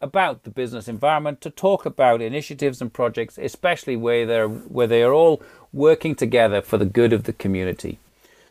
about 0.00 0.44
the 0.44 0.50
business 0.50 0.88
environment, 0.88 1.40
to 1.40 1.50
talk 1.50 1.84
about 1.84 2.22
initiatives 2.22 2.80
and 2.80 2.92
projects, 2.92 3.38
especially 3.38 3.96
where 3.96 4.26
they're 4.26 4.48
where 4.48 4.86
they 4.86 5.02
are 5.02 5.12
all 5.12 5.42
working 5.72 6.14
together 6.14 6.62
for 6.62 6.78
the 6.78 6.86
good 6.86 7.12
of 7.12 7.24
the 7.24 7.32
community. 7.32 7.98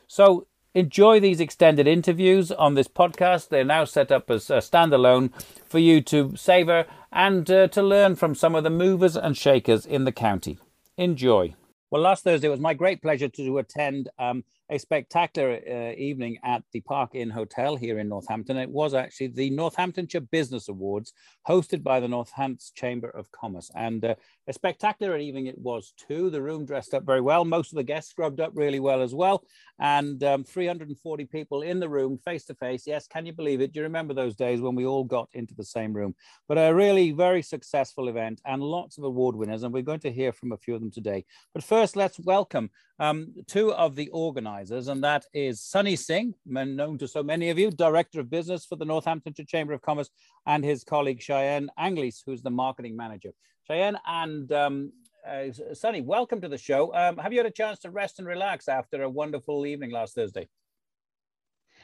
So 0.08 0.48
enjoy 0.74 1.20
these 1.20 1.40
extended 1.40 1.88
interviews 1.88 2.52
on 2.52 2.76
this 2.76 2.88
podcast. 2.88 3.50
They're 3.50 3.64
now 3.64 3.86
set 3.86 4.12
up 4.12 4.30
as 4.30 4.50
a 4.50 4.58
standalone 4.58 5.32
for 5.66 5.80
you 5.80 6.02
to 6.02 6.36
savor 6.36 6.86
and 7.12 7.50
uh, 7.50 7.68
to 7.70 7.82
learn 7.82 8.16
from 8.16 8.36
some 8.36 8.54
of 8.54 8.64
the 8.64 8.70
movers 8.70 9.16
and 9.16 9.36
shakers 9.36 9.86
in 9.86 10.04
the 10.04 10.12
county. 10.12 10.60
Enjoy. 10.98 11.56
Well, 11.90 12.02
last 12.02 12.24
Thursday 12.24 12.48
it 12.48 12.52
was 12.52 12.60
my 12.60 12.74
great 12.74 13.02
pleasure 13.02 13.30
to 13.30 13.58
attend 13.58 14.10
um, 14.20 14.44
a 14.70 14.78
spectacular 14.78 15.60
uh, 15.70 15.94
evening 15.98 16.38
at 16.44 16.62
the 16.74 16.82
Park 16.82 17.16
Inn 17.16 17.30
Hotel 17.30 17.76
here 17.76 18.00
in 18.00 18.10
Northampton. 18.10 18.58
It 18.58 18.70
was 18.70 18.94
actually 18.94 19.28
the 19.28 19.50
Northamptonshire 19.50 20.22
Business 20.22 20.68
Awards 20.68 21.14
hosted 21.48 21.84
by 21.84 22.00
the 22.00 22.08
Northampton 22.08 22.66
Chamber 22.76 23.10
of 23.10 23.32
Commerce. 23.32 23.72
And 23.76 24.04
uh, 24.04 24.16
a 24.48 24.54
spectacular 24.54 25.18
evening 25.18 25.46
it 25.46 25.58
was 25.58 25.94
too. 25.98 26.30
The 26.30 26.42
room 26.42 26.66
dressed 26.66 26.94
up 26.94 27.06
very 27.06 27.22
well. 27.22 27.46
Most 27.46 27.72
of 27.72 27.78
the 27.78 27.84
guests 27.84 28.12
scrubbed 28.12 28.42
up 28.42 28.52
really 28.56 28.80
well 28.80 29.02
as 29.02 29.16
well. 29.16 29.44
And 29.80 30.22
um, 30.24 30.44
340 30.44 31.26
people 31.26 31.62
in 31.62 31.80
the 31.80 31.90
room 31.90 32.18
face 32.18 32.46
to 32.46 32.56
face. 32.56 32.84
Yes, 32.86 33.08
can 33.08 33.26
you 33.26 33.34
believe 33.34 33.62
it? 33.62 33.72
Do 33.72 33.80
you 33.80 33.84
remember 33.84 34.14
those 34.14 34.36
days 34.36 34.60
when 34.60 34.76
we 34.76 34.86
all 34.86 35.06
got 35.06 35.30
into 35.34 35.56
the 35.56 35.64
same 35.64 35.94
room? 35.94 36.14
But 36.48 36.58
a 36.58 36.74
really 36.74 37.12
very 37.12 37.42
successful 37.42 38.10
event 38.10 38.42
and 38.46 38.62
lots 38.62 38.98
of 38.98 39.06
award 39.06 39.36
winners. 39.36 39.64
And 39.64 39.74
we're 39.74 39.84
going 39.84 40.02
to 40.02 40.12
hear 40.12 40.34
from 40.34 40.52
a 40.52 40.58
few 40.58 40.76
of 40.76 40.82
them 40.82 40.92
today. 40.92 41.26
But 41.54 41.64
first, 41.64 41.96
let's 41.96 42.20
welcome 42.20 42.70
um, 43.00 43.34
two 43.46 43.74
of 43.74 43.96
the 43.96 44.10
organizers, 44.10 44.88
and 44.88 45.04
that 45.04 45.26
is 45.34 45.62
Sunny 45.62 45.96
Singh, 45.96 46.34
known 46.46 46.98
to 46.98 47.08
so 47.08 47.22
many 47.22 47.50
of 47.50 47.60
you, 47.60 47.70
Director 47.72 48.20
of 48.20 48.30
Business 48.30 48.66
for 48.66 48.76
the 48.76 48.86
Northamptonshire 48.86 49.46
Chamber 49.46 49.74
of 49.74 49.82
Commerce, 49.82 50.10
and 50.46 50.64
his 50.64 50.84
colleague 50.84 51.22
Cheyenne 51.22 51.70
Anglis, 51.80 52.24
who's 52.26 52.42
the 52.42 52.50
Marketing 52.50 52.96
Manager. 52.96 53.32
Cheyenne 53.68 53.98
and 54.06 54.52
um, 54.52 54.92
uh, 55.28 55.52
Sunny, 55.74 56.02
welcome 56.02 56.42
to 56.42 56.48
the 56.48 56.58
show. 56.58 56.94
Um, 56.94 57.18
have 57.18 57.34
you 57.34 57.40
had 57.40 57.46
a 57.46 57.52
chance 57.52 57.80
to 57.80 57.92
rest 57.92 58.20
and 58.20 58.28
relax 58.28 58.68
after 58.68 59.04
a 59.04 59.10
wonderful 59.10 59.66
evening 59.66 59.92
last 59.92 60.16
Thursday? 60.16 60.48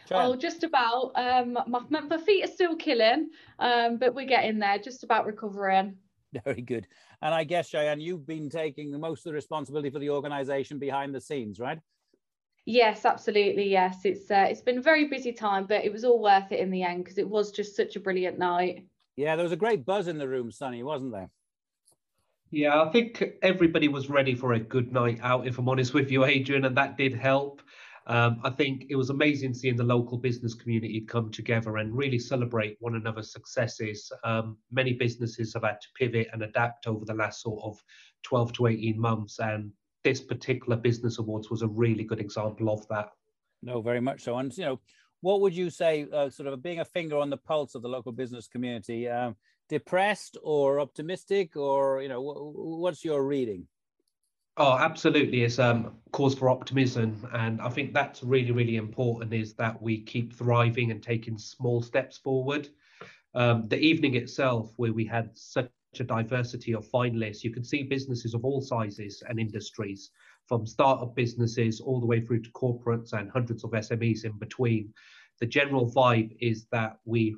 Cheyenne. 0.08 0.26
Oh, 0.26 0.36
just 0.36 0.64
about. 0.64 1.12
Um, 1.16 1.58
my, 1.68 2.02
my 2.02 2.18
feet 2.18 2.46
are 2.46 2.52
still 2.52 2.76
killing, 2.76 3.30
um, 3.60 3.98
but 3.98 4.16
we're 4.16 4.26
getting 4.26 4.60
there, 4.60 4.80
just 4.80 5.04
about 5.04 5.26
recovering. 5.26 5.98
Very 6.46 6.62
good. 6.62 6.88
And 7.22 7.34
I 7.34 7.44
guess, 7.44 7.70
Cheyenne, 7.70 8.00
you've 8.00 8.26
been 8.26 8.50
taking 8.50 8.98
most 9.00 9.20
of 9.20 9.32
the 9.32 9.34
responsibility 9.34 9.90
for 9.90 10.00
the 10.00 10.10
organization 10.10 10.80
behind 10.80 11.14
the 11.14 11.22
scenes, 11.22 11.60
right? 11.60 11.80
Yes, 12.66 13.06
absolutely. 13.06 13.70
Yes, 13.70 14.06
it's 14.06 14.32
uh, 14.32 14.48
it's 14.50 14.62
been 14.62 14.78
a 14.78 14.82
very 14.82 15.10
busy 15.10 15.34
time, 15.34 15.66
but 15.66 15.84
it 15.84 15.92
was 15.92 16.06
all 16.06 16.22
worth 16.22 16.52
it 16.52 16.60
in 16.62 16.72
the 16.72 16.84
end 16.84 17.04
because 17.04 17.18
it 17.18 17.28
was 17.28 17.52
just 17.52 17.76
such 17.76 17.98
a 17.98 18.00
brilliant 18.00 18.40
night. 18.40 18.86
Yeah, 19.18 19.36
there 19.36 19.44
was 19.44 19.52
a 19.52 19.58
great 19.58 19.86
buzz 19.86 20.08
in 20.08 20.18
the 20.18 20.28
room, 20.28 20.50
Sunny, 20.50 20.82
wasn't 20.82 21.12
there? 21.12 21.30
Yeah, 22.52 22.82
I 22.82 22.90
think 22.90 23.24
everybody 23.42 23.88
was 23.88 24.10
ready 24.10 24.34
for 24.34 24.54
a 24.54 24.60
good 24.60 24.94
night 24.94 25.20
out, 25.22 25.46
if 25.46 25.58
I'm 25.58 25.68
honest 25.68 25.94
with 25.94 26.10
you, 26.10 26.24
Adrian, 26.24 26.66
and 26.66 26.78
that 26.78 26.98
did 26.98 27.14
help. 27.14 27.62
Um, 28.06 28.42
I 28.44 28.50
think 28.50 28.88
it 28.90 28.96
was 28.96 29.10
amazing 29.10 29.54
seeing 29.54 29.78
the 29.78 29.84
local 29.84 30.18
business 30.18 30.54
community 30.54 31.02
come 31.02 31.32
together 31.32 31.78
and 31.78 31.96
really 31.96 32.20
celebrate 32.20 32.76
one 32.80 32.96
another's 32.96 33.32
successes. 33.32 34.12
Um, 34.24 34.58
many 34.72 34.94
businesses 34.94 35.54
have 35.54 35.64
had 35.64 35.80
to 35.82 35.88
pivot 35.96 36.28
and 36.34 36.44
adapt 36.44 36.86
over 36.88 37.06
the 37.06 37.14
last 37.14 37.42
sort 37.42 37.64
of 37.64 37.82
12 38.24 38.54
to 38.54 38.68
18 38.68 39.00
months, 39.00 39.40
and 39.40 39.72
this 40.04 40.22
particular 40.22 40.76
business 40.76 41.18
awards 41.20 41.50
was 41.50 41.62
a 41.62 41.68
really 41.68 42.04
good 42.04 42.20
example 42.20 42.70
of 42.70 42.86
that. 42.90 43.10
No, 43.62 43.82
very 43.82 44.02
much 44.02 44.22
so. 44.22 44.38
And 44.38 44.56
you 44.58 44.66
know, 44.66 44.80
what 45.22 45.40
would 45.40 45.56
you 45.56 45.70
say, 45.70 46.06
uh, 46.12 46.30
sort 46.30 46.50
of 46.50 46.62
being 46.62 46.82
a 46.82 46.86
finger 46.86 47.18
on 47.18 47.30
the 47.30 47.38
pulse 47.38 47.76
of 47.76 47.82
the 47.82 47.88
local 47.88 48.12
business 48.12 48.48
community, 48.48 49.08
um, 49.08 49.38
depressed 49.70 50.38
or 50.44 50.82
optimistic, 50.82 51.56
or 51.56 52.02
you 52.02 52.10
know, 52.10 52.22
what's 52.22 53.06
your 53.06 53.24
reading? 53.24 53.66
Oh, 54.58 54.78
absolutely. 54.78 55.44
It's 55.44 55.58
um, 55.58 55.96
cause 56.12 56.36
for 56.36 56.50
optimism. 56.50 57.28
And 57.34 57.60
I 57.60 57.70
think 57.70 57.94
that's 57.94 58.22
really, 58.24 58.52
really 58.52 58.76
important 58.76 59.34
is 59.34 59.54
that 59.56 59.82
we 59.82 60.02
keep 60.02 60.32
thriving 60.34 60.92
and 60.92 61.02
taking 61.02 61.38
small 61.40 61.82
steps 61.82 62.18
forward. 62.20 62.70
Um, 63.34 63.68
the 63.68 63.80
evening 63.80 64.16
itself, 64.16 64.74
where 64.78 64.94
we 64.94 65.06
had 65.06 65.32
such 65.34 65.72
a 66.00 66.04
diversity 66.04 66.74
of 66.76 66.86
finalists, 66.88 67.44
you 67.44 67.52
could 67.52 67.66
see 67.66 67.82
businesses 67.82 68.36
of 68.36 68.46
all 68.46 68.62
sizes 68.62 69.24
and 69.28 69.40
industries, 69.40 70.12
from 70.48 70.68
startup 70.68 71.16
businesses 71.16 71.80
all 71.80 72.00
the 72.00 72.06
way 72.06 72.22
through 72.22 72.42
to 72.42 72.52
corporates 72.52 73.14
and 73.14 73.32
hundreds 73.32 73.64
of 73.64 73.72
SMEs 73.72 74.24
in 74.24 74.38
between. 74.38 74.94
The 75.40 75.48
general 75.48 75.92
vibe 75.92 76.38
is 76.40 76.68
that 76.72 77.00
we 77.06 77.36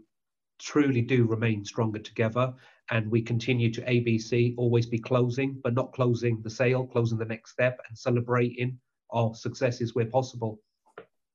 truly 0.60 1.02
do 1.02 1.26
remain 1.26 1.64
stronger 1.64 2.00
together 2.00 2.54
and 2.92 3.10
we 3.10 3.22
continue 3.22 3.72
to 3.72 3.82
ABC 3.82 4.54
always 4.58 4.86
be 4.86 5.00
closing, 5.00 5.60
but 5.64 5.74
not 5.74 5.94
closing 5.94 6.42
the 6.42 6.50
sale, 6.50 6.86
closing 6.86 7.18
the 7.18 7.26
next 7.26 7.52
step 7.52 7.80
and 7.88 7.98
celebrating 7.98 8.80
our 9.12 9.34
successes 9.34 9.96
where 9.96 10.06
possible. 10.06 10.60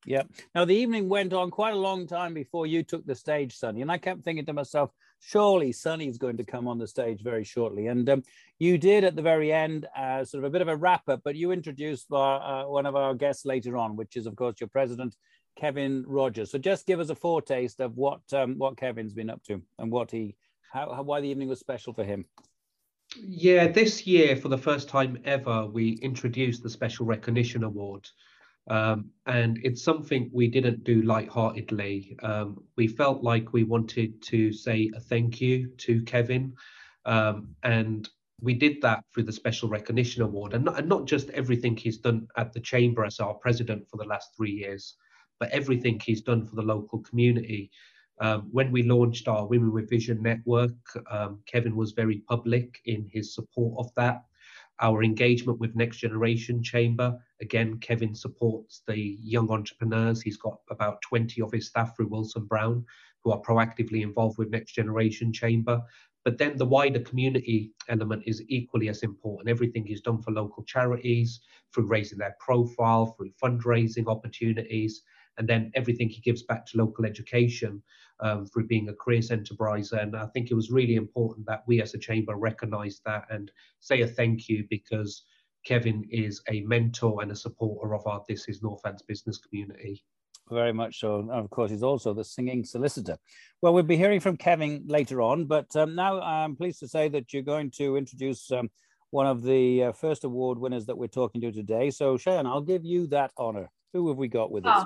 Yeah. 0.05 0.23
Now 0.55 0.65
the 0.65 0.75
evening 0.75 1.09
went 1.09 1.33
on 1.33 1.51
quite 1.51 1.73
a 1.73 1.77
long 1.77 2.07
time 2.07 2.33
before 2.33 2.65
you 2.65 2.83
took 2.83 3.05
the 3.05 3.15
stage, 3.15 3.55
Sunny, 3.55 3.81
and 3.81 3.91
I 3.91 3.97
kept 3.97 4.23
thinking 4.23 4.45
to 4.45 4.53
myself, 4.53 4.91
surely 5.19 5.71
Sunny's 5.71 6.17
going 6.17 6.37
to 6.37 6.43
come 6.43 6.67
on 6.67 6.79
the 6.79 6.87
stage 6.87 7.21
very 7.21 7.43
shortly. 7.43 7.87
And 7.87 8.09
um, 8.09 8.23
you 8.57 8.77
did 8.77 9.03
at 9.03 9.15
the 9.15 9.21
very 9.21 9.53
end, 9.53 9.87
uh, 9.95 10.25
sort 10.25 10.43
of 10.43 10.47
a 10.47 10.51
bit 10.51 10.63
of 10.63 10.67
a 10.67 10.75
wrap 10.75 11.07
up, 11.07 11.21
but 11.23 11.35
you 11.35 11.51
introduced 11.51 12.07
our, 12.11 12.63
uh, 12.63 12.67
one 12.67 12.87
of 12.87 12.95
our 12.95 13.13
guests 13.13 13.45
later 13.45 13.77
on, 13.77 13.95
which 13.95 14.15
is 14.17 14.25
of 14.25 14.35
course 14.35 14.55
your 14.59 14.69
president, 14.69 15.15
Kevin 15.55 16.03
Rogers. 16.07 16.51
So 16.51 16.57
just 16.57 16.87
give 16.87 16.99
us 16.99 17.09
a 17.09 17.15
foretaste 17.15 17.79
of 17.81 17.95
what 17.95 18.21
um, 18.33 18.57
what 18.57 18.77
Kevin's 18.77 19.13
been 19.13 19.29
up 19.29 19.43
to 19.43 19.61
and 19.77 19.91
what 19.91 20.09
he 20.09 20.35
how, 20.71 20.93
how, 20.93 21.03
why 21.03 21.21
the 21.21 21.27
evening 21.27 21.49
was 21.49 21.59
special 21.59 21.93
for 21.93 22.03
him? 22.03 22.25
Yeah, 23.17 23.67
this 23.67 24.07
year, 24.07 24.35
for 24.37 24.47
the 24.47 24.57
first 24.57 24.87
time 24.87 25.19
ever, 25.25 25.65
we 25.65 25.99
introduced 26.01 26.63
the 26.63 26.69
Special 26.69 27.05
Recognition 27.05 27.63
Award. 27.63 28.07
Um, 28.69 29.09
and 29.25 29.59
it's 29.63 29.83
something 29.83 30.29
we 30.31 30.47
didn't 30.47 30.83
do 30.83 31.01
lightheartedly. 31.01 32.17
Um, 32.23 32.63
we 32.77 32.87
felt 32.87 33.21
like 33.21 33.51
we 33.51 33.63
wanted 33.63 34.21
to 34.23 34.53
say 34.53 34.89
a 34.95 34.99
thank 34.99 35.41
you 35.41 35.67
to 35.79 36.01
Kevin. 36.03 36.53
Um, 37.05 37.49
and 37.63 38.07
we 38.39 38.53
did 38.53 38.81
that 38.81 39.03
through 39.13 39.23
the 39.23 39.33
Special 39.33 39.67
Recognition 39.67 40.21
Award. 40.21 40.53
And 40.53 40.63
not, 40.63 40.79
and 40.79 40.87
not 40.87 41.05
just 41.05 41.29
everything 41.31 41.75
he's 41.75 41.97
done 41.97 42.27
at 42.37 42.53
the 42.53 42.61
Chamber 42.61 43.03
as 43.03 43.19
our 43.19 43.33
president 43.33 43.89
for 43.89 43.97
the 43.97 44.05
last 44.07 44.29
three 44.37 44.51
years, 44.51 44.95
but 45.39 45.49
everything 45.49 45.99
he's 45.99 46.21
done 46.21 46.45
for 46.45 46.55
the 46.55 46.61
local 46.61 46.99
community. 46.99 47.71
Um, 48.19 48.49
when 48.51 48.71
we 48.71 48.83
launched 48.83 49.27
our 49.27 49.47
Women 49.47 49.71
with 49.71 49.89
Vision 49.89 50.21
network, 50.21 50.75
um, 51.09 51.39
Kevin 51.45 51.75
was 51.75 51.91
very 51.91 52.17
public 52.27 52.79
in 52.85 53.09
his 53.11 53.33
support 53.33 53.73
of 53.79 53.93
that. 53.95 54.23
Our 54.79 55.03
engagement 55.03 55.59
with 55.59 55.75
Next 55.75 55.97
Generation 55.97 56.63
Chamber, 56.63 57.17
again, 57.39 57.77
Kevin 57.79 58.15
supports 58.15 58.81
the 58.87 59.17
young 59.21 59.49
entrepreneurs. 59.51 60.21
He's 60.21 60.37
got 60.37 60.59
about 60.69 61.01
20 61.03 61.41
of 61.41 61.51
his 61.51 61.67
staff 61.67 61.95
through 61.95 62.07
Wilson 62.07 62.45
Brown 62.45 62.85
who 63.23 63.31
are 63.31 63.41
proactively 63.41 64.01
involved 64.01 64.37
with 64.37 64.49
Next 64.49 64.73
Generation 64.73 65.31
Chamber. 65.31 65.81
But 66.23 66.37
then 66.37 66.57
the 66.57 66.65
wider 66.65 66.99
community 66.99 67.71
element 67.89 68.23
is 68.27 68.43
equally 68.47 68.89
as 68.89 69.01
important. 69.03 69.49
Everything 69.49 69.85
he's 69.85 70.01
done 70.01 70.21
for 70.21 70.31
local 70.31 70.63
charities, 70.63 71.41
through 71.73 71.87
raising 71.87 72.19
their 72.19 72.35
profile, 72.39 73.15
through 73.17 73.31
fundraising 73.41 74.07
opportunities, 74.07 75.01
and 75.37 75.47
then 75.47 75.71
everything 75.73 76.09
he 76.09 76.21
gives 76.21 76.43
back 76.43 76.65
to 76.67 76.77
local 76.77 77.05
education 77.05 77.81
um, 78.21 78.45
through 78.45 78.67
being 78.67 78.89
a 78.89 78.93
careers 78.93 79.31
enterprise. 79.31 79.91
And 79.91 80.15
I 80.15 80.27
think 80.27 80.51
it 80.51 80.55
was 80.55 80.71
really 80.71 80.95
important 80.95 81.45
that 81.47 81.63
we 81.67 81.81
as 81.81 81.93
a 81.93 81.99
chamber 81.99 82.35
recognise 82.35 83.01
that 83.05 83.25
and 83.29 83.51
say 83.79 84.01
a 84.01 84.07
thank 84.07 84.47
you 84.47 84.65
because 84.69 85.23
Kevin 85.65 86.05
is 86.09 86.41
a 86.49 86.61
mentor 86.61 87.21
and 87.21 87.31
a 87.31 87.35
supporter 87.35 87.93
of 87.93 88.05
our 88.07 88.23
This 88.27 88.47
Is 88.47 88.61
Northants 88.61 89.05
business 89.07 89.37
community. 89.37 90.03
Very 90.49 90.73
much 90.73 90.99
so. 90.99 91.19
And 91.19 91.31
of 91.31 91.49
course, 91.49 91.71
he's 91.71 91.83
also 91.83 92.13
the 92.13 92.23
singing 92.23 92.65
solicitor. 92.65 93.17
Well, 93.61 93.73
we'll 93.73 93.83
be 93.83 93.97
hearing 93.97 94.19
from 94.19 94.37
Kevin 94.37 94.83
later 94.85 95.21
on, 95.21 95.45
but 95.45 95.73
um, 95.75 95.95
now 95.95 96.19
I'm 96.19 96.55
pleased 96.55 96.79
to 96.79 96.87
say 96.87 97.09
that 97.09 97.31
you're 97.31 97.43
going 97.43 97.71
to 97.77 97.95
introduce 97.95 98.51
um, 98.51 98.69
one 99.11 99.27
of 99.27 99.43
the 99.43 99.83
uh, 99.85 99.91
first 99.91 100.23
award 100.23 100.57
winners 100.57 100.85
that 100.87 100.97
we're 100.97 101.07
talking 101.07 101.41
to 101.41 101.51
today. 101.51 101.89
So, 101.91 102.17
Cheyenne, 102.17 102.47
I'll 102.47 102.61
give 102.61 102.83
you 102.83 103.07
that 103.07 103.31
honor. 103.37 103.69
Who 103.93 104.07
have 104.09 104.17
we 104.17 104.27
got 104.27 104.51
with 104.51 104.65
us? 104.65 104.85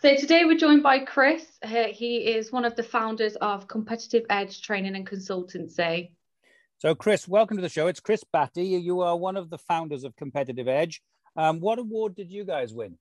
So 0.00 0.14
today 0.14 0.44
we're 0.44 0.56
joined 0.56 0.84
by 0.84 1.00
Chris. 1.00 1.44
Uh, 1.60 1.88
he 1.90 2.18
is 2.18 2.52
one 2.52 2.64
of 2.64 2.76
the 2.76 2.84
founders 2.84 3.34
of 3.34 3.66
Competitive 3.66 4.22
Edge 4.30 4.62
Training 4.62 4.94
and 4.94 5.04
Consultancy. 5.04 6.12
So, 6.78 6.94
Chris, 6.94 7.26
welcome 7.26 7.56
to 7.56 7.62
the 7.62 7.68
show. 7.68 7.88
It's 7.88 7.98
Chris 7.98 8.22
Batty. 8.32 8.62
You 8.62 9.00
are 9.00 9.16
one 9.16 9.36
of 9.36 9.50
the 9.50 9.58
founders 9.58 10.04
of 10.04 10.14
Competitive 10.14 10.68
Edge. 10.68 11.02
Um, 11.34 11.58
what 11.58 11.80
award 11.80 12.14
did 12.14 12.30
you 12.30 12.44
guys 12.44 12.72
win? 12.72 12.96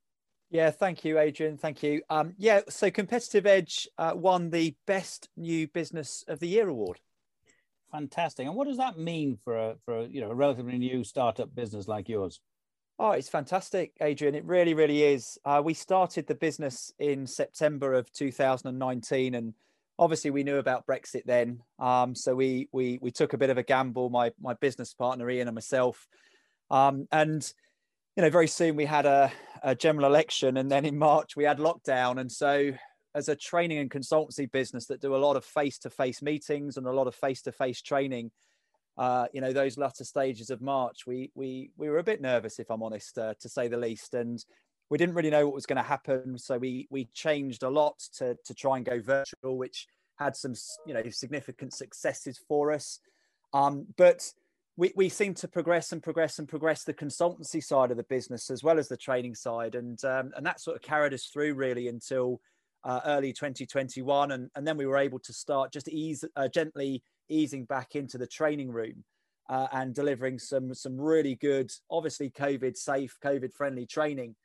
Yeah, 0.50 0.72
thank 0.72 1.06
you, 1.06 1.20
Adrian. 1.20 1.58
Thank 1.58 1.84
you. 1.84 2.02
Um, 2.10 2.34
yeah, 2.36 2.62
so 2.68 2.90
Competitive 2.90 3.46
Edge 3.46 3.88
uh, 4.00 4.14
won 4.16 4.50
the 4.50 4.76
Best 4.88 5.30
New 5.38 5.68
Business 5.68 6.24
of 6.28 6.40
the 6.40 6.48
Year 6.48 6.68
award. 6.68 7.00
Fantastic. 7.92 8.48
And 8.48 8.56
what 8.56 8.68
does 8.68 8.78
that 8.78 8.98
mean 8.98 9.38
for 9.44 9.56
a 9.56 9.76
for 9.86 10.00
a, 10.00 10.06
you 10.06 10.20
know 10.20 10.32
a 10.32 10.36
relatively 10.36 10.80
new 10.80 11.04
startup 11.04 11.54
business 11.54 11.88
like 11.88 12.10
yours? 12.10 12.42
Oh, 13.00 13.12
it's 13.12 13.30
fantastic, 13.30 13.92
Adrian. 14.02 14.34
It 14.34 14.46
really, 14.46 14.74
really 14.74 15.04
is. 15.04 15.38
Uh, 15.46 15.62
we 15.64 15.76
started 15.76 16.26
the 16.26 16.34
business 16.34 16.92
in 16.98 17.28
September 17.28 17.94
of 17.94 18.12
2019, 18.12 19.36
and 19.36 19.54
obviously 20.00 20.32
we 20.32 20.44
knew 20.44 20.58
about 20.58 20.88
Brexit 20.88 21.24
then. 21.26 21.62
Um, 21.78 22.16
so 22.16 22.34
we 22.34 22.70
we 22.72 22.98
we 23.00 23.12
took 23.12 23.34
a 23.34 23.38
bit 23.38 23.52
of 23.52 23.60
a 23.60 23.64
gamble. 23.64 24.10
My 24.10 24.32
my 24.42 24.56
business 24.56 24.96
partner 24.96 25.30
Ian 25.30 25.48
and 25.48 25.54
myself, 25.54 26.08
um, 26.72 27.08
and 27.12 27.48
you 28.16 28.24
know 28.24 28.32
very 28.32 28.48
soon 28.48 28.76
we 28.76 28.86
had 28.86 29.06
a, 29.06 29.32
a 29.62 29.76
general 29.76 30.08
election, 30.08 30.58
and 30.58 30.72
then 30.72 30.84
in 30.84 30.98
March 30.98 31.36
we 31.36 31.44
had 31.44 31.60
lockdown. 31.60 32.20
And 32.20 32.32
so 32.32 32.72
as 33.14 33.30
a 33.30 33.36
training 33.36 33.78
and 33.78 33.92
consultancy 33.92 34.52
business 34.52 34.88
that 34.88 35.02
do 35.02 35.16
a 35.16 35.18
lot 35.18 35.36
of 35.36 35.46
face-to-face 35.46 36.24
meetings 36.24 36.78
and 36.78 36.88
a 36.88 36.92
lot 36.92 37.06
of 37.06 37.14
face-to-face 37.14 37.84
training, 37.84 38.32
uh, 38.98 39.28
you 39.32 39.42
know 39.42 39.54
those 39.54 39.78
latter 39.78 40.04
stages 40.04 40.50
of 40.50 40.62
March, 40.62 41.06
we 41.06 41.32
we 41.36 41.70
we 41.78 41.90
were 41.90 42.00
a 42.00 42.04
bit 42.04 42.22
nervous, 42.22 42.60
if 42.60 42.72
I'm 42.72 42.82
honest, 42.82 43.18
uh, 43.18 43.34
to 43.40 43.50
say 43.50 43.68
the 43.68 43.78
least, 43.78 44.14
and 44.14 44.44
we 44.90 44.98
didn't 44.98 45.16
really 45.16 45.30
know 45.30 45.46
what 45.46 45.54
was 45.54 45.66
going 45.66 45.78
to 45.78 45.84
happen. 45.84 46.38
So 46.38 46.58
we 46.58 46.88
we 46.90 47.06
changed 47.14 47.64
a 47.64 47.70
lot 47.70 48.00
to 48.18 48.36
to 48.44 48.54
try 48.56 48.78
and 48.78 48.86
go 48.86 49.00
virtual, 49.00 49.58
which 49.58 49.88
had 50.18 50.36
some 50.36 50.54
you 50.86 50.94
know 50.96 51.04
significant 51.10 51.74
successes 51.74 52.40
for 52.48 52.72
us. 52.72 53.00
Um, 53.54 53.86
but 53.98 54.32
we, 54.78 54.94
we 54.96 55.10
seem 55.10 55.34
to 55.36 55.48
progress 55.48 55.92
and 55.92 56.02
progress 56.02 56.40
and 56.40 56.48
progress 56.48 56.84
the 56.84 56.94
consultancy 56.94 57.64
side 57.64 57.92
of 57.92 57.98
the 57.98 58.04
business 58.04 58.50
as 58.50 58.64
well 58.64 58.80
as 58.80 58.88
the 58.88 58.98
training 58.98 59.36
side, 59.36 59.76
and 59.76 60.04
um, 60.06 60.32
and 60.36 60.46
that 60.46 60.60
sort 60.60 60.76
of 60.76 60.82
carried 60.82 61.14
us 61.14 61.26
through 61.26 61.54
really 61.54 61.88
until 61.88 62.42
uh, 62.84 63.02
early 63.06 63.32
2021, 63.32 64.32
and 64.32 64.50
and 64.56 64.66
then 64.66 64.76
we 64.76 64.88
were 64.88 64.98
able 64.98 65.20
to 65.20 65.34
start 65.34 65.72
just 65.72 65.88
ease 65.88 66.26
uh, 66.36 66.48
gently 66.48 67.04
easing 67.30 67.66
back 67.66 67.96
into 67.96 68.18
the 68.18 68.28
training 68.28 68.72
room. 68.72 69.04
Uh, 69.50 69.66
and 69.72 69.96
delivering 69.96 70.38
some 70.38 70.74
some 70.74 71.00
really 71.00 71.36
good, 71.36 71.72
obviously 71.90 72.30
COVID 72.30 72.76
safe, 72.76 73.16
COVID 73.24 73.54
friendly 73.54 73.86
training 73.86 74.36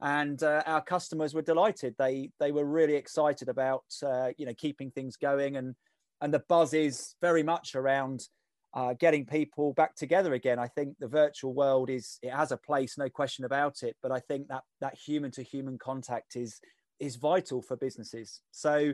and 0.00 0.42
uh, 0.42 0.62
our 0.66 0.82
customers 0.82 1.34
were 1.34 1.42
delighted. 1.42 1.94
They 1.98 2.30
they 2.40 2.52
were 2.52 2.64
really 2.64 2.94
excited 2.94 3.48
about 3.48 3.84
uh, 4.04 4.30
you 4.38 4.46
know 4.46 4.54
keeping 4.54 4.90
things 4.90 5.16
going, 5.16 5.56
and 5.56 5.74
and 6.20 6.32
the 6.32 6.42
buzz 6.48 6.74
is 6.74 7.14
very 7.20 7.42
much 7.42 7.74
around 7.74 8.26
uh, 8.72 8.94
getting 8.94 9.26
people 9.26 9.72
back 9.74 9.94
together 9.96 10.34
again. 10.34 10.58
I 10.58 10.68
think 10.68 10.96
the 10.98 11.08
virtual 11.08 11.52
world 11.52 11.90
is 11.90 12.18
it 12.22 12.32
has 12.32 12.52
a 12.52 12.56
place, 12.56 12.96
no 12.96 13.08
question 13.08 13.44
about 13.44 13.82
it. 13.82 13.96
But 14.02 14.12
I 14.12 14.20
think 14.20 14.48
that 14.48 14.62
that 14.80 14.94
human 14.94 15.30
to 15.32 15.42
human 15.42 15.78
contact 15.78 16.36
is 16.36 16.60
is 16.98 17.16
vital 17.16 17.60
for 17.60 17.76
businesses. 17.76 18.40
So 18.52 18.92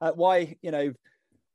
uh, 0.00 0.12
why 0.12 0.56
you 0.62 0.70
know 0.70 0.92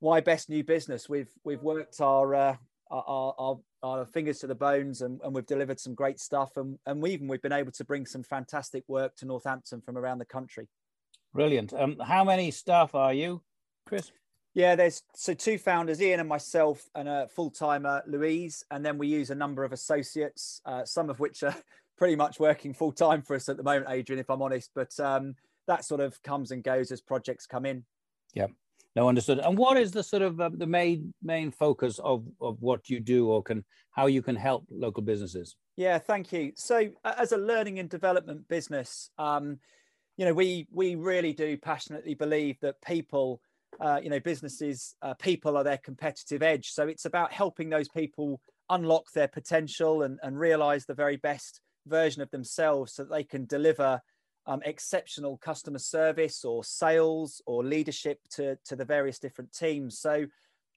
why 0.01 0.19
best 0.19 0.49
new 0.49 0.63
business? 0.63 1.07
We've 1.07 1.31
we've 1.45 1.61
worked 1.61 2.01
our 2.01 2.35
uh, 2.35 2.55
our, 2.89 3.33
our, 3.37 3.59
our 3.83 4.05
fingers 4.05 4.39
to 4.39 4.47
the 4.47 4.55
bones 4.55 5.01
and, 5.01 5.21
and 5.23 5.33
we've 5.33 5.45
delivered 5.45 5.79
some 5.79 5.93
great 5.93 6.19
stuff 6.19 6.57
and, 6.57 6.77
and 6.85 7.01
we 7.01 7.11
even 7.11 7.27
we've 7.29 7.41
been 7.41 7.53
able 7.53 7.71
to 7.71 7.85
bring 7.85 8.05
some 8.05 8.23
fantastic 8.23 8.83
work 8.89 9.15
to 9.15 9.25
Northampton 9.25 9.79
from 9.79 9.97
around 9.97 10.17
the 10.17 10.25
country. 10.25 10.67
Brilliant. 11.33 11.71
Um, 11.73 11.97
how 12.05 12.25
many 12.25 12.51
staff 12.51 12.93
are 12.93 13.13
you, 13.13 13.41
Chris? 13.87 14.11
Yeah, 14.53 14.75
there's 14.75 15.03
so 15.15 15.33
two 15.33 15.57
founders, 15.57 16.01
Ian 16.01 16.19
and 16.19 16.27
myself, 16.27 16.89
and 16.93 17.07
a 17.07 17.29
full 17.29 17.51
timer, 17.51 18.03
Louise, 18.05 18.65
and 18.69 18.85
then 18.85 18.97
we 18.97 19.07
use 19.07 19.29
a 19.29 19.35
number 19.35 19.63
of 19.63 19.71
associates, 19.71 20.59
uh, 20.65 20.83
some 20.83 21.09
of 21.09 21.21
which 21.21 21.41
are 21.43 21.55
pretty 21.97 22.17
much 22.17 22.37
working 22.37 22.73
full 22.73 22.91
time 22.91 23.21
for 23.21 23.35
us 23.35 23.47
at 23.47 23.55
the 23.55 23.63
moment, 23.63 23.85
Adrian, 23.89 24.19
if 24.19 24.29
I'm 24.29 24.41
honest. 24.41 24.71
But 24.75 24.99
um, 24.99 25.35
that 25.67 25.85
sort 25.85 26.01
of 26.01 26.21
comes 26.23 26.51
and 26.51 26.63
goes 26.63 26.91
as 26.91 26.99
projects 26.99 27.45
come 27.45 27.65
in. 27.65 27.85
Yeah. 28.33 28.47
No, 28.95 29.07
understood. 29.07 29.39
And 29.39 29.57
what 29.57 29.77
is 29.77 29.91
the 29.91 30.03
sort 30.03 30.21
of 30.21 30.39
uh, 30.41 30.49
the 30.53 30.67
main 30.67 31.13
main 31.23 31.51
focus 31.51 31.99
of 31.99 32.25
of 32.41 32.61
what 32.61 32.89
you 32.89 32.99
do, 32.99 33.29
or 33.29 33.41
can 33.41 33.63
how 33.91 34.07
you 34.07 34.21
can 34.21 34.35
help 34.35 34.65
local 34.69 35.01
businesses? 35.01 35.55
Yeah, 35.77 35.97
thank 35.97 36.33
you. 36.33 36.51
So, 36.55 36.89
as 37.03 37.31
a 37.31 37.37
learning 37.37 37.79
and 37.79 37.89
development 37.89 38.47
business, 38.49 39.09
um, 39.17 39.59
you 40.17 40.25
know, 40.25 40.33
we 40.33 40.67
we 40.71 40.95
really 40.95 41.33
do 41.33 41.57
passionately 41.57 42.15
believe 42.15 42.57
that 42.61 42.81
people, 42.81 43.41
uh, 43.79 44.01
you 44.03 44.09
know, 44.09 44.19
businesses, 44.19 44.93
uh, 45.01 45.13
people 45.13 45.55
are 45.55 45.63
their 45.63 45.77
competitive 45.77 46.43
edge. 46.43 46.71
So 46.71 46.87
it's 46.87 47.05
about 47.05 47.31
helping 47.31 47.69
those 47.69 47.87
people 47.87 48.41
unlock 48.69 49.11
their 49.13 49.29
potential 49.29 50.03
and 50.03 50.19
and 50.21 50.37
realize 50.37 50.85
the 50.85 50.93
very 50.93 51.15
best 51.15 51.61
version 51.87 52.21
of 52.21 52.29
themselves, 52.31 52.93
so 52.93 53.03
that 53.03 53.11
they 53.11 53.23
can 53.23 53.45
deliver 53.45 54.01
um, 54.47 54.61
exceptional 54.65 55.37
customer 55.37 55.79
service 55.79 56.43
or 56.43 56.63
sales 56.63 57.41
or 57.45 57.63
leadership 57.63 58.19
to, 58.31 58.57
to 58.65 58.75
the 58.75 58.85
various 58.85 59.19
different 59.19 59.53
teams. 59.53 59.99
So 59.99 60.25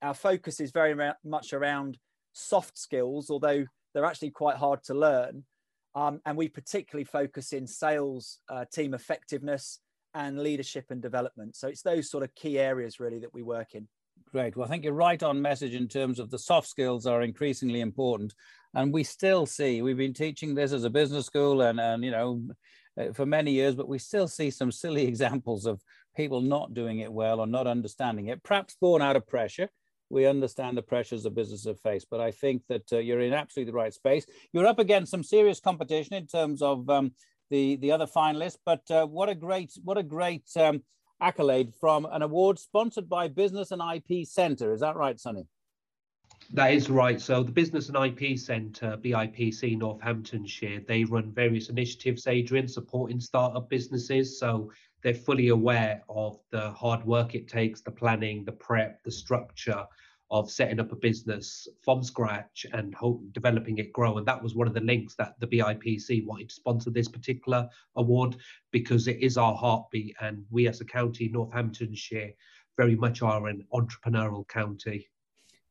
our 0.02 0.14
focus 0.14 0.61
is 0.61 0.70
very 0.70 0.94
much 1.25 1.52
around 1.52 1.99
soft 2.32 2.76
skills, 2.78 3.31
although 3.31 3.64
they're 3.93 4.05
actually 4.05 4.31
quite 4.31 4.56
hard 4.56 4.82
to 4.84 4.94
learn. 4.94 5.44
Um, 5.94 6.20
and 6.26 6.37
we 6.37 6.49
particularly 6.49 7.05
focus 7.05 7.52
in 7.52 7.66
sales, 7.66 8.40
uh, 8.49 8.64
team 8.72 8.94
effectiveness, 8.94 9.81
and 10.14 10.40
leadership 10.40 10.87
and 10.90 11.00
development. 11.00 11.56
So 11.56 11.69
it's 11.69 11.82
those 11.82 12.10
sort 12.10 12.25
of 12.25 12.34
key 12.34 12.58
areas 12.58 13.00
really 13.00 13.19
that 13.20 13.34
we 13.34 13.43
work 13.43 13.75
in. 13.75 13.88
Great. 14.31 14.56
Well, 14.56 14.67
I 14.67 14.69
think 14.69 14.84
you're 14.84 14.93
right 14.93 15.22
on 15.22 15.40
message 15.40 15.75
in 15.75 15.88
terms 15.88 16.19
of 16.19 16.31
the 16.31 16.38
soft 16.38 16.69
skills 16.69 17.06
are 17.06 17.22
increasingly 17.22 17.81
important. 17.81 18.34
And 18.75 18.93
we 18.93 19.05
still 19.05 19.46
see, 19.46 19.82
we've 19.82 19.96
been 19.96 20.14
teaching 20.14 20.55
this 20.55 20.72
as 20.72 20.84
a 20.84 20.90
business 20.90 21.26
school 21.26 21.62
and, 21.62 21.81
and 21.81 22.05
you 22.05 22.10
know, 22.10 22.43
for 23.12 23.26
many 23.26 23.52
years, 23.52 23.75
but 23.75 23.88
we 23.88 23.99
still 23.99 24.29
see 24.29 24.50
some 24.50 24.73
silly 24.73 25.06
examples 25.06 25.67
of 25.67 25.82
people 26.17 26.41
not 26.41 26.75
doing 26.75 27.00
it 27.00 27.12
well 27.12 27.41
or 27.41 27.46
not 27.46 27.67
understanding 27.67 28.29
it, 28.29 28.43
perhaps 28.43 28.76
born 28.81 29.02
out 29.02 29.17
of 29.17 29.26
pressure. 29.26 29.69
We 30.11 30.26
understand 30.26 30.76
the 30.76 30.82
pressures 30.82 31.25
of 31.25 31.35
businesses 31.35 31.67
have 31.67 31.81
faced, 31.81 32.08
but 32.11 32.20
I 32.20 32.31
think 32.31 32.62
that 32.69 32.93
uh, 32.93 32.99
you're 32.99 33.20
in 33.20 33.32
absolutely 33.32 33.73
the 33.73 33.76
right 33.76 33.93
space. 33.93 34.26
You're 34.52 34.67
up 34.67 34.79
against 34.79 35.11
some 35.11 35.25
serious 35.25 35.61
competition 35.61 36.14
in 36.14 36.26
terms 36.26 36.62
of 36.62 36.88
um, 36.88 37.12
the 37.50 37.76
the 37.76 37.91
other 37.91 38.06
finalists, 38.06 38.58
but 38.64 38.88
uh, 38.91 39.06
what 39.06 39.29
a 39.29 39.35
great 39.35 39.73
what 39.82 39.99
a 39.99 40.02
great 40.02 40.44
um, 40.56 40.82
accolade 41.20 41.73
from 41.81 42.06
an 42.11 42.23
award 42.23 42.58
sponsored 42.58 43.08
by 43.08 43.29
Business 43.29 43.70
and 43.70 43.82
IP 43.82 44.26
Centre. 44.26 44.73
Is 44.73 44.81
that 44.81 44.96
right, 44.96 45.19
Sunny? 45.19 45.46
That 46.52 46.73
is 46.73 46.91
right. 46.91 47.20
So 47.20 47.43
the 47.43 47.50
Business 47.50 47.88
and 47.88 47.96
IP 47.96 48.38
Centre, 48.38 48.96
BIPC 48.96 49.79
Northamptonshire, 49.79 50.85
they 50.87 51.05
run 51.05 51.32
various 51.32 51.69
initiatives, 51.69 52.26
Adrian, 52.26 52.69
supporting 52.69 53.20
startup 53.20 53.69
businesses. 53.69 54.39
So 54.39 54.70
they're 55.03 55.15
fully 55.15 55.48
aware 55.48 56.03
of 56.08 56.39
the 56.51 56.70
hard 56.70 57.05
work 57.05 57.34
it 57.34 57.48
takes, 57.48 57.81
the 57.81 57.91
planning, 57.91 58.44
the 58.44 58.53
prep, 58.53 59.03
the 59.03 59.10
structure 59.10 59.84
of 60.31 60.51
setting 60.51 60.81
up 60.81 60.93
a 60.93 60.96
business 60.96 61.69
from 61.82 62.03
scratch 62.03 62.67
and 62.72 62.94
hope, 62.94 63.22
developing 63.32 63.79
it 63.79 63.93
grow. 63.93 64.19
And 64.19 64.27
that 64.27 64.43
was 64.43 64.55
one 64.55 64.67
of 64.67 64.74
the 64.74 64.81
links 64.81 65.15
that 65.17 65.39
the 65.39 65.46
BIPC 65.46 66.24
wanted 66.24 66.48
to 66.48 66.55
sponsor 66.55 66.91
this 66.91 67.08
particular 67.08 67.69
award 67.96 68.36
because 68.70 69.06
it 69.06 69.20
is 69.20 69.36
our 69.36 69.55
heartbeat. 69.55 70.17
And 70.20 70.44
we 70.51 70.67
as 70.69 70.81
a 70.81 70.84
county, 70.84 71.29
Northamptonshire, 71.29 72.32
very 72.77 72.96
much 72.96 73.22
are 73.22 73.46
an 73.46 73.65
entrepreneurial 73.72 74.46
county. 74.48 75.08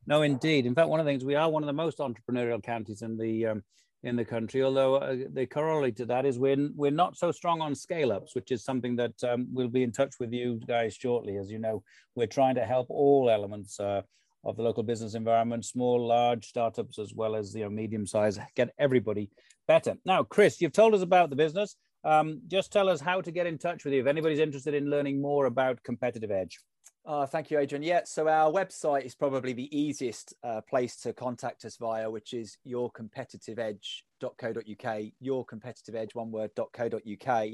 No, 0.05 0.21
indeed. 0.21 0.65
In 0.65 0.75
fact, 0.75 0.89
one 0.89 0.99
of 0.99 1.05
the 1.05 1.11
things 1.11 1.23
we 1.23 1.35
are 1.35 1.49
one 1.49 1.63
of 1.63 1.67
the 1.67 1.73
most 1.73 1.99
entrepreneurial 1.99 2.61
counties 2.61 3.01
in 3.01 3.17
the 3.17 3.47
um, 3.47 3.63
in 4.03 4.15
the 4.15 4.25
country. 4.25 4.63
Although 4.63 4.95
uh, 4.95 5.15
the 5.31 5.45
corollary 5.45 5.93
to 5.93 6.05
that 6.07 6.25
is 6.25 6.37
we're 6.37 6.69
we're 6.75 6.91
not 6.91 7.17
so 7.17 7.31
strong 7.31 7.61
on 7.61 7.73
scale 7.73 8.11
ups, 8.11 8.35
which 8.35 8.51
is 8.51 8.63
something 8.63 8.95
that 8.97 9.23
um, 9.23 9.47
we'll 9.51 9.69
be 9.69 9.83
in 9.83 9.91
touch 9.91 10.15
with 10.19 10.33
you 10.33 10.59
guys 10.67 10.95
shortly. 10.95 11.37
As 11.37 11.49
you 11.49 11.59
know, 11.59 11.83
we're 12.15 12.27
trying 12.27 12.55
to 12.55 12.65
help 12.65 12.87
all 12.89 13.29
elements 13.29 13.79
uh, 13.79 14.01
of 14.43 14.57
the 14.57 14.63
local 14.63 14.83
business 14.83 15.15
environment, 15.15 15.65
small, 15.65 16.05
large 16.05 16.45
startups, 16.45 16.99
as 16.99 17.13
well 17.13 17.35
as 17.35 17.55
you 17.55 17.63
know 17.63 17.69
medium 17.69 18.05
size, 18.05 18.37
get 18.55 18.73
everybody 18.77 19.29
better. 19.67 19.95
Now, 20.05 20.23
Chris, 20.23 20.59
you've 20.59 20.73
told 20.73 20.93
us 20.93 21.01
about 21.01 21.29
the 21.29 21.35
business. 21.35 21.75
Um, 22.05 22.41
just 22.47 22.73
tell 22.73 22.89
us 22.89 22.99
how 22.99 23.21
to 23.21 23.31
get 23.31 23.47
in 23.47 23.57
touch 23.57 23.85
with 23.85 23.93
you 23.93 24.01
if 24.01 24.07
anybody's 24.07 24.39
interested 24.39 24.73
in 24.73 24.89
learning 24.89 25.21
more 25.21 25.45
about 25.45 25.81
Competitive 25.83 26.31
Edge. 26.31 26.59
Uh, 27.05 27.25
thank 27.25 27.51
you, 27.51 27.59
Adrian. 27.59 27.83
Yeah, 27.83 27.99
so 28.05 28.29
our 28.29 28.49
website 28.49 29.03
is 29.03 29.13
probably 29.13 29.51
the 29.51 29.77
easiest 29.77 30.33
uh, 30.41 30.61
place 30.61 30.95
to 31.01 31.11
contact 31.11 31.65
us 31.65 31.75
via, 31.75 32.09
which 32.09 32.33
is 32.33 32.57
yourcompetitiveedge.co.uk, 32.65 35.01
yourcompetitiveedge, 35.21 36.15
one 36.15 36.31
word.co.uk. 36.31 37.47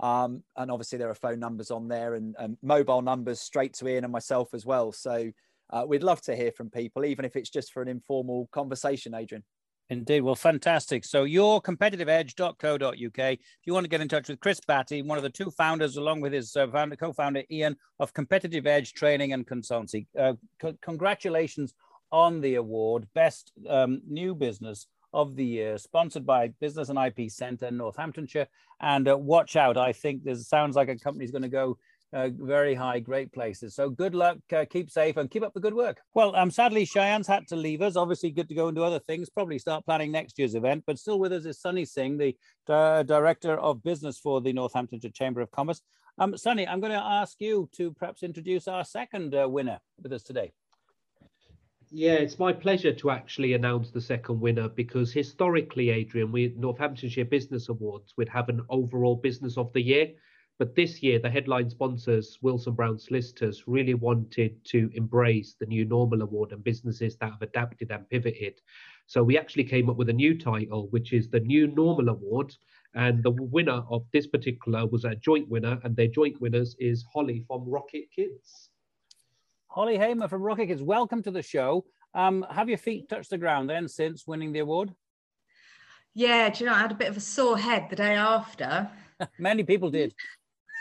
Um, 0.00 0.42
and 0.56 0.72
obviously, 0.72 0.98
there 0.98 1.08
are 1.08 1.14
phone 1.14 1.38
numbers 1.38 1.70
on 1.70 1.86
there 1.86 2.14
and, 2.14 2.34
and, 2.38 2.56
mobile 2.62 3.02
numbers 3.02 3.40
straight 3.40 3.74
to 3.74 3.86
Ian 3.86 4.02
and 4.04 4.12
myself 4.12 4.54
as 4.54 4.66
well. 4.66 4.90
So 4.90 5.30
uh, 5.70 5.84
we'd 5.86 6.02
love 6.02 6.20
to 6.22 6.34
hear 6.34 6.50
from 6.50 6.68
people, 6.70 7.04
even 7.04 7.24
if 7.24 7.36
it's 7.36 7.50
just 7.50 7.72
for 7.72 7.82
an 7.82 7.88
informal 7.88 8.48
conversation, 8.50 9.14
Adrian. 9.14 9.44
Indeed. 9.90 10.20
Well, 10.20 10.36
fantastic. 10.36 11.04
So 11.04 11.24
your 11.24 11.60
competitiveedge.co.uk. 11.60 12.92
If 13.32 13.40
you 13.64 13.74
want 13.74 13.84
to 13.84 13.90
get 13.90 14.00
in 14.00 14.08
touch 14.08 14.28
with 14.28 14.38
Chris 14.38 14.60
Batty, 14.60 15.02
one 15.02 15.18
of 15.18 15.24
the 15.24 15.30
two 15.30 15.50
founders, 15.50 15.96
along 15.96 16.20
with 16.20 16.32
his 16.32 16.54
uh, 16.54 16.68
founder, 16.68 16.94
co-founder 16.94 17.42
Ian 17.50 17.76
of 17.98 18.14
Competitive 18.14 18.68
Edge 18.68 18.92
Training 18.94 19.32
and 19.32 19.44
Consultancy. 19.44 20.06
Uh, 20.16 20.34
congratulations 20.80 21.74
on 22.12 22.40
the 22.40 22.54
award, 22.54 23.08
Best 23.14 23.50
um, 23.68 24.00
New 24.06 24.32
Business 24.32 24.86
of 25.12 25.34
the 25.34 25.44
Year, 25.44 25.76
sponsored 25.76 26.24
by 26.24 26.48
Business 26.60 26.88
and 26.88 26.98
IP 26.98 27.28
Centre, 27.28 27.72
Northamptonshire. 27.72 28.46
And 28.80 29.08
uh, 29.08 29.18
watch 29.18 29.56
out, 29.56 29.76
I 29.76 29.92
think 29.92 30.22
this 30.22 30.48
sounds 30.48 30.76
like 30.76 30.88
a 30.88 30.96
company's 30.96 31.32
going 31.32 31.42
to 31.42 31.48
go 31.48 31.78
uh, 32.12 32.28
very 32.36 32.74
high, 32.74 32.98
great 32.98 33.32
places. 33.32 33.74
So 33.74 33.90
good 33.90 34.14
luck, 34.14 34.38
uh, 34.52 34.64
keep 34.68 34.90
safe, 34.90 35.16
and 35.16 35.30
keep 35.30 35.42
up 35.42 35.54
the 35.54 35.60
good 35.60 35.74
work. 35.74 35.98
Well, 36.14 36.34
um, 36.34 36.50
sadly, 36.50 36.84
Cheyenne's 36.84 37.26
had 37.26 37.46
to 37.48 37.56
leave 37.56 37.82
us. 37.82 37.96
Obviously, 37.96 38.30
good 38.30 38.48
to 38.48 38.54
go 38.54 38.68
and 38.68 38.76
do 38.76 38.82
other 38.82 38.98
things. 38.98 39.30
Probably 39.30 39.58
start 39.58 39.84
planning 39.84 40.10
next 40.10 40.38
year's 40.38 40.54
event. 40.54 40.84
But 40.86 40.98
still 40.98 41.18
with 41.18 41.32
us 41.32 41.44
is 41.44 41.60
Sunny 41.60 41.84
Singh, 41.84 42.16
the 42.18 42.36
uh, 42.68 43.02
director 43.04 43.58
of 43.58 43.82
business 43.82 44.18
for 44.18 44.40
the 44.40 44.52
Northamptonshire 44.52 45.10
Chamber 45.10 45.40
of 45.40 45.50
Commerce. 45.50 45.82
Um, 46.18 46.36
Sunny, 46.36 46.66
I'm 46.66 46.80
going 46.80 46.92
to 46.92 46.98
ask 46.98 47.40
you 47.40 47.68
to 47.76 47.92
perhaps 47.92 48.22
introduce 48.22 48.68
our 48.68 48.84
second 48.84 49.34
uh, 49.34 49.48
winner 49.48 49.78
with 50.02 50.12
us 50.12 50.22
today. 50.22 50.52
Yeah, 51.92 52.12
it's 52.12 52.38
my 52.38 52.52
pleasure 52.52 52.92
to 52.92 53.10
actually 53.10 53.54
announce 53.54 53.90
the 53.90 54.00
second 54.00 54.40
winner 54.40 54.68
because 54.68 55.12
historically, 55.12 55.90
Adrian, 55.90 56.30
we 56.30 56.54
Northamptonshire 56.56 57.24
Business 57.24 57.68
Awards 57.68 58.14
would 58.16 58.28
have 58.28 58.48
an 58.48 58.62
overall 58.68 59.16
business 59.16 59.58
of 59.58 59.72
the 59.72 59.82
year. 59.82 60.10
But 60.60 60.74
this 60.74 61.02
year, 61.02 61.18
the 61.18 61.30
headline 61.30 61.70
sponsors, 61.70 62.38
Wilson 62.42 62.74
Brown 62.74 62.98
Solicitors, 62.98 63.66
really 63.66 63.94
wanted 63.94 64.62
to 64.66 64.90
embrace 64.92 65.54
the 65.58 65.64
new 65.64 65.86
normal 65.86 66.20
award 66.20 66.52
and 66.52 66.62
businesses 66.62 67.16
that 67.16 67.30
have 67.30 67.40
adapted 67.40 67.90
and 67.90 68.06
pivoted. 68.10 68.60
So 69.06 69.24
we 69.24 69.38
actually 69.38 69.64
came 69.64 69.88
up 69.88 69.96
with 69.96 70.10
a 70.10 70.12
new 70.12 70.38
title, 70.38 70.88
which 70.90 71.14
is 71.14 71.30
the 71.30 71.40
New 71.40 71.68
Normal 71.68 72.10
Award. 72.10 72.54
And 72.94 73.22
the 73.22 73.30
winner 73.30 73.82
of 73.88 74.04
this 74.12 74.26
particular 74.26 74.86
was 74.86 75.06
a 75.06 75.14
joint 75.14 75.48
winner, 75.48 75.80
and 75.82 75.96
their 75.96 76.08
joint 76.08 76.38
winners 76.42 76.76
is 76.78 77.06
Holly 77.10 77.42
from 77.46 77.64
Rockit 77.64 78.10
Kids. 78.14 78.68
Holly 79.68 79.96
Hamer 79.96 80.28
from 80.28 80.42
Rockit 80.42 80.66
Kids, 80.66 80.82
welcome 80.82 81.22
to 81.22 81.30
the 81.30 81.42
show. 81.42 81.86
Um, 82.12 82.44
have 82.50 82.68
your 82.68 82.76
feet 82.76 83.08
touched 83.08 83.30
the 83.30 83.38
ground 83.38 83.70
then 83.70 83.88
since 83.88 84.26
winning 84.26 84.52
the 84.52 84.58
award? 84.58 84.94
Yeah, 86.12 86.50
do 86.50 86.64
you 86.64 86.68
know, 86.68 86.76
I 86.76 86.80
had 86.80 86.92
a 86.92 86.96
bit 86.96 87.08
of 87.08 87.16
a 87.16 87.20
sore 87.20 87.56
head 87.56 87.86
the 87.88 87.96
day 87.96 88.14
after. 88.14 88.90
Many 89.38 89.62
people 89.62 89.90
did. 89.90 90.14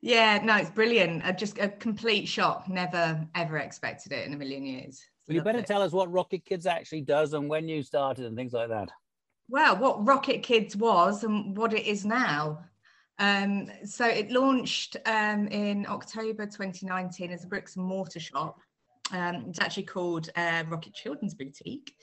yeah, 0.00 0.40
no, 0.42 0.56
it's 0.56 0.70
brilliant. 0.70 1.24
Uh, 1.24 1.32
just 1.32 1.58
a 1.58 1.68
complete 1.68 2.26
shock. 2.26 2.68
Never 2.68 3.26
ever 3.34 3.58
expected 3.58 4.12
it 4.12 4.26
in 4.26 4.34
a 4.34 4.36
million 4.36 4.64
years. 4.64 5.02
Well, 5.28 5.36
you 5.36 5.42
better 5.42 5.60
it. 5.60 5.66
tell 5.66 5.82
us 5.82 5.92
what 5.92 6.10
Rockit 6.12 6.44
Kids 6.44 6.66
actually 6.66 7.00
does 7.02 7.32
and 7.32 7.48
when 7.48 7.68
you 7.68 7.82
started 7.82 8.26
and 8.26 8.36
things 8.36 8.52
like 8.52 8.68
that. 8.68 8.90
Well, 9.48 9.76
what 9.76 10.04
Rockit 10.04 10.42
Kids 10.42 10.76
was 10.76 11.24
and 11.24 11.56
what 11.56 11.72
it 11.72 11.86
is 11.86 12.04
now. 12.04 12.60
Um, 13.18 13.70
so 13.84 14.06
it 14.06 14.30
launched 14.30 14.96
um, 15.06 15.46
in 15.48 15.86
October 15.88 16.46
2019 16.46 17.30
as 17.30 17.44
a 17.44 17.46
bricks 17.46 17.76
and 17.76 17.84
mortar 17.84 18.20
shop. 18.20 18.58
Um, 19.12 19.46
it's 19.48 19.60
actually 19.60 19.84
called 19.84 20.30
uh, 20.36 20.64
Rockit 20.64 20.94
Children's 20.94 21.34
Boutique. 21.34 21.94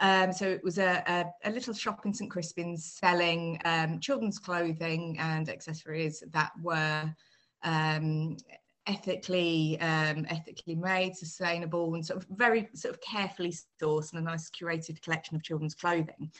Um, 0.00 0.32
so 0.32 0.48
it 0.48 0.64
was 0.64 0.78
a, 0.78 1.02
a, 1.06 1.48
a, 1.48 1.52
little 1.52 1.74
shop 1.74 2.06
in 2.06 2.14
St 2.14 2.30
Crispin's 2.30 2.86
selling 2.86 3.60
um, 3.66 4.00
children's 4.00 4.38
clothing 4.38 5.18
and 5.20 5.46
accessories 5.50 6.24
that 6.32 6.52
were 6.62 7.14
um, 7.62 8.38
ethically 8.86 9.78
um, 9.80 10.24
ethically 10.30 10.74
made, 10.74 11.14
sustainable, 11.14 11.94
and 11.94 12.04
sort 12.04 12.22
of 12.22 12.28
very 12.30 12.70
sort 12.74 12.94
of 12.94 13.00
carefully 13.02 13.54
sourced 13.80 14.12
and 14.12 14.20
a 14.20 14.24
nice 14.24 14.50
curated 14.50 15.02
collection 15.02 15.36
of 15.36 15.42
children's 15.42 15.74
clothing. 15.74 16.32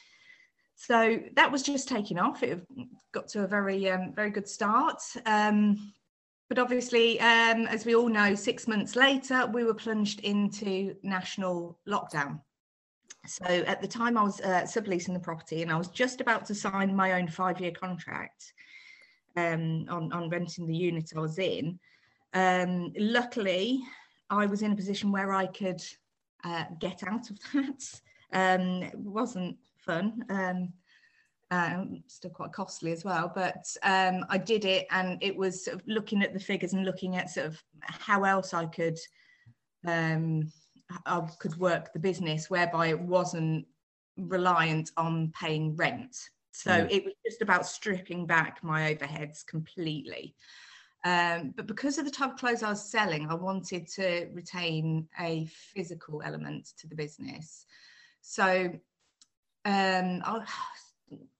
So 0.77 1.21
that 1.37 1.53
was 1.53 1.63
just 1.63 1.87
taking 1.87 2.19
off. 2.19 2.43
It 2.43 2.67
got 3.13 3.29
to 3.29 3.45
a 3.45 3.47
very 3.47 3.91
um, 3.91 4.15
very 4.15 4.31
good 4.31 4.49
start. 4.49 5.03
Um, 5.27 5.93
but 6.49 6.59
obviously, 6.59 7.21
as 7.21 7.85
we 7.85 7.95
all 7.95 8.09
know, 8.09 8.35
six 8.35 8.67
months 8.67 8.97
later, 8.97 9.47
we 9.53 9.65
were 9.65 9.75
plunged 9.75 10.21
into 10.21 10.97
national 11.03 11.79
lockdown. 11.87 12.41
So 13.31 13.45
at 13.45 13.81
the 13.81 13.87
time 13.87 14.19
I 14.19 14.25
was 14.25 14.41
uh, 14.41 14.63
subleasing 14.63 15.15
the 15.15 15.21
property 15.21 15.63
and 15.63 15.71
I 15.71 15.77
was 15.77 15.87
just 15.87 16.21
about 16.21 16.45
to 16.47 16.55
sign 16.55 16.97
my 16.97 17.13
own 17.13 17.29
five 17.29 17.61
year 17.61 17.71
contract 17.71 18.53
um, 19.37 19.87
on, 19.89 20.13
on 20.13 20.29
renting 20.29 20.67
the 20.67 20.77
unit 20.77 21.13
I 21.17 21.21
was 21.21 21.39
in. 21.39 21.79
Um, 22.35 22.93
luckily, 22.99 23.83
I 24.31 24.47
was 24.47 24.63
in 24.63 24.73
a 24.73 24.77
position 24.77 25.13
where 25.13 25.33
I 25.33 25.47
could 25.47 25.81
uh, 26.43 26.65
get 26.81 27.05
out 27.07 27.31
of 27.31 27.39
that. 27.53 28.01
Um, 28.33 28.83
it 28.83 28.99
wasn't 28.99 29.57
fun. 29.77 30.25
Um, 30.29 30.73
um, 31.53 32.03
still 32.09 32.31
quite 32.31 32.53
costly 32.53 32.91
as 32.91 33.05
well, 33.05 33.31
but 33.33 33.65
um, 33.83 34.25
I 34.29 34.39
did 34.39 34.65
it, 34.65 34.87
and 34.91 35.19
it 35.21 35.37
was 35.37 35.65
sort 35.65 35.77
of 35.77 35.83
looking 35.87 36.23
at 36.23 36.33
the 36.33 36.39
figures 36.39 36.73
and 36.73 36.85
looking 36.85 37.17
at 37.17 37.31
sort 37.31 37.47
of 37.47 37.63
how 37.81 38.23
else 38.23 38.55
I 38.55 38.67
could 38.67 38.99
um, 39.85 40.53
I 41.07 41.21
could 41.39 41.57
work 41.57 41.93
the 41.93 41.99
business 41.99 42.51
whereby 42.51 42.89
it 42.89 43.01
wasn't 43.01 43.67
reliant 44.17 44.91
on 44.97 45.33
paying 45.39 45.77
rent. 45.77 46.17
So 46.53 46.75
yeah. 46.75 46.89
it 46.91 47.05
was 47.05 47.15
just 47.25 47.43
about 47.43 47.67
stripping 47.67 48.27
back 48.27 48.63
my 48.63 48.95
overheads 48.95 49.47
completely. 49.47 50.35
Um, 51.05 51.55
but 51.57 51.67
because 51.67 51.97
of 51.97 52.05
the 52.05 52.11
type 52.11 52.33
of 52.33 52.39
clothes 52.39 52.63
I 52.63 52.71
was 52.71 52.91
selling, 52.91 53.27
I 53.29 53.35
wanted 53.35 53.87
to 53.93 54.29
retain 54.33 55.09
a 55.19 55.47
physical 55.47 56.23
element 56.23 56.73
to 56.79 56.89
the 56.89 56.95
business. 56.95 57.65
So 58.21 58.73
um, 59.65 60.23
I, 60.25 60.45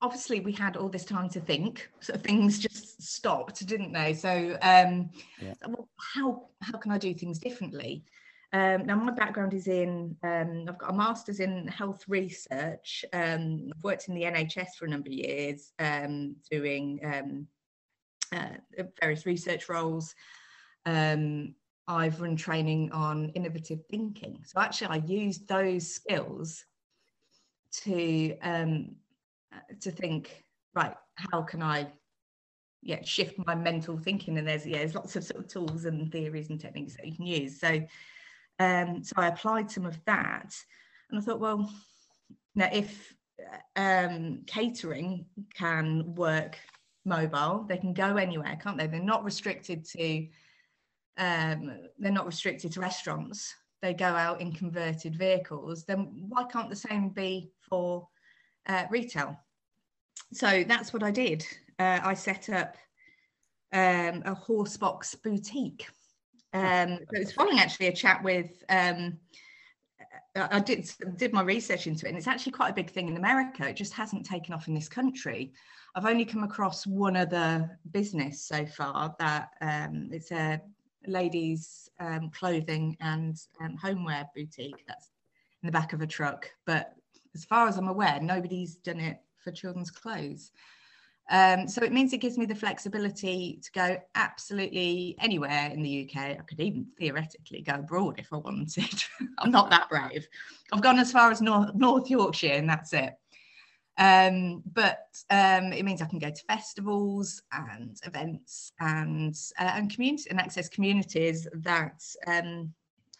obviously 0.01 0.39
we 0.39 0.51
had 0.51 0.75
all 0.77 0.89
this 0.89 1.05
time 1.05 1.29
to 1.29 1.39
think 1.39 1.89
so 1.99 2.13
things 2.13 2.59
just 2.59 3.01
stopped 3.01 3.65
didn't 3.65 3.93
they 3.93 4.13
so 4.13 4.57
um 4.61 5.09
yeah. 5.41 5.53
well, 5.67 5.87
how 5.97 6.47
how 6.61 6.77
can 6.77 6.91
i 6.91 6.97
do 6.97 7.13
things 7.13 7.39
differently 7.39 8.03
um, 8.53 8.85
now, 8.85 8.95
my 8.95 9.11
background 9.11 9.53
is 9.53 9.67
in, 9.67 10.15
um, 10.23 10.65
I've 10.67 10.77
got 10.77 10.89
a 10.89 10.93
master's 10.93 11.39
in 11.39 11.67
health 11.67 12.03
research. 12.07 13.05
Um, 13.13 13.71
I've 13.73 13.83
worked 13.83 14.09
in 14.09 14.13
the 14.13 14.23
NHS 14.23 14.75
for 14.77 14.85
a 14.85 14.89
number 14.89 15.07
of 15.07 15.13
years, 15.13 15.71
um, 15.79 16.35
doing 16.49 16.99
um, 17.03 17.47
uh, 18.33 18.83
various 18.99 19.25
research 19.25 19.69
roles. 19.69 20.13
Um, 20.85 21.55
I've 21.87 22.19
run 22.19 22.35
training 22.35 22.91
on 22.91 23.29
innovative 23.29 23.85
thinking. 23.89 24.43
So, 24.45 24.59
actually, 24.59 24.87
I 24.87 25.03
used 25.05 25.47
those 25.47 25.87
skills 25.87 26.65
to 27.83 28.35
to 29.81 29.91
think, 29.91 30.43
right, 30.73 30.95
how 31.15 31.41
can 31.41 31.61
I 31.61 31.87
yeah 32.81 33.03
shift 33.03 33.35
my 33.45 33.53
mental 33.55 33.97
thinking 33.97 34.37
and 34.37 34.47
there's 34.47 34.65
yeah 34.65 34.79
there's 34.79 34.95
lots 34.95 35.15
of 35.15 35.23
sort 35.23 35.39
of 35.39 35.47
tools 35.47 35.85
and 35.85 36.11
theories 36.11 36.49
and 36.49 36.59
techniques 36.59 36.95
that 36.95 37.05
you 37.05 37.15
can 37.15 37.27
use 37.27 37.59
so 37.59 37.79
um, 38.59 39.03
so 39.03 39.13
I 39.17 39.27
applied 39.27 39.71
some 39.71 39.85
of 39.85 39.97
that, 40.05 40.55
and 41.09 41.19
I 41.19 41.23
thought, 41.23 41.39
well, 41.39 41.71
now 42.55 42.69
if 42.71 43.13
um, 43.75 44.43
catering 44.47 45.25
can 45.55 46.15
work 46.15 46.57
mobile, 47.05 47.65
they 47.67 47.77
can 47.77 47.93
go 47.93 48.17
anywhere, 48.17 48.57
can't 48.61 48.77
they? 48.77 48.87
They're 48.87 48.99
not 48.99 49.23
restricted 49.23 49.85
to 49.85 50.27
um, 51.17 51.71
they're 51.99 52.11
not 52.11 52.25
restricted 52.25 52.71
to 52.73 52.79
restaurants. 52.79 53.53
They 53.81 53.93
go 53.93 54.05
out 54.05 54.41
in 54.41 54.53
converted 54.53 55.15
vehicles. 55.15 55.83
Then 55.83 56.25
why 56.29 56.45
can't 56.45 56.69
the 56.69 56.75
same 56.75 57.09
be 57.09 57.51
for 57.69 58.07
uh, 58.67 58.85
retail? 58.89 59.37
So 60.33 60.63
that's 60.67 60.93
what 60.93 61.03
I 61.03 61.11
did. 61.11 61.45
Uh, 61.79 61.99
I 62.03 62.13
set 62.13 62.49
up 62.49 62.75
um, 63.73 64.23
a 64.25 64.33
horse 64.33 64.77
box 64.77 65.15
boutique 65.15 65.87
um, 66.53 66.99
it 67.13 67.19
was 67.19 67.31
following 67.31 67.59
actually 67.59 67.87
a 67.87 67.93
chat 67.93 68.23
with 68.23 68.63
um, 68.69 69.17
I 70.35 70.59
did 70.59 70.89
did 71.17 71.33
my 71.33 71.41
research 71.41 71.87
into 71.87 72.05
it, 72.05 72.09
and 72.09 72.17
it's 72.17 72.27
actually 72.27 72.53
quite 72.53 72.69
a 72.69 72.73
big 72.73 72.89
thing 72.89 73.09
in 73.09 73.17
America. 73.17 73.67
It 73.67 73.75
just 73.75 73.93
hasn't 73.93 74.25
taken 74.25 74.53
off 74.53 74.67
in 74.67 74.73
this 74.73 74.87
country. 74.87 75.51
I've 75.93 76.05
only 76.05 76.23
come 76.23 76.43
across 76.43 76.87
one 76.87 77.17
other 77.17 77.77
business 77.91 78.41
so 78.41 78.65
far 78.65 79.13
that 79.19 79.49
um, 79.61 80.09
it's 80.11 80.31
a 80.31 80.61
ladies' 81.05 81.89
um, 81.99 82.29
clothing 82.29 82.95
and 83.01 83.37
um, 83.59 83.75
homeware 83.75 84.29
boutique 84.33 84.85
that's 84.87 85.09
in 85.61 85.67
the 85.67 85.71
back 85.71 85.91
of 85.91 86.01
a 86.01 86.07
truck. 86.07 86.49
But 86.65 86.93
as 87.35 87.43
far 87.43 87.67
as 87.67 87.77
I'm 87.77 87.89
aware, 87.89 88.19
nobody's 88.21 88.75
done 88.75 88.99
it 89.01 89.17
for 89.43 89.51
children's 89.51 89.91
clothes. 89.91 90.51
Um, 91.29 91.67
so 91.67 91.83
it 91.83 91.93
means 91.93 92.11
it 92.11 92.17
gives 92.17 92.37
me 92.37 92.45
the 92.45 92.55
flexibility 92.55 93.59
to 93.63 93.71
go 93.71 93.97
absolutely 94.15 95.15
anywhere 95.19 95.69
in 95.71 95.81
the 95.81 96.09
UK. 96.09 96.21
I 96.21 96.41
could 96.47 96.59
even 96.59 96.87
theoretically 96.97 97.61
go 97.61 97.75
abroad 97.75 98.19
if 98.19 98.33
I 98.33 98.37
wanted. 98.37 99.03
I'm 99.39 99.51
not 99.51 99.69
that 99.69 99.89
brave. 99.89 100.27
I've 100.73 100.81
gone 100.81 100.99
as 100.99 101.11
far 101.11 101.31
as 101.31 101.41
North, 101.41 101.73
North 101.73 102.09
Yorkshire 102.09 102.53
and 102.53 102.69
that's 102.69 102.91
it. 102.93 103.13
Um, 103.97 104.63
but 104.73 105.07
um, 105.29 105.73
it 105.73 105.83
means 105.83 106.01
I 106.01 106.05
can 106.05 106.19
go 106.19 106.31
to 106.31 106.43
festivals 106.47 107.43
and 107.51 107.99
events 108.03 108.71
and 108.79 109.37
uh, 109.59 109.71
and 109.75 109.93
community 109.93 110.29
and 110.29 110.39
access 110.39 110.69
communities 110.69 111.47
that 111.53 112.03
um, 112.25 112.73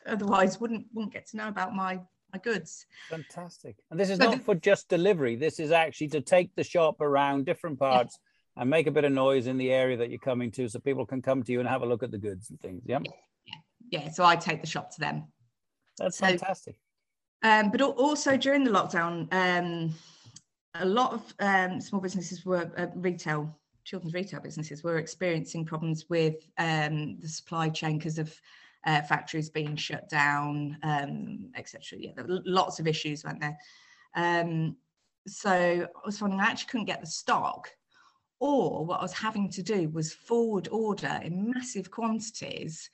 otherwise 0.08 0.60
wouldn't 0.60 0.88
wouldn't 0.94 1.14
get 1.14 1.28
to 1.28 1.38
know 1.38 1.50
about 1.50 1.76
my 1.76 2.00
my 2.34 2.40
goods. 2.40 2.86
Fantastic. 3.10 3.76
And 3.90 4.00
this 4.00 4.10
is 4.10 4.18
so 4.18 4.26
not 4.26 4.44
for 4.44 4.56
just 4.56 4.90
delivery. 4.90 5.36
This 5.36 5.60
is 5.60 5.72
actually 5.72 6.10
to 6.10 6.22
take 6.22 6.56
the 6.56 6.64
shop 6.64 7.02
around 7.02 7.46
different 7.46 7.80
parts 7.80 8.20
yeah. 8.56 8.62
and 8.62 8.70
make 8.70 8.88
a 8.88 8.92
bit 8.92 9.04
of 9.04 9.12
noise 9.12 9.48
in 9.48 9.58
the 9.58 9.72
area 9.72 9.98
that 9.98 10.10
you're 10.10 10.20
coming 10.20 10.52
to 10.52 10.68
so 10.68 10.80
people 10.80 11.06
can 11.06 11.22
come 11.22 11.44
to 11.44 11.52
you 11.52 11.60
and 11.60 11.70
have 11.70 11.82
a 11.82 11.86
look 11.86 12.04
at 12.04 12.12
the 12.12 12.18
goods 12.18 12.50
and 12.50 12.60
things. 12.60 12.84
Yeah. 12.86 13.00
Yeah. 13.46 13.54
yeah. 13.90 14.10
So 14.12 14.26
I 14.26 14.36
take 14.36 14.62
the 14.62 14.68
shop 14.68 14.92
to 14.96 15.00
them. 15.00 15.26
That's 15.98 16.18
so, 16.18 16.28
fantastic. 16.28 16.76
Um, 17.44 17.72
but 17.72 17.82
also 17.82 18.38
during 18.38 18.64
the 18.64 18.72
lockdown, 18.72 19.28
um, 19.34 19.94
a 20.76 20.86
lot 20.86 21.14
of 21.14 21.34
um, 21.40 21.82
small 21.82 22.02
businesses 22.02 22.46
were 22.46 22.72
uh, 22.78 22.88
retail, 22.96 23.58
children's 23.84 24.14
retail 24.14 24.40
businesses 24.40 24.84
were 24.84 24.98
experiencing 24.98 25.66
problems 25.66 26.06
with 26.10 26.36
um, 26.58 27.18
the 27.20 27.28
supply 27.28 27.70
chain 27.70 27.98
because 27.98 28.20
of 28.20 28.34
uh, 28.86 29.02
factories 29.02 29.50
being 29.50 29.76
shut 29.76 30.10
down, 30.10 30.78
um, 30.84 31.52
etc. 31.56 32.00
Yeah, 32.00 32.12
lots 32.28 32.80
of 32.80 32.88
issues, 32.88 33.24
weren't 33.24 33.42
there? 33.42 33.58
Um, 34.16 34.76
so 35.28 35.52
I 35.52 36.06
was 36.06 36.18
finding 36.18 36.40
I 36.40 36.46
actually 36.46 36.70
couldn't 36.70 36.88
get 36.88 37.02
the 37.02 37.08
stock, 37.08 37.70
or 38.40 38.86
what 38.86 39.00
I 39.00 39.04
was 39.04 39.14
having 39.14 39.50
to 39.52 39.64
do 39.64 39.90
was 39.90 40.14
forward 40.14 40.68
order 40.72 41.20
in 41.24 41.52
massive 41.52 41.92
quantities. 41.92 42.90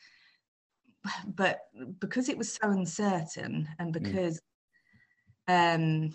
But 1.25 1.60
because 2.00 2.27
it 2.27 2.38
was 2.38 2.51
so 2.51 2.70
uncertain, 2.70 3.67
and 3.79 3.94
mm. 3.94 4.03
because 4.03 4.41
mm. 5.50 5.75
um, 5.75 6.13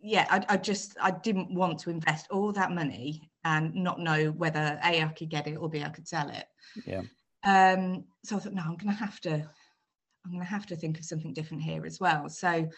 yeah, 0.00 0.26
I, 0.28 0.44
I, 0.50 0.56
just 0.56 0.96
I 1.00 1.12
didn't 1.12 1.54
want 1.54 1.78
to 1.80 1.90
invest 1.90 2.26
all 2.30 2.52
that 2.52 2.72
money 2.72 3.30
and 3.44 3.74
not 3.74 4.00
know 4.00 4.32
whether 4.32 4.78
a 4.84 5.02
I 5.02 5.12
could 5.16 5.30
get 5.30 5.46
it 5.46 5.56
or 5.56 5.68
b 5.68 5.82
I 5.82 5.88
could 5.88 6.08
sell 6.08 6.28
it. 6.28 6.46
Yeah. 6.84 7.02
Um, 7.44 8.04
so 8.24 8.36
I 8.36 8.40
thought, 8.40 8.54
no, 8.54 8.62
I'm 8.62 8.76
going 8.76 8.94
to 8.94 9.04
have 9.04 9.20
to, 9.22 9.32
I'm 9.32 10.30
going 10.30 10.40
to 10.40 10.48
have 10.48 10.66
to 10.66 10.76
think 10.76 10.98
of 10.98 11.04
something 11.04 11.32
different 11.32 11.62
here 11.62 11.84
as 11.84 12.00
well. 12.00 12.28
So, 12.28 12.48
I 12.48 12.68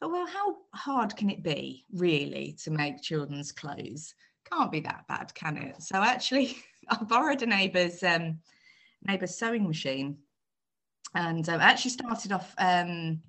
thought, 0.00 0.12
well, 0.12 0.26
how 0.26 0.56
hard 0.74 1.16
can 1.16 1.30
it 1.30 1.42
be 1.42 1.84
really 1.92 2.56
to 2.64 2.70
make 2.70 3.02
children's 3.02 3.52
clothes? 3.52 4.14
Can't 4.52 4.72
be 4.72 4.80
that 4.80 5.04
bad, 5.08 5.32
can 5.34 5.56
it? 5.56 5.82
So 5.82 5.96
actually, 5.96 6.56
I 6.88 6.96
borrowed 7.04 7.42
a 7.42 7.46
neighbour's 7.46 8.02
um, 8.02 8.38
neighbour's 9.06 9.36
sewing 9.36 9.66
machine, 9.66 10.18
and 11.14 11.48
um, 11.48 11.60
actually 11.60 11.92
started 11.92 12.32
off. 12.32 12.54
Um, 12.58 13.22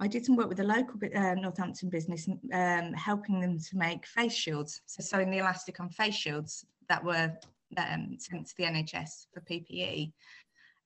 I 0.00 0.08
did 0.08 0.24
some 0.24 0.36
work 0.36 0.48
with 0.48 0.60
a 0.60 0.64
local 0.64 0.98
uh, 1.14 1.34
Northampton 1.34 1.90
business, 1.90 2.26
um, 2.54 2.92
helping 2.94 3.38
them 3.38 3.58
to 3.58 3.76
make 3.76 4.06
face 4.06 4.32
shields. 4.32 4.80
So 4.86 5.02
sewing 5.02 5.30
the 5.30 5.38
elastic 5.38 5.78
on 5.78 5.90
face 5.90 6.14
shields 6.14 6.64
that 6.88 7.04
were 7.04 7.32
um, 7.76 8.16
sent 8.18 8.46
to 8.48 8.54
the 8.56 8.64
NHS 8.64 9.26
for 9.32 9.40
PPE. 9.40 10.12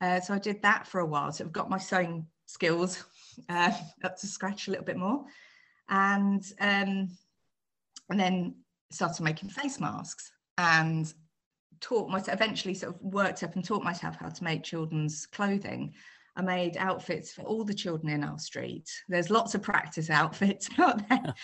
Uh, 0.00 0.20
so 0.20 0.34
I 0.34 0.38
did 0.38 0.62
that 0.62 0.86
for 0.86 1.00
a 1.00 1.06
while. 1.06 1.32
So 1.32 1.44
I've 1.44 1.52
got 1.52 1.70
my 1.70 1.78
sewing 1.78 2.26
skills 2.46 3.04
uh, 3.48 3.72
up 4.04 4.16
to 4.18 4.26
scratch 4.26 4.68
a 4.68 4.70
little 4.70 4.84
bit 4.84 4.96
more, 4.96 5.24
and 5.88 6.44
um, 6.60 7.08
and 8.10 8.20
then 8.20 8.56
started 8.90 9.22
making 9.22 9.48
face 9.48 9.80
masks 9.80 10.30
and 10.58 11.12
taught 11.80 12.10
myself. 12.10 12.40
Eventually, 12.40 12.74
sort 12.74 12.94
of 12.94 13.00
worked 13.00 13.42
up 13.42 13.54
and 13.54 13.64
taught 13.64 13.84
myself 13.84 14.16
how 14.16 14.28
to 14.28 14.44
make 14.44 14.62
children's 14.62 15.26
clothing. 15.26 15.94
I 16.36 16.42
made 16.42 16.76
outfits 16.76 17.32
for 17.32 17.42
all 17.42 17.64
the 17.64 17.74
children 17.74 18.12
in 18.12 18.24
our 18.24 18.38
street. 18.38 18.90
There's 19.08 19.30
lots 19.30 19.54
of 19.54 19.62
practice 19.62 20.10
outfits 20.10 20.68
out 20.78 21.08
there. 21.08 21.34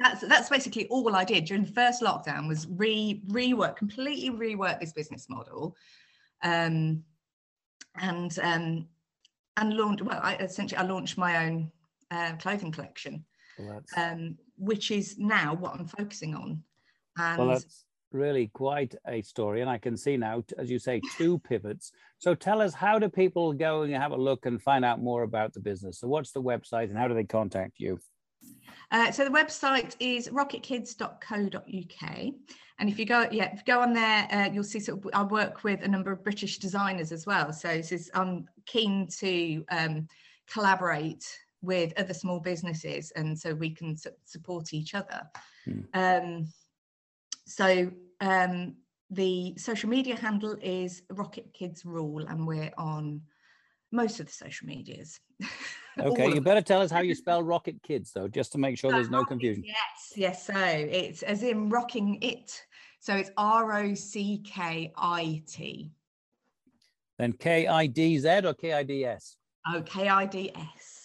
that's 0.00 0.20
that's 0.22 0.48
basically 0.48 0.86
all 0.88 1.14
I 1.16 1.24
did 1.24 1.46
during 1.46 1.64
the 1.64 1.72
first 1.72 2.02
lockdown 2.02 2.46
was 2.46 2.66
re 2.68 3.22
rework, 3.28 3.76
completely 3.76 4.30
rework 4.30 4.78
this 4.78 4.92
business 4.92 5.28
model, 5.28 5.74
um, 6.42 7.02
and 8.00 8.38
um, 8.40 8.86
and 9.56 9.74
launch. 9.74 10.02
Well, 10.02 10.20
I 10.22 10.36
essentially 10.36 10.78
I 10.78 10.84
launched 10.84 11.18
my 11.18 11.46
own 11.46 11.72
uh, 12.12 12.36
clothing 12.36 12.70
collection, 12.70 13.24
well, 13.58 13.82
um, 13.96 14.38
which 14.56 14.92
is 14.92 15.18
now 15.18 15.54
what 15.54 15.74
I'm 15.74 15.88
focusing 15.88 16.36
on. 16.36 16.62
And 17.18 17.38
well, 17.38 17.48
that's 17.48 17.84
really 18.16 18.50
quite 18.54 18.94
a 19.06 19.22
story. 19.22 19.60
And 19.60 19.70
I 19.70 19.78
can 19.78 19.96
see 19.96 20.16
now, 20.16 20.42
as 20.58 20.70
you 20.70 20.78
say, 20.78 21.00
two 21.16 21.38
pivots. 21.40 21.92
So 22.18 22.34
tell 22.34 22.60
us, 22.60 22.74
how 22.74 22.98
do 22.98 23.08
people 23.08 23.52
go 23.52 23.82
and 23.82 23.94
have 23.94 24.12
a 24.12 24.16
look 24.16 24.46
and 24.46 24.60
find 24.60 24.84
out 24.84 25.02
more 25.02 25.22
about 25.22 25.52
the 25.52 25.60
business? 25.60 26.00
So 26.00 26.08
what's 26.08 26.32
the 26.32 26.42
website 26.42 26.84
and 26.84 26.98
how 26.98 27.08
do 27.08 27.14
they 27.14 27.24
contact 27.24 27.74
you? 27.78 27.98
Uh, 28.90 29.10
so 29.10 29.24
the 29.24 29.30
website 29.30 29.94
is 30.00 30.28
rockitkids.co.uk. 30.28 32.34
And 32.78 32.90
if 32.90 32.98
you 32.98 33.06
go, 33.06 33.26
yeah, 33.30 33.52
if 33.52 33.58
you 33.58 33.64
go 33.66 33.80
on 33.80 33.92
there, 33.92 34.28
uh, 34.30 34.50
you'll 34.52 34.64
see 34.64 34.80
sort 34.80 35.04
of, 35.04 35.10
I 35.14 35.22
work 35.22 35.64
with 35.64 35.82
a 35.82 35.88
number 35.88 36.12
of 36.12 36.22
British 36.22 36.58
designers 36.58 37.10
as 37.10 37.26
well. 37.26 37.52
So 37.52 37.70
is, 37.70 38.10
I'm 38.14 38.46
keen 38.66 39.08
to 39.18 39.64
um, 39.70 40.08
collaborate 40.50 41.24
with 41.62 41.98
other 41.98 42.14
small 42.14 42.38
businesses 42.38 43.12
and 43.16 43.38
so 43.38 43.54
we 43.54 43.70
can 43.70 43.96
su- 43.96 44.10
support 44.24 44.74
each 44.74 44.94
other. 44.94 45.22
Hmm. 45.64 45.80
Um, 45.94 46.48
so 47.46 47.90
um, 48.20 48.76
the 49.10 49.54
social 49.56 49.88
media 49.88 50.16
handle 50.16 50.56
is 50.62 51.02
Rockit 51.12 51.52
Kids 51.52 51.84
Rule, 51.84 52.26
and 52.26 52.46
we're 52.46 52.72
on 52.76 53.22
most 53.92 54.20
of 54.20 54.26
the 54.26 54.32
social 54.32 54.66
medias. 54.66 55.20
Okay, 55.98 56.34
you 56.34 56.42
better 56.42 56.60
tell 56.60 56.82
us 56.82 56.90
how 56.90 57.00
you 57.00 57.14
spell 57.14 57.42
Rockit 57.42 57.82
Kids, 57.82 58.12
though, 58.12 58.28
just 58.28 58.52
to 58.52 58.58
make 58.58 58.76
sure 58.76 58.92
there's 58.92 59.08
no 59.08 59.24
confusion. 59.24 59.64
Yes, 59.64 60.12
yes. 60.14 60.46
So 60.46 60.52
it's 60.54 61.22
as 61.22 61.42
in 61.42 61.70
rocking 61.70 62.18
it. 62.20 62.62
So 63.00 63.16
it's 63.16 63.30
R 63.38 63.78
O 63.78 63.94
C 63.94 64.42
K 64.44 64.92
I 64.94 65.42
T. 65.46 65.90
Then 67.18 67.32
K 67.32 67.66
I 67.66 67.86
D 67.86 68.18
Z 68.18 68.40
or 68.44 68.52
K 68.52 68.74
I 68.74 68.82
D 68.82 69.06
S? 69.06 69.36
Oh, 69.72 69.80
K 69.82 70.08
I 70.08 70.26
D 70.26 70.52
S. 70.54 70.95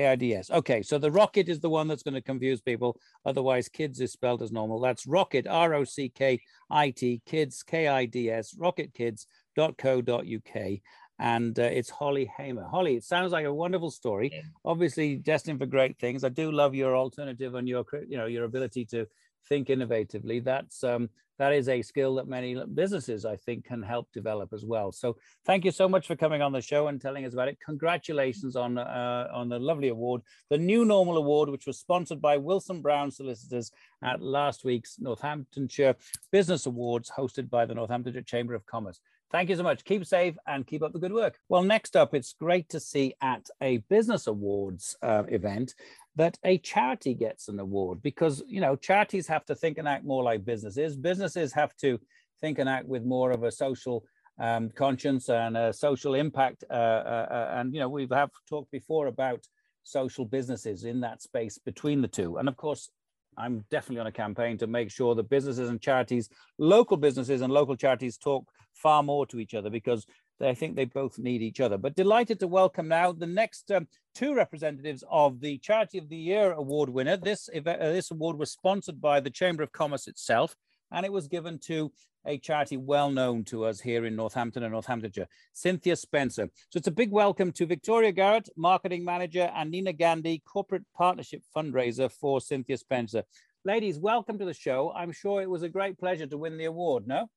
KIDS. 0.00 0.50
Okay, 0.50 0.82
so 0.82 0.98
the 0.98 1.10
rocket 1.10 1.48
is 1.48 1.60
the 1.60 1.68
one 1.68 1.88
that's 1.88 2.02
going 2.02 2.14
to 2.14 2.22
confuse 2.22 2.60
people. 2.60 2.98
Otherwise, 3.26 3.68
kids 3.68 4.00
is 4.00 4.12
spelled 4.12 4.42
as 4.42 4.52
normal. 4.52 4.80
That's 4.80 5.06
rocket, 5.06 5.46
R 5.46 5.74
O 5.74 5.84
C 5.84 6.08
K 6.08 6.40
I 6.70 6.90
T, 6.90 7.20
kids, 7.26 7.62
K 7.62 7.88
I 7.88 8.06
D 8.06 8.30
S, 8.30 8.54
rockitkids.co.uk. 8.54 10.80
And 11.18 11.58
uh, 11.58 11.64
it's 11.64 11.90
Holly 11.90 12.32
Hamer. 12.38 12.64
Holly, 12.64 12.96
it 12.96 13.04
sounds 13.04 13.32
like 13.32 13.44
a 13.44 13.52
wonderful 13.52 13.90
story. 13.90 14.30
Yeah. 14.32 14.40
Obviously, 14.64 15.16
destined 15.16 15.58
for 15.58 15.66
great 15.66 15.98
things. 15.98 16.24
I 16.24 16.30
do 16.30 16.50
love 16.50 16.74
your 16.74 16.96
alternative 16.96 17.56
and 17.56 17.68
your, 17.68 17.84
you 18.08 18.16
know, 18.16 18.24
your 18.24 18.44
ability 18.44 18.86
to 18.86 19.06
think 19.48 19.68
innovatively. 19.68 20.42
That's 20.42 20.84
um, 20.84 21.10
that 21.40 21.54
is 21.54 21.70
a 21.70 21.80
skill 21.80 22.16
that 22.16 22.28
many 22.28 22.54
businesses, 22.74 23.24
I 23.24 23.34
think, 23.34 23.64
can 23.64 23.82
help 23.82 24.12
develop 24.12 24.52
as 24.52 24.62
well. 24.62 24.92
So 24.92 25.16
thank 25.46 25.64
you 25.64 25.70
so 25.70 25.88
much 25.88 26.06
for 26.06 26.14
coming 26.14 26.42
on 26.42 26.52
the 26.52 26.60
show 26.60 26.88
and 26.88 27.00
telling 27.00 27.24
us 27.24 27.32
about 27.32 27.48
it. 27.48 27.56
Congratulations 27.64 28.56
on 28.56 28.76
uh, 28.76 29.26
on 29.32 29.48
the 29.48 29.58
lovely 29.58 29.88
award, 29.88 30.20
the 30.50 30.58
New 30.58 30.84
Normal 30.84 31.16
Award, 31.16 31.48
which 31.48 31.66
was 31.66 31.78
sponsored 31.78 32.20
by 32.20 32.36
Wilson 32.36 32.82
Brown 32.82 33.10
Solicitors 33.10 33.72
at 34.04 34.20
last 34.20 34.64
week's 34.64 34.98
Northamptonshire 34.98 35.96
Business 36.30 36.66
Awards, 36.66 37.10
hosted 37.10 37.48
by 37.48 37.64
the 37.64 37.74
Northamptonshire 37.74 38.22
Chamber 38.22 38.54
of 38.54 38.66
Commerce. 38.66 39.00
Thank 39.30 39.48
you 39.48 39.56
so 39.56 39.62
much. 39.62 39.84
Keep 39.84 40.06
safe 40.06 40.34
and 40.46 40.66
keep 40.66 40.82
up 40.82 40.92
the 40.92 40.98
good 40.98 41.12
work. 41.12 41.38
Well, 41.48 41.62
next 41.62 41.96
up, 41.96 42.14
it's 42.14 42.34
great 42.38 42.68
to 42.70 42.80
see 42.80 43.14
at 43.22 43.46
a 43.60 43.78
business 43.88 44.26
awards 44.26 44.96
uh, 45.02 45.22
event 45.28 45.74
that 46.16 46.38
a 46.44 46.58
charity 46.58 47.14
gets 47.14 47.48
an 47.48 47.60
award 47.60 48.02
because 48.02 48.42
you 48.48 48.60
know 48.60 48.76
charities 48.76 49.26
have 49.28 49.44
to 49.46 49.54
think 49.54 49.78
and 49.78 49.86
act 49.86 50.04
more 50.04 50.22
like 50.22 50.44
businesses 50.44 50.96
businesses 50.96 51.52
have 51.52 51.74
to 51.76 51.98
think 52.40 52.58
and 52.58 52.68
act 52.68 52.86
with 52.86 53.04
more 53.04 53.30
of 53.30 53.44
a 53.44 53.50
social 53.50 54.04
um, 54.40 54.70
conscience 54.70 55.28
and 55.28 55.56
a 55.56 55.72
social 55.72 56.14
impact 56.14 56.64
uh, 56.70 56.72
uh, 56.72 57.26
uh 57.30 57.50
and 57.58 57.72
you 57.72 57.80
know 57.80 57.88
we 57.88 58.08
have 58.10 58.30
talked 58.48 58.70
before 58.70 59.06
about 59.06 59.46
social 59.82 60.24
businesses 60.24 60.84
in 60.84 61.00
that 61.00 61.22
space 61.22 61.58
between 61.58 62.02
the 62.02 62.08
two 62.08 62.38
and 62.38 62.48
of 62.48 62.56
course 62.56 62.90
i'm 63.36 63.64
definitely 63.70 64.00
on 64.00 64.06
a 64.06 64.12
campaign 64.12 64.58
to 64.58 64.66
make 64.66 64.90
sure 64.90 65.14
that 65.14 65.28
businesses 65.28 65.68
and 65.68 65.80
charities 65.80 66.28
local 66.58 66.96
businesses 66.96 67.40
and 67.40 67.52
local 67.52 67.76
charities 67.76 68.16
talk 68.16 68.44
far 68.74 69.02
more 69.02 69.26
to 69.26 69.38
each 69.38 69.54
other 69.54 69.70
because 69.70 70.06
I 70.42 70.54
think 70.54 70.74
they 70.74 70.86
both 70.86 71.18
need 71.18 71.42
each 71.42 71.60
other. 71.60 71.76
But 71.76 71.94
delighted 71.94 72.40
to 72.40 72.48
welcome 72.48 72.88
now 72.88 73.12
the 73.12 73.26
next 73.26 73.70
um, 73.70 73.86
two 74.14 74.34
representatives 74.34 75.04
of 75.10 75.40
the 75.40 75.58
Charity 75.58 75.98
of 75.98 76.08
the 76.08 76.16
Year 76.16 76.52
award 76.52 76.88
winner. 76.88 77.16
This, 77.16 77.48
event, 77.52 77.80
uh, 77.80 77.92
this 77.92 78.10
award 78.10 78.38
was 78.38 78.50
sponsored 78.50 79.00
by 79.00 79.20
the 79.20 79.30
Chamber 79.30 79.62
of 79.62 79.72
Commerce 79.72 80.06
itself, 80.06 80.56
and 80.90 81.04
it 81.04 81.12
was 81.12 81.28
given 81.28 81.58
to 81.66 81.92
a 82.26 82.38
charity 82.38 82.76
well 82.76 83.10
known 83.10 83.44
to 83.44 83.64
us 83.64 83.80
here 83.80 84.04
in 84.04 84.16
Northampton 84.16 84.62
and 84.62 84.72
Northamptonshire, 84.72 85.28
Cynthia 85.52 85.96
Spencer. 85.96 86.48
So 86.70 86.78
it's 86.78 86.88
a 86.88 86.92
big 86.92 87.10
welcome 87.10 87.52
to 87.52 87.66
Victoria 87.66 88.12
Garrett, 88.12 88.48
Marketing 88.56 89.04
Manager, 89.04 89.50
and 89.54 89.70
Nina 89.70 89.92
Gandhi, 89.92 90.42
Corporate 90.46 90.84
Partnership 90.94 91.42
Fundraiser 91.56 92.10
for 92.10 92.40
Cynthia 92.40 92.76
Spencer. 92.76 93.24
Ladies, 93.64 93.98
welcome 93.98 94.38
to 94.38 94.44
the 94.44 94.54
show. 94.54 94.92
I'm 94.94 95.12
sure 95.12 95.42
it 95.42 95.50
was 95.50 95.62
a 95.62 95.68
great 95.68 95.98
pleasure 95.98 96.26
to 96.26 96.38
win 96.38 96.56
the 96.56 96.64
award, 96.64 97.06
no? 97.06 97.28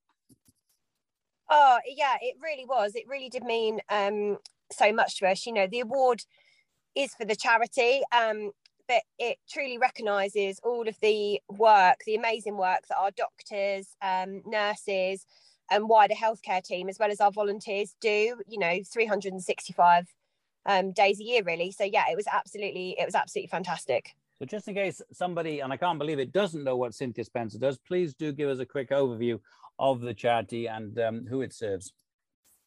Oh, 1.49 1.79
yeah, 1.85 2.15
it 2.21 2.35
really 2.41 2.65
was. 2.65 2.95
It 2.95 3.03
really 3.07 3.29
did 3.29 3.43
mean 3.43 3.79
um, 3.89 4.37
so 4.71 4.93
much 4.93 5.19
to 5.19 5.27
us. 5.27 5.45
You 5.45 5.53
know, 5.53 5.67
the 5.67 5.81
award 5.81 6.21
is 6.95 7.13
for 7.13 7.25
the 7.25 7.35
charity, 7.35 8.01
um, 8.15 8.51
but 8.87 9.01
it 9.17 9.37
truly 9.49 9.77
recognises 9.77 10.59
all 10.63 10.87
of 10.87 10.95
the 11.01 11.39
work, 11.49 11.99
the 12.05 12.15
amazing 12.15 12.57
work 12.57 12.81
that 12.89 12.97
our 12.97 13.11
doctors, 13.11 13.95
um, 14.01 14.41
nurses, 14.45 15.25
and 15.71 15.87
wider 15.87 16.13
healthcare 16.13 16.63
team, 16.63 16.89
as 16.89 16.99
well 16.99 17.11
as 17.11 17.21
our 17.21 17.31
volunteers, 17.31 17.95
do. 18.01 18.35
You 18.47 18.59
know, 18.59 18.79
365 18.91 20.07
um, 20.65 20.91
days 20.91 21.19
a 21.19 21.23
year, 21.23 21.43
really. 21.43 21.71
So 21.71 21.83
yeah, 21.83 22.05
it 22.11 22.15
was 22.15 22.27
absolutely, 22.31 22.95
it 22.99 23.05
was 23.05 23.15
absolutely 23.15 23.49
fantastic. 23.49 24.11
So 24.39 24.45
just 24.45 24.67
in 24.67 24.75
case 24.75 25.01
somebody, 25.11 25.59
and 25.59 25.71
I 25.71 25.77
can't 25.77 25.99
believe 25.99 26.19
it, 26.19 26.31
doesn't 26.31 26.63
know 26.63 26.75
what 26.75 26.93
Cynthia 26.93 27.23
Spencer 27.23 27.59
does, 27.59 27.77
please 27.77 28.13
do 28.13 28.31
give 28.31 28.49
us 28.49 28.59
a 28.59 28.65
quick 28.65 28.89
overview 28.89 29.39
of 29.79 30.01
the 30.01 30.13
charity 30.13 30.67
and 30.67 30.97
um, 30.99 31.25
who 31.27 31.41
it 31.41 31.53
serves. 31.53 31.93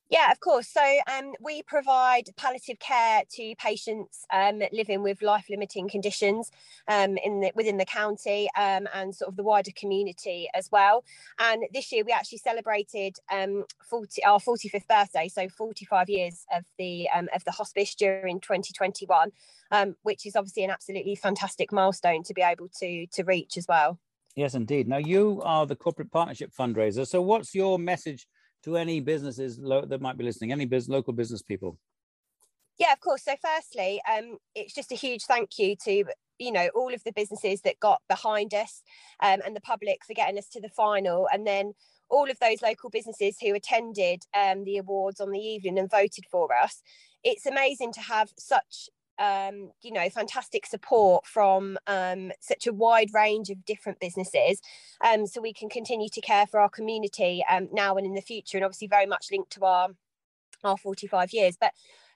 Yeah, 0.08 0.30
of 0.30 0.38
course. 0.38 0.68
So 0.68 0.80
um, 1.12 1.32
we 1.40 1.62
provide 1.64 2.30
palliative 2.36 2.78
care 2.78 3.22
to 3.32 3.54
patients 3.58 4.24
um, 4.32 4.62
living 4.72 5.02
with 5.02 5.20
life-limiting 5.20 5.88
conditions 5.88 6.52
um, 6.86 7.16
in 7.16 7.40
the, 7.40 7.50
within 7.56 7.76
the 7.76 7.84
county 7.84 8.48
um, 8.56 8.86
and 8.94 9.12
sort 9.12 9.28
of 9.28 9.36
the 9.36 9.42
wider 9.42 9.72
community 9.74 10.48
as 10.54 10.70
well. 10.70 11.02
And 11.40 11.64
this 11.74 11.90
year 11.90 12.04
we 12.06 12.12
actually 12.12 12.38
celebrated 12.38 13.16
um, 13.32 13.64
40, 13.90 14.22
our 14.22 14.38
45th 14.38 14.86
birthday, 14.86 15.28
so 15.28 15.48
45 15.48 16.08
years 16.08 16.46
of 16.54 16.64
the 16.78 17.08
um, 17.12 17.28
of 17.34 17.44
the 17.44 17.50
hospice 17.50 17.96
during 17.96 18.38
2021, 18.38 19.32
which 20.02 20.24
is 20.24 20.36
obviously 20.36 20.62
an 20.62 20.70
absolutely 20.70 21.16
fantastic 21.16 21.72
milestone 21.72 22.22
to 22.22 22.34
be 22.34 22.42
able 22.42 22.68
to 22.78 23.06
to 23.08 23.24
reach 23.24 23.56
as 23.56 23.66
well. 23.68 23.98
Yes, 24.36 24.54
indeed. 24.54 24.86
Now 24.86 24.98
you 24.98 25.40
are 25.44 25.66
the 25.66 25.74
corporate 25.74 26.12
partnership 26.12 26.52
fundraiser. 26.56 27.06
So 27.06 27.22
what's 27.22 27.54
your 27.54 27.78
message? 27.78 28.26
To 28.66 28.76
any 28.76 28.98
businesses 29.00 29.58
that 29.58 30.00
might 30.00 30.18
be 30.18 30.24
listening, 30.24 30.52
any 30.52 30.66
business, 30.66 30.92
local 30.92 31.12
business 31.12 31.40
people? 31.40 31.78
Yeah, 32.78 32.92
of 32.92 33.00
course. 33.00 33.24
So, 33.24 33.36
firstly, 33.42 34.02
um, 34.10 34.38
it's 34.54 34.74
just 34.74 34.92
a 34.92 34.96
huge 34.96 35.22
thank 35.22 35.58
you 35.58 35.76
to 35.84 36.04
you 36.38 36.52
know 36.52 36.68
all 36.74 36.92
of 36.92 37.02
the 37.04 37.12
businesses 37.12 37.62
that 37.62 37.80
got 37.80 38.02
behind 38.10 38.52
us 38.52 38.82
um, 39.22 39.40
and 39.46 39.56
the 39.56 39.60
public 39.60 40.00
for 40.06 40.12
getting 40.12 40.36
us 40.36 40.48
to 40.50 40.60
the 40.60 40.68
final, 40.68 41.28
and 41.32 41.46
then 41.46 41.72
all 42.10 42.28
of 42.28 42.38
those 42.40 42.60
local 42.60 42.90
businesses 42.90 43.36
who 43.40 43.54
attended 43.54 44.24
um, 44.34 44.64
the 44.64 44.76
awards 44.76 45.20
on 45.20 45.30
the 45.30 45.38
evening 45.38 45.78
and 45.78 45.90
voted 45.90 46.24
for 46.30 46.54
us. 46.54 46.82
It's 47.24 47.46
amazing 47.46 47.92
to 47.94 48.00
have 48.00 48.30
such 48.38 48.88
um, 49.18 49.70
you 49.82 49.92
know, 49.92 50.08
fantastic 50.10 50.66
support 50.66 51.26
from 51.26 51.78
um, 51.86 52.32
such 52.40 52.66
a 52.66 52.72
wide 52.72 53.12
range 53.14 53.50
of 53.50 53.64
different 53.64 54.00
businesses. 54.00 54.60
Um, 55.04 55.26
so 55.26 55.40
we 55.40 55.52
can 55.52 55.68
continue 55.68 56.08
to 56.10 56.20
care 56.20 56.46
for 56.46 56.60
our 56.60 56.68
community 56.68 57.44
um, 57.50 57.68
now 57.72 57.96
and 57.96 58.06
in 58.06 58.14
the 58.14 58.20
future, 58.20 58.58
and 58.58 58.64
obviously 58.64 58.88
very 58.88 59.06
much 59.06 59.28
linked 59.30 59.52
to 59.52 59.64
our 59.64 59.88
our 60.64 60.76
45 60.76 61.32
years. 61.32 61.56
But 61.60 61.72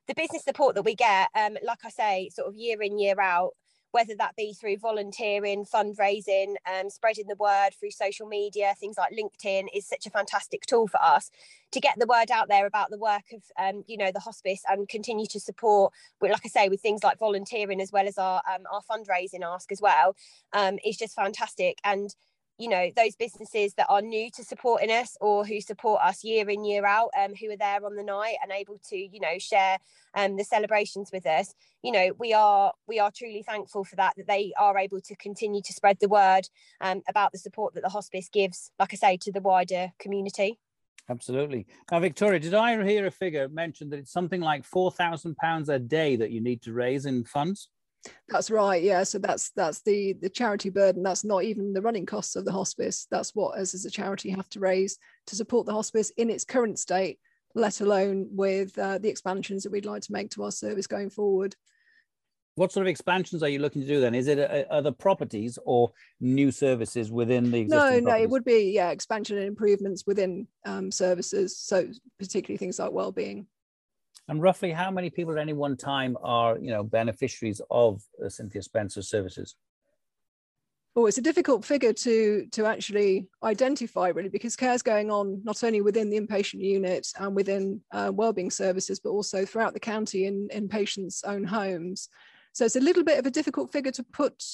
the 0.07 0.15
business 0.15 0.45
support 0.45 0.75
that 0.75 0.83
we 0.83 0.95
get, 0.95 1.29
um, 1.35 1.57
like 1.63 1.85
I 1.85 1.91
say, 1.91 2.31
sort 2.33 2.49
of 2.49 2.57
year 2.57 2.83
in, 2.83 2.99
year 2.99 3.21
out, 3.21 3.53
whether 3.93 4.15
that 4.17 4.37
be 4.37 4.53
through 4.53 4.79
volunteering, 4.79 5.65
fundraising, 5.65 6.55
um, 6.71 6.91
spreading 6.91 7.27
the 7.29 7.37
word 7.37 7.71
through 7.79 7.91
social 7.91 8.27
media, 8.27 8.75
things 8.79 8.97
like 8.97 9.13
LinkedIn 9.13 9.67
is 9.75 9.87
such 9.87 10.07
a 10.07 10.11
fantastic 10.11 10.63
tool 10.67 10.87
for 10.87 11.03
us 11.03 11.31
to 11.73 11.81
get 11.81 11.99
the 11.99 12.07
word 12.07 12.31
out 12.31 12.49
there 12.49 12.67
about 12.67 12.91
the 12.91 12.99
work 12.99 13.25
of, 13.33 13.43
um, 13.59 13.85
you 13.87 13.97
know, 13.97 14.11
the 14.13 14.21
hospice 14.21 14.63
and 14.69 14.89
continue 14.89 15.27
to 15.27 15.41
support, 15.41 15.93
like 16.21 16.41
I 16.45 16.49
say, 16.49 16.69
with 16.69 16.81
things 16.81 17.03
like 17.03 17.19
volunteering 17.19 17.81
as 17.81 17.93
well 17.93 18.07
as 18.07 18.19
our 18.19 18.43
um, 18.53 18.63
our 18.73 18.83
fundraising 18.83 19.43
ask 19.45 19.71
as 19.73 19.81
well, 19.81 20.17
um, 20.53 20.79
is 20.85 20.97
just 20.97 21.15
fantastic. 21.15 21.79
And 21.85 22.15
you 22.61 22.69
know 22.69 22.91
those 22.95 23.17
businesses 23.17 23.73
that 23.75 23.87
are 23.89 24.03
new 24.03 24.31
to 24.31 24.45
supporting 24.45 24.91
us 24.91 25.17
or 25.21 25.47
who 25.47 25.61
support 25.63 26.01
us 26.05 26.23
year 26.23 26.49
in 26.51 26.63
year 26.63 26.85
out 26.85 27.09
um, 27.19 27.35
who 27.35 27.51
are 27.51 27.57
there 27.57 27.85
on 27.85 27.97
the 27.97 28.03
night 28.03 28.37
and 28.43 28.53
able 28.53 28.79
to 28.87 28.97
you 28.97 29.19
know 29.19 29.39
share 29.39 29.79
um, 30.15 30.37
the 30.37 30.45
celebrations 30.45 31.11
with 31.11 31.27
us 31.27 31.55
you 31.83 31.91
know 31.91 32.11
we 32.19 32.35
are 32.35 32.73
we 32.87 32.99
are 32.99 33.11
truly 33.11 33.43
thankful 33.43 33.83
for 33.83 33.97
that 33.97 34.13
that 34.19 34.27
they 34.27 34.53
are 34.61 34.77
able 34.77 35.01
to 35.01 35.17
continue 35.17 35.63
to 35.63 35.73
spread 35.73 35.97
the 36.01 36.09
word 36.09 36.43
um, 36.83 37.01
about 37.09 37.33
the 37.33 37.39
support 37.39 37.73
that 37.73 37.83
the 37.83 37.89
hospice 37.89 38.29
gives 38.31 38.71
like 38.79 38.93
i 38.93 38.97
say 38.97 39.17
to 39.17 39.33
the 39.33 39.41
wider 39.41 39.93
community. 39.99 40.59
Absolutely. 41.09 41.67
Now 41.91 41.99
victoria 41.99 42.39
did 42.39 42.55
i 42.55 42.85
hear 42.85 43.07
a 43.07 43.11
figure 43.11 43.49
mentioned 43.49 43.91
that 43.93 43.99
it's 43.99 44.13
something 44.13 44.43
like 44.43 44.65
4000 44.65 45.35
pounds 45.37 45.71
a 45.71 45.79
day 45.79 46.15
that 46.17 46.31
you 46.31 46.43
need 46.43 46.61
to 46.63 46.75
raise 46.75 47.07
in 47.07 47.25
funds 47.25 47.69
that's 48.29 48.51
right. 48.51 48.83
Yeah. 48.83 49.03
So 49.03 49.19
that's 49.19 49.51
that's 49.51 49.83
the 49.83 50.15
the 50.15 50.29
charity 50.29 50.71
burden. 50.71 51.03
That's 51.03 51.25
not 51.25 51.45
even 51.45 51.73
the 51.73 51.83
running 51.83 52.07
costs 52.07 52.37
of 52.37 52.45
the 52.45 52.53
hospice. 52.53 53.07
That's 53.11 53.35
what 53.35 53.59
us 53.59 53.75
as 53.75 53.85
a 53.85 53.91
charity 53.91 54.31
have 54.31 54.49
to 54.51 54.61
raise 54.61 54.99
to 55.27 55.37
support 55.37 55.67
the 55.67 55.73
hospice 55.73 56.11
in 56.17 56.31
its 56.31 56.45
current 56.45 56.79
state, 56.79 57.19
let 57.55 57.81
alone 57.81 58.29
with 58.31 58.79
uh, 58.79 58.99
the 58.99 59.09
expansions 59.09 59.65
that 59.65 59.73
we'd 59.73 59.87
like 59.87 60.03
to 60.03 60.13
make 60.13 60.31
to 60.31 60.45
our 60.45 60.53
service 60.53 60.87
going 60.87 61.11
forward. 61.11 61.55
What 62.57 62.73
sort 62.73 62.87
of 62.87 62.91
expansions 62.91 63.43
are 63.43 63.49
you 63.49 63.59
looking 63.59 63.81
to 63.81 63.89
do 63.89 64.01
then? 64.01 64.15
Is 64.15 64.27
it 64.27 64.39
uh, 64.39 64.65
other 64.71 64.93
properties 64.93 65.59
or 65.65 65.93
new 66.21 66.51
services 66.51 67.11
within 67.11 67.51
the 67.51 67.61
existing? 67.61 68.05
No, 68.05 68.11
no, 68.11 68.17
it 68.17 68.29
would 68.29 68.45
be 68.45 68.73
yeah, 68.75 68.91
expansion 68.91 69.39
and 69.39 69.47
improvements 69.47 70.07
within 70.07 70.47
um, 70.67 70.91
services. 70.91 71.57
So 71.57 71.89
particularly 72.19 72.59
things 72.59 72.79
like 72.79 72.93
well-being. 72.93 73.47
And 74.31 74.41
roughly 74.41 74.71
how 74.71 74.93
many 74.93 75.11
people 75.11 75.33
at 75.33 75.41
any 75.41 75.53
one 75.53 75.77
time 75.77 76.17
are, 76.23 76.57
you 76.57 76.71
know, 76.71 76.85
beneficiaries 76.85 77.61
of 77.69 78.01
uh, 78.25 78.29
Cynthia 78.29 78.63
Spencer 78.63 79.03
services? 79.03 79.57
Oh, 80.95 81.07
it's 81.07 81.19
a 81.19 81.23
difficult 81.23 81.65
figure 81.65 81.93
to 81.93 82.47
to 82.53 82.65
actually 82.65 83.27
identify 83.43 84.09
really 84.09 84.29
because 84.29 84.55
care 84.55 84.73
is 84.73 84.83
going 84.83 85.11
on 85.11 85.41
not 85.43 85.65
only 85.65 85.81
within 85.81 86.11
the 86.11 86.21
inpatient 86.21 86.61
unit 86.61 87.09
and 87.19 87.35
within 87.35 87.81
uh, 87.91 88.13
wellbeing 88.15 88.53
services, 88.53 89.01
but 89.01 89.11
also 89.11 89.45
throughout 89.45 89.75
the 89.75 89.81
county 89.81 90.27
in, 90.27 90.49
in 90.53 90.69
patients' 90.69 91.25
own 91.25 91.43
homes. 91.43 92.09
So 92.53 92.65
it's 92.65 92.77
a 92.77 92.81
little 92.81 93.03
bit 93.03 93.19
of 93.19 93.27
a 93.27 93.31
difficult 93.33 93.73
figure 93.73 93.93
to 93.93 94.05
put 94.05 94.45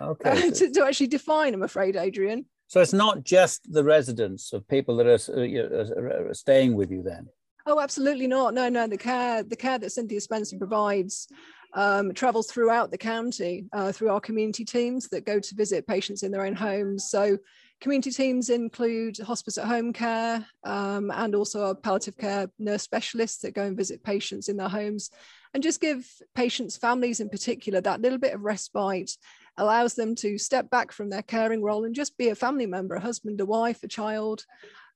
okay. 0.00 0.30
Uh, 0.30 0.50
to, 0.50 0.70
to 0.70 0.86
actually 0.86 1.08
define, 1.08 1.52
I'm 1.52 1.62
afraid, 1.62 1.94
Adrian. 1.94 2.46
So 2.68 2.80
it's 2.80 2.94
not 2.94 3.24
just 3.24 3.70
the 3.70 3.84
residents 3.84 4.54
of 4.54 4.66
people 4.66 4.96
that 4.96 5.06
are, 5.06 5.40
uh, 5.40 5.42
you 5.42 5.68
know, 5.68 6.28
are 6.28 6.34
staying 6.34 6.74
with 6.74 6.90
you 6.90 7.02
then. 7.02 7.28
Oh, 7.66 7.80
absolutely 7.80 8.26
not. 8.26 8.54
No, 8.54 8.68
no. 8.68 8.86
The 8.86 8.96
care, 8.96 9.42
the 9.42 9.56
care 9.56 9.78
that 9.78 9.90
Cynthia 9.90 10.20
Spencer 10.20 10.56
provides 10.56 11.28
um, 11.74 12.12
travels 12.14 12.50
throughout 12.50 12.90
the 12.90 12.98
county 12.98 13.66
uh, 13.72 13.92
through 13.92 14.10
our 14.10 14.20
community 14.20 14.64
teams 14.64 15.08
that 15.08 15.26
go 15.26 15.38
to 15.38 15.54
visit 15.54 15.86
patients 15.86 16.22
in 16.22 16.32
their 16.32 16.44
own 16.44 16.54
homes. 16.54 17.08
So, 17.10 17.38
community 17.80 18.10
teams 18.10 18.50
include 18.50 19.16
hospice 19.18 19.56
at 19.56 19.66
home 19.66 19.92
care 19.92 20.44
um, 20.64 21.10
and 21.12 21.34
also 21.34 21.64
our 21.64 21.74
palliative 21.74 22.16
care 22.18 22.50
nurse 22.58 22.82
specialists 22.82 23.40
that 23.42 23.54
go 23.54 23.62
and 23.62 23.76
visit 23.76 24.04
patients 24.04 24.48
in 24.50 24.56
their 24.58 24.68
homes 24.68 25.10
and 25.54 25.62
just 25.62 25.80
give 25.80 26.06
patients' 26.34 26.76
families 26.76 27.20
in 27.20 27.30
particular 27.30 27.80
that 27.80 28.02
little 28.02 28.18
bit 28.18 28.34
of 28.34 28.42
respite 28.42 29.12
allows 29.56 29.94
them 29.94 30.14
to 30.14 30.38
step 30.38 30.68
back 30.70 30.92
from 30.92 31.08
their 31.08 31.22
caring 31.22 31.62
role 31.62 31.84
and 31.84 31.94
just 31.94 32.18
be 32.18 32.28
a 32.28 32.34
family 32.34 32.66
member, 32.66 32.96
a 32.96 33.00
husband, 33.00 33.40
a 33.40 33.46
wife, 33.46 33.82
a 33.82 33.88
child, 33.88 34.44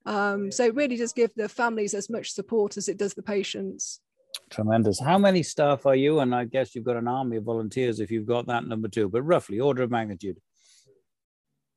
um, 0.07 0.51
so 0.53 0.65
it 0.65 0.75
really 0.75 0.97
does 0.97 1.13
give 1.13 1.33
the 1.35 1.49
families 1.49 1.95
as 1.95 2.11
much 2.11 2.33
support 2.33 2.77
as 2.77 2.89
it 2.89 2.99
does 2.99 3.15
the 3.15 3.23
patients. 3.23 4.01
Tremendous. 4.51 5.01
How 5.01 5.19
many 5.19 5.43
staff 5.43 5.87
are 5.87 5.95
you? 5.95 6.21
And 6.21 6.35
I 6.35 6.45
guess 6.45 6.75
you've 6.75 6.85
got 6.85 6.97
an 6.97 7.09
army 7.09 7.37
of 7.37 7.45
volunteers 7.45 8.01
if 8.01 8.11
you've 8.11 8.27
got 8.27 8.47
that 8.47 8.67
number 8.67 8.89
two, 8.89 9.09
but 9.09 9.23
roughly 9.23 9.61
order 9.61 9.83
of 9.83 9.91
magnitude. 9.91 10.39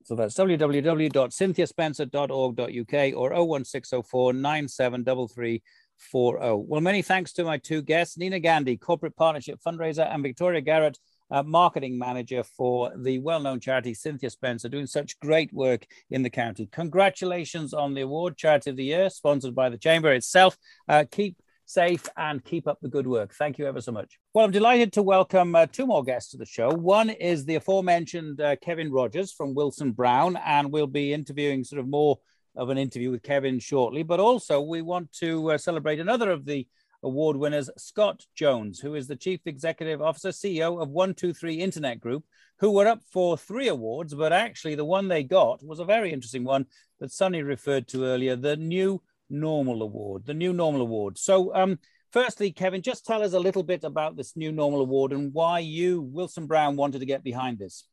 So 0.04 0.16
that's 0.16 0.36
www.cynthiaspencer.org.uk 0.36 3.18
or 3.18 3.34
01604 3.34 4.34
973340. 4.34 6.64
Well, 6.66 6.82
many 6.82 7.02
thanks 7.02 7.34
to 7.34 7.44
my 7.44 7.58
two 7.58 7.82
guests, 7.82 8.18
Nina 8.18 8.40
Gandhi, 8.40 8.78
Corporate 8.78 9.18
Partnership 9.18 9.60
Fundraiser, 9.66 10.08
and 10.10 10.24
Victoria 10.24 10.62
Garrett, 10.62 10.98
uh, 11.30 11.44
marketing 11.44 11.98
manager 11.98 12.44
for 12.44 12.92
the 12.98 13.20
well-known 13.20 13.60
charity 13.60 13.94
Cynthia 13.94 14.30
Spencer, 14.30 14.70
doing 14.70 14.88
such 14.88 15.20
great 15.20 15.52
work 15.54 15.86
in 16.10 16.24
the 16.24 16.30
county. 16.30 16.68
Congratulations 16.72 17.74
on 17.74 17.94
the 17.94 18.02
award, 18.02 18.38
Charity 18.38 18.70
of 18.70 18.76
the 18.76 18.86
Year, 18.86 19.10
sponsored 19.10 19.56
by 19.56 19.70
the 19.70 19.78
Chamber 19.78 20.14
itself. 20.14 20.58
Uh, 20.88 21.04
keep 21.10 21.38
safe 21.66 22.08
and 22.16 22.44
keep 22.44 22.66
up 22.66 22.80
the 22.82 22.88
good 22.88 23.06
work. 23.06 23.34
Thank 23.34 23.58
you 23.58 23.66
ever 23.68 23.82
so 23.82 23.92
much. 23.92 24.18
Well, 24.34 24.46
I'm 24.46 24.52
delighted 24.52 24.94
to 24.94 25.04
welcome 25.04 25.54
uh, 25.54 25.66
two 25.66 25.86
more 25.86 26.04
guests 26.04 26.32
to 26.32 26.38
the 26.38 26.46
show. 26.46 26.70
One 26.70 27.10
is 27.10 27.44
the 27.44 27.56
aforementioned 27.56 28.40
uh, 28.40 28.56
Kevin 28.56 28.92
Rogers 28.92 29.34
from 29.34 29.54
Wilson 29.54 29.92
Brown, 29.92 30.38
and 30.38 30.72
we'll 30.72 30.88
be 30.88 31.14
interviewing 31.14 31.66
sort 31.66 31.82
of 31.82 31.88
more 31.88 32.20
of 32.56 32.70
an 32.70 32.78
interview 32.78 33.12
with 33.12 33.22
Kevin 33.22 33.60
shortly. 33.60 34.04
But 34.04 34.22
also, 34.22 34.62
we 34.62 34.82
want 34.82 35.12
to 35.20 35.52
uh, 35.52 35.58
celebrate 35.58 36.00
another 36.00 36.32
of 36.32 36.46
the 36.46 36.66
award 37.08 37.38
winners 37.38 37.70
Scott 37.78 38.26
Jones, 38.36 38.80
who 38.80 38.96
is 38.96 39.08
the 39.08 39.16
Chief 39.16 39.40
Executive 39.46 40.02
Officer, 40.02 40.30
CEO 40.30 40.82
of 40.82 40.90
123 40.90 41.56
Internet 41.56 42.00
Group, 42.00 42.24
who 42.60 42.72
were 42.72 42.88
up 42.88 43.02
for 43.12 43.38
three 43.38 43.68
awards, 43.68 44.14
but 44.14 44.34
actually 44.34 44.76
the 44.76 44.86
one 44.86 45.08
they 45.08 45.24
got 45.24 45.64
was 45.64 45.80
a 45.80 45.86
very 45.86 46.12
interesting 46.12 46.44
one 46.44 46.66
that 47.00 47.12
Sunny 47.12 47.42
referred 47.42 47.88
to 47.90 48.06
earlier, 48.06 48.36
the 48.36 48.58
New 48.58 49.02
Normal 49.30 49.82
Award, 49.82 50.26
the 50.26 50.34
New 50.34 50.54
Normal 50.54 50.82
Award. 50.82 51.18
So, 51.18 51.54
um, 51.56 51.80
firstly, 52.12 52.52
Kevin, 52.52 52.82
just 52.82 53.06
tell 53.06 53.24
us 53.24 53.34
a 53.34 53.40
little 53.40 53.64
bit 53.64 53.84
about 53.84 54.16
this 54.16 54.36
New 54.36 54.52
Normal 54.52 54.82
Award 54.82 55.14
and 55.14 55.34
why 55.34 55.60
you, 55.60 56.02
Wilson 56.02 56.46
Brown, 56.46 56.76
wanted 56.76 57.00
to 57.00 57.06
get 57.06 57.24
behind 57.24 57.60
this. 57.60 57.86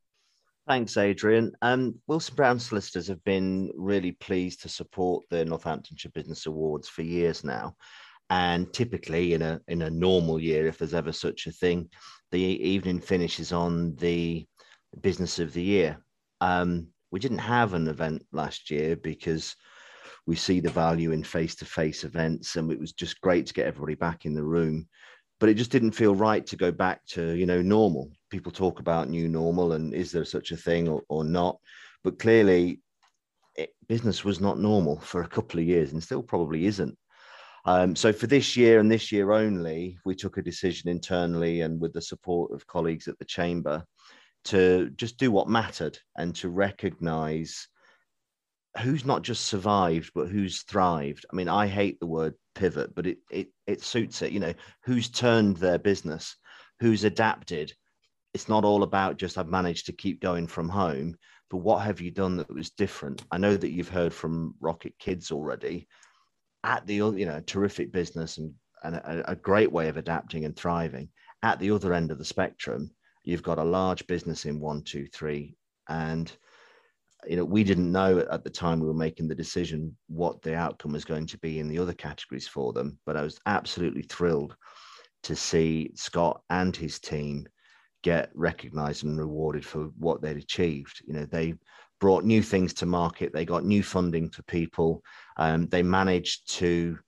Thanks, 0.66 0.96
Adrian. 0.96 1.52
Um, 1.60 1.96
Wilson 2.06 2.34
Brown 2.36 2.58
solicitors 2.58 3.06
have 3.08 3.22
been 3.24 3.70
really 3.76 4.12
pleased 4.12 4.62
to 4.62 4.68
support 4.70 5.24
the 5.28 5.44
Northamptonshire 5.44 6.12
Business 6.14 6.46
Awards 6.46 6.88
for 6.88 7.02
years 7.02 7.44
now. 7.44 7.76
And 8.30 8.72
typically, 8.72 9.34
in 9.34 9.42
a 9.42 9.60
in 9.68 9.82
a 9.82 9.90
normal 9.90 10.40
year, 10.40 10.66
if 10.66 10.78
there's 10.78 10.94
ever 10.94 11.12
such 11.12 11.46
a 11.46 11.52
thing, 11.52 11.88
the 12.30 12.40
evening 12.40 13.00
finishes 13.00 13.52
on 13.52 13.94
the 13.96 14.46
Business 15.00 15.38
of 15.38 15.52
the 15.52 15.62
Year. 15.62 15.98
Um, 16.40 16.88
we 17.10 17.20
didn't 17.20 17.38
have 17.38 17.74
an 17.74 17.88
event 17.88 18.24
last 18.32 18.70
year 18.70 18.96
because 18.96 19.54
we 20.26 20.36
see 20.36 20.60
the 20.60 20.70
value 20.70 21.12
in 21.12 21.22
face-to-face 21.22 22.02
events, 22.04 22.56
and 22.56 22.72
it 22.72 22.80
was 22.80 22.92
just 22.92 23.20
great 23.20 23.46
to 23.46 23.54
get 23.54 23.66
everybody 23.66 23.94
back 23.94 24.24
in 24.24 24.34
the 24.34 24.42
room 24.42 24.88
but 25.40 25.48
it 25.48 25.54
just 25.54 25.70
didn't 25.70 25.92
feel 25.92 26.14
right 26.14 26.46
to 26.46 26.56
go 26.56 26.72
back 26.72 27.04
to 27.04 27.32
you 27.32 27.46
know 27.46 27.60
normal. 27.60 28.10
People 28.30 28.52
talk 28.52 28.80
about 28.80 29.08
new 29.08 29.28
normal 29.28 29.72
and 29.72 29.92
is 29.94 30.10
there 30.12 30.24
such 30.24 30.52
a 30.52 30.56
thing 30.56 30.88
or, 30.88 31.02
or 31.08 31.24
not? 31.24 31.58
But 32.02 32.18
clearly 32.18 32.80
it, 33.56 33.74
business 33.88 34.24
was 34.24 34.40
not 34.40 34.58
normal 34.58 35.00
for 35.00 35.22
a 35.22 35.28
couple 35.28 35.60
of 35.60 35.66
years 35.66 35.92
and 35.92 36.02
still 36.02 36.22
probably 36.22 36.66
isn't 36.66 36.96
um, 37.66 37.96
so 37.96 38.12
for 38.12 38.26
this 38.26 38.56
year 38.56 38.78
and 38.78 38.90
this 38.90 39.10
year 39.10 39.32
only 39.32 39.98
we 40.04 40.14
took 40.14 40.36
a 40.36 40.42
decision 40.42 40.88
internally 40.88 41.62
and 41.62 41.80
with 41.80 41.92
the 41.92 42.02
support 42.02 42.52
of 42.52 42.66
colleagues 42.66 43.08
at 43.08 43.18
the 43.18 43.24
chamber 43.24 43.84
to 44.44 44.90
just 44.96 45.18
do 45.18 45.30
what 45.30 45.48
mattered 45.48 45.98
and 46.16 46.34
to 46.36 46.48
recognize 46.50 47.68
who's 48.82 49.04
not 49.04 49.22
just 49.22 49.46
survived 49.46 50.10
but 50.14 50.28
who's 50.28 50.62
thrived. 50.62 51.24
I 51.32 51.36
mean 51.36 51.48
i 51.48 51.66
hate 51.66 51.98
the 52.00 52.06
word 52.06 52.34
pivot 52.54 52.94
but 52.94 53.06
it 53.06 53.18
it 53.30 53.48
it 53.66 53.82
suits 53.82 54.22
it. 54.22 54.32
You 54.32 54.40
know 54.40 54.54
who's 54.84 55.08
turned 55.08 55.56
their 55.56 55.78
business? 55.78 56.36
Who's 56.80 57.04
adapted? 57.04 57.72
It's 58.34 58.48
not 58.48 58.64
all 58.64 58.82
about 58.82 59.16
just 59.16 59.38
i've 59.38 59.48
managed 59.48 59.86
to 59.86 59.92
keep 59.92 60.20
going 60.20 60.46
from 60.46 60.68
home 60.68 61.16
but 61.50 61.58
what 61.58 61.84
have 61.84 62.00
you 62.00 62.10
done 62.10 62.36
that 62.38 62.52
was 62.52 62.70
different? 62.70 63.22
I 63.30 63.38
know 63.38 63.56
that 63.56 63.70
you've 63.70 63.88
heard 63.88 64.12
from 64.12 64.54
rockit 64.60 64.98
kids 64.98 65.30
already 65.30 65.86
at 66.64 66.84
the 66.86 66.94
you 66.94 67.26
know 67.26 67.40
terrific 67.46 67.92
business 67.92 68.38
and, 68.38 68.52
and 68.82 68.96
a, 68.96 69.32
a 69.32 69.36
great 69.36 69.70
way 69.70 69.88
of 69.88 69.96
adapting 69.96 70.44
and 70.44 70.56
thriving 70.56 71.08
at 71.42 71.60
the 71.60 71.70
other 71.70 71.94
end 71.94 72.10
of 72.10 72.18
the 72.18 72.24
spectrum 72.24 72.90
you've 73.22 73.42
got 73.42 73.58
a 73.58 73.64
large 73.64 74.06
business 74.08 74.44
in 74.44 74.58
one 74.58 74.82
two 74.82 75.06
three 75.06 75.54
and 75.88 76.36
you 77.28 77.36
know, 77.36 77.44
we 77.44 77.64
didn't 77.64 77.90
know 77.90 78.18
at 78.30 78.44
the 78.44 78.50
time 78.50 78.80
we 78.80 78.86
were 78.86 78.94
making 78.94 79.28
the 79.28 79.34
decision 79.34 79.96
what 80.08 80.42
the 80.42 80.54
outcome 80.54 80.92
was 80.92 81.04
going 81.04 81.26
to 81.26 81.38
be 81.38 81.58
in 81.58 81.68
the 81.68 81.78
other 81.78 81.92
categories 81.92 82.48
for 82.48 82.72
them. 82.72 82.98
But 83.06 83.16
I 83.16 83.22
was 83.22 83.40
absolutely 83.46 84.02
thrilled 84.02 84.56
to 85.24 85.34
see 85.34 85.90
Scott 85.94 86.42
and 86.50 86.74
his 86.74 86.98
team 86.98 87.46
get 88.02 88.30
recognized 88.34 89.04
and 89.04 89.18
rewarded 89.18 89.64
for 89.64 89.84
what 89.98 90.20
they'd 90.20 90.36
achieved. 90.36 91.02
You 91.06 91.14
know, 91.14 91.24
they 91.24 91.54
brought 92.00 92.24
new 92.24 92.42
things 92.42 92.74
to 92.74 92.86
market, 92.86 93.32
they 93.32 93.44
got 93.44 93.64
new 93.64 93.82
funding 93.82 94.30
for 94.30 94.42
people, 94.44 95.02
um, 95.36 95.66
they 95.68 95.82
managed 95.82 96.52
to 96.58 96.98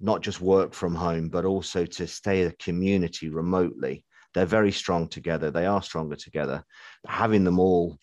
not 0.00 0.20
just 0.20 0.40
work 0.40 0.74
from 0.74 0.94
home, 0.94 1.28
but 1.28 1.44
also 1.44 1.86
to 1.86 2.06
stay 2.06 2.42
a 2.42 2.52
community 2.52 3.28
remotely. 3.28 4.04
They're 4.34 4.46
very 4.46 4.72
strong 4.72 5.08
together. 5.08 5.50
They 5.50 5.64
are 5.66 5.82
stronger 5.82 6.16
together. 6.16 6.62
Having 7.06 7.44
them 7.44 7.58
all 7.58 7.98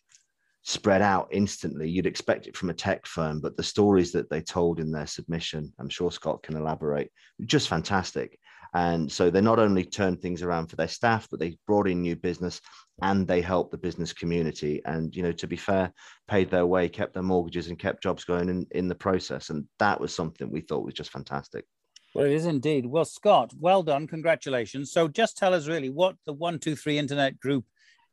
spread 0.63 1.01
out 1.01 1.27
instantly. 1.32 1.89
You'd 1.89 2.08
expect 2.08 2.47
it 2.47 2.58
from 2.58 2.69
a 2.69 2.73
tech 2.73 3.06
firm, 3.06 3.41
but 3.41 3.56
the 3.58 3.63
stories 3.63 4.12
that 4.13 4.29
they 4.29 4.41
told 4.41 4.79
in 4.79 4.91
their 4.91 5.06
submission, 5.06 5.71
I'm 5.77 5.89
sure 5.89 6.12
Scott 6.12 6.41
can 6.41 6.56
elaborate, 6.56 7.12
just 7.45 7.67
fantastic. 7.67 8.39
And 8.73 9.12
so 9.12 9.29
they 9.29 9.41
not 9.41 9.60
only 9.60 9.84
turned 9.84 10.21
things 10.21 10.41
around 10.41 10.67
for 10.67 10.77
their 10.77 10.88
staff, 10.88 11.27
but 11.29 11.39
they 11.39 11.58
brought 11.67 11.88
in 11.88 12.01
new 12.01 12.15
business 12.15 12.60
and 13.01 13.27
they 13.27 13.41
helped 13.41 13.71
the 13.71 13.77
business 13.77 14.13
community. 14.13 14.82
And, 14.86 15.15
you 15.15 15.23
know, 15.23 15.32
to 15.32 15.47
be 15.47 15.56
fair, 15.56 15.91
paid 16.27 16.49
their 16.49 16.65
way, 16.65 16.88
kept 16.89 17.13
their 17.13 17.23
mortgages 17.23 17.67
and 17.67 17.79
kept 17.79 18.03
jobs 18.03 18.23
going 18.23 18.49
in, 18.49 18.67
in 18.71 18.88
the 18.88 18.95
process. 18.95 19.49
And 19.49 19.65
that 19.79 19.99
was 19.99 20.13
something 20.13 20.51
we 20.51 20.62
thought 20.62 20.86
was 20.86 20.93
just 20.93 21.12
fantastic. 21.12 21.65
Well, 22.13 22.25
it 22.25 22.34
is 22.34 22.45
indeed. 22.45 22.86
Well, 22.86 23.06
Scott, 23.06 23.51
well 23.60 23.82
done. 23.82 24.06
Congratulations. 24.06 24.91
So 24.91 25.08
just 25.08 25.38
tell 25.38 25.53
us 25.53 25.67
really 25.67 25.89
what 25.89 26.15
the 26.25 26.34
123 26.34 26.99
Internet 26.99 27.39
Group 27.39 27.65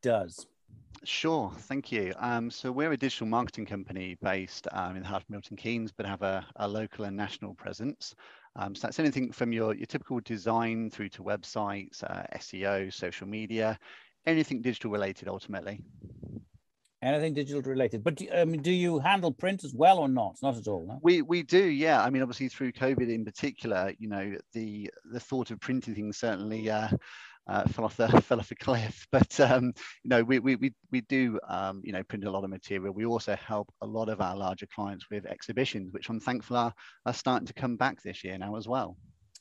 does. 0.02 0.46
Sure, 1.04 1.50
thank 1.56 1.90
you. 1.92 2.12
Um, 2.18 2.50
so 2.50 2.70
we're 2.70 2.92
a 2.92 2.96
digital 2.96 3.26
marketing 3.26 3.64
company 3.64 4.18
based 4.22 4.68
um, 4.72 4.96
in 4.96 5.02
the 5.02 5.08
heart 5.08 5.22
of 5.22 5.30
Milton 5.30 5.56
Keynes, 5.56 5.92
but 5.92 6.04
have 6.04 6.20
a, 6.22 6.46
a 6.56 6.68
local 6.68 7.06
and 7.06 7.16
national 7.16 7.54
presence. 7.54 8.14
Um, 8.56 8.74
so 8.74 8.86
that's 8.86 8.98
anything 8.98 9.32
from 9.32 9.52
your, 9.52 9.74
your 9.74 9.86
typical 9.86 10.20
design 10.20 10.90
through 10.90 11.08
to 11.10 11.22
websites, 11.22 12.02
uh, 12.04 12.24
SEO, 12.36 12.92
social 12.92 13.26
media, 13.26 13.78
anything 14.26 14.62
digital 14.62 14.90
related 14.90 15.28
ultimately. 15.28 15.83
Anything 17.02 17.33
digital 17.33 17.62
related, 17.62 18.04
but 18.04 18.16
do, 18.16 18.28
um, 18.30 18.61
do 18.61 18.70
you 18.70 18.98
handle 18.98 19.33
print 19.33 19.64
as 19.64 19.72
well 19.72 19.98
or 19.98 20.09
not? 20.09 20.37
Not 20.42 20.59
at 20.59 20.68
all. 20.68 20.85
No? 20.87 20.98
We 21.02 21.22
we 21.22 21.42
do, 21.42 21.64
yeah. 21.64 22.02
I 22.02 22.11
mean, 22.11 22.20
obviously 22.20 22.48
through 22.48 22.72
COVID 22.72 23.09
in 23.09 23.24
particular, 23.24 23.94
you 23.98 24.06
know, 24.06 24.37
the 24.52 24.90
the 25.11 25.20
thought 25.20 25.50
of 25.50 25.61
printing 25.61 25.94
things 25.94 26.18
certainly 26.18 26.68
uh, 26.68 26.88
uh, 27.46 27.66
fell 27.68 27.87
off 27.87 27.96
the 27.96 28.09
fell 28.22 28.38
off 28.38 28.50
a 28.50 28.54
cliff. 28.54 29.06
But 29.12 29.40
um, 29.40 29.72
you 30.04 30.11
know, 30.11 30.22
we 30.22 30.40
we 30.40 30.56
we, 30.56 30.74
we 30.90 31.00
do 31.02 31.40
um, 31.48 31.80
you 31.83 31.92
know 31.92 32.02
print 32.04 32.24
a 32.24 32.30
lot 32.30 32.44
of 32.44 32.50
material. 32.50 32.92
We 32.92 33.06
also 33.06 33.35
help 33.37 33.72
a 33.80 33.87
lot 33.87 34.11
of 34.11 34.20
our 34.20 34.37
larger 34.37 34.66
clients 34.66 35.06
with 35.11 35.24
exhibitions, 35.24 35.92
which 35.92 36.11
I'm 36.11 36.20
thankful 36.20 36.59
are, 36.59 36.74
are 37.06 37.14
starting 37.14 37.46
to 37.46 37.54
come 37.54 37.76
back 37.76 38.02
this 38.02 38.24
year 38.24 38.37
now 38.37 38.56
as 38.56 38.68
well. 38.68 38.96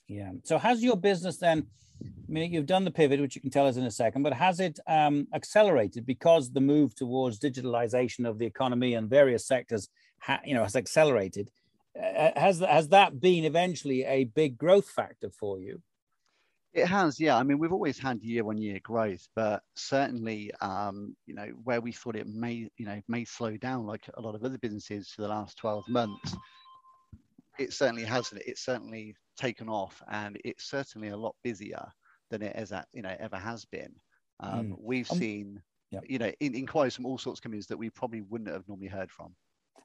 Yeah. 0.10 0.32
So 0.44 0.58
has 0.58 0.84
your 0.84 0.98
business 0.98 1.38
then? 1.38 1.68
I 2.04 2.32
mean, 2.32 2.52
you've 2.52 2.66
done 2.66 2.84
the 2.84 2.92
pivot, 2.92 3.22
which 3.22 3.36
you 3.36 3.42
can 3.42 3.52
tell 3.52 3.68
us 3.68 3.78
in 3.78 3.84
a 3.84 3.92
second, 3.92 4.24
but 4.24 4.34
has 4.34 4.60
it 4.60 4.80
um, 4.88 5.28
accelerated 5.34 6.06
because 6.06 6.52
the 6.52 6.62
move 6.62 6.96
towards 6.96 7.40
digitalization 7.40 8.28
of 8.28 8.40
the 8.40 8.46
economy 8.46 8.96
and 8.96 9.10
various 9.10 9.46
sectors, 9.46 9.90
ha, 10.20 10.40
you 10.44 10.56
know, 10.56 10.64
has 10.64 10.76
accelerated? 10.76 11.52
Uh, 11.96 12.32
has 12.36 12.60
has 12.60 12.90
that 12.90 13.20
been 13.20 13.44
eventually 13.44 14.04
a 14.06 14.24
big 14.24 14.58
growth 14.58 14.90
factor 14.90 15.30
for 15.30 15.60
you? 15.60 15.82
It 16.74 16.86
has, 16.86 17.20
yeah. 17.20 17.36
I 17.36 17.44
mean, 17.44 17.60
we've 17.60 17.74
always 17.74 17.98
had 17.98 18.22
year-on-year 18.22 18.80
growth, 18.84 19.28
but 19.36 19.64
certainly, 19.76 20.52
um, 20.62 21.16
you 21.26 21.34
know, 21.34 21.48
where 21.64 21.82
we 21.82 21.92
thought 21.92 22.16
it 22.16 22.28
may, 22.28 22.70
you 22.78 22.86
know, 22.86 23.02
may 23.08 23.26
slow 23.26 23.58
down, 23.58 23.88
like 23.88 24.08
a 24.14 24.22
lot 24.22 24.36
of 24.36 24.44
other 24.44 24.60
businesses 24.60 25.10
for 25.10 25.24
the 25.24 25.28
last 25.28 25.58
12 25.58 25.90
months, 25.90 26.36
it 27.58 27.74
certainly 27.74 28.06
hasn't. 28.06 28.42
It's 28.46 28.64
certainly 28.64 29.16
taken 29.40 29.70
off, 29.70 30.02
and 30.12 30.40
it's 30.44 30.66
certainly 30.66 31.10
a 31.10 31.18
lot 31.18 31.36
busier 31.44 31.86
than 32.30 32.42
it 32.42 32.56
as 32.56 32.72
you 32.94 33.02
know 33.02 33.16
ever 33.20 33.38
has 33.38 33.66
been. 33.66 33.94
Um, 34.40 34.68
mm. 34.68 34.76
We've 34.80 35.12
um, 35.12 35.18
seen, 35.18 35.62
you 36.08 36.20
know, 36.20 36.32
in, 36.40 36.54
inquiries 36.56 36.96
from 36.96 37.06
all 37.06 37.18
sorts 37.18 37.40
of 37.40 37.44
companies 37.44 37.68
that 37.68 37.78
we 37.78 37.90
probably 37.90 38.22
wouldn't 38.22 38.50
have 38.50 38.68
normally 38.68 38.88
heard 38.88 39.12
from. 39.12 39.36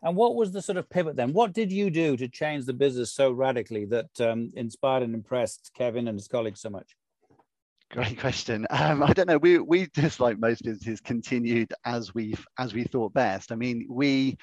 And 0.03 0.17
what 0.17 0.35
was 0.35 0.53
the 0.53 0.61
sort 0.61 0.77
of 0.77 0.89
pivot 0.91 1.17
then? 1.17 1.33
What 1.33 1.55
did 1.55 1.73
you 1.73 1.91
do 1.91 2.17
to 2.17 2.29
change 2.29 2.67
the 2.67 2.75
business 2.75 3.13
so 3.13 3.33
radically 3.33 3.87
that 3.87 4.21
um, 4.21 4.51
inspired 4.55 5.03
and 5.03 5.15
impressed 5.15 5.71
Kevin 5.75 6.09
and 6.09 6.19
his 6.19 6.29
colleagues 6.29 6.61
so 6.61 6.69
much? 6.71 6.95
Great 7.91 8.19
question. 8.19 8.67
Um, 8.71 9.03
I 9.03 9.13
don't 9.13 9.29
know. 9.29 9.39
We 9.39 9.59
we 9.59 9.87
just 9.95 10.21
like 10.21 10.39
most 10.39 10.65
businesses 10.65 11.01
continued 11.01 11.73
as 11.85 12.15
we 12.15 12.35
as 12.59 12.75
we 12.75 12.85
thought 12.85 13.15
best. 13.15 13.53
I 13.53 13.55
mean, 13.55 13.87
we 13.89 14.37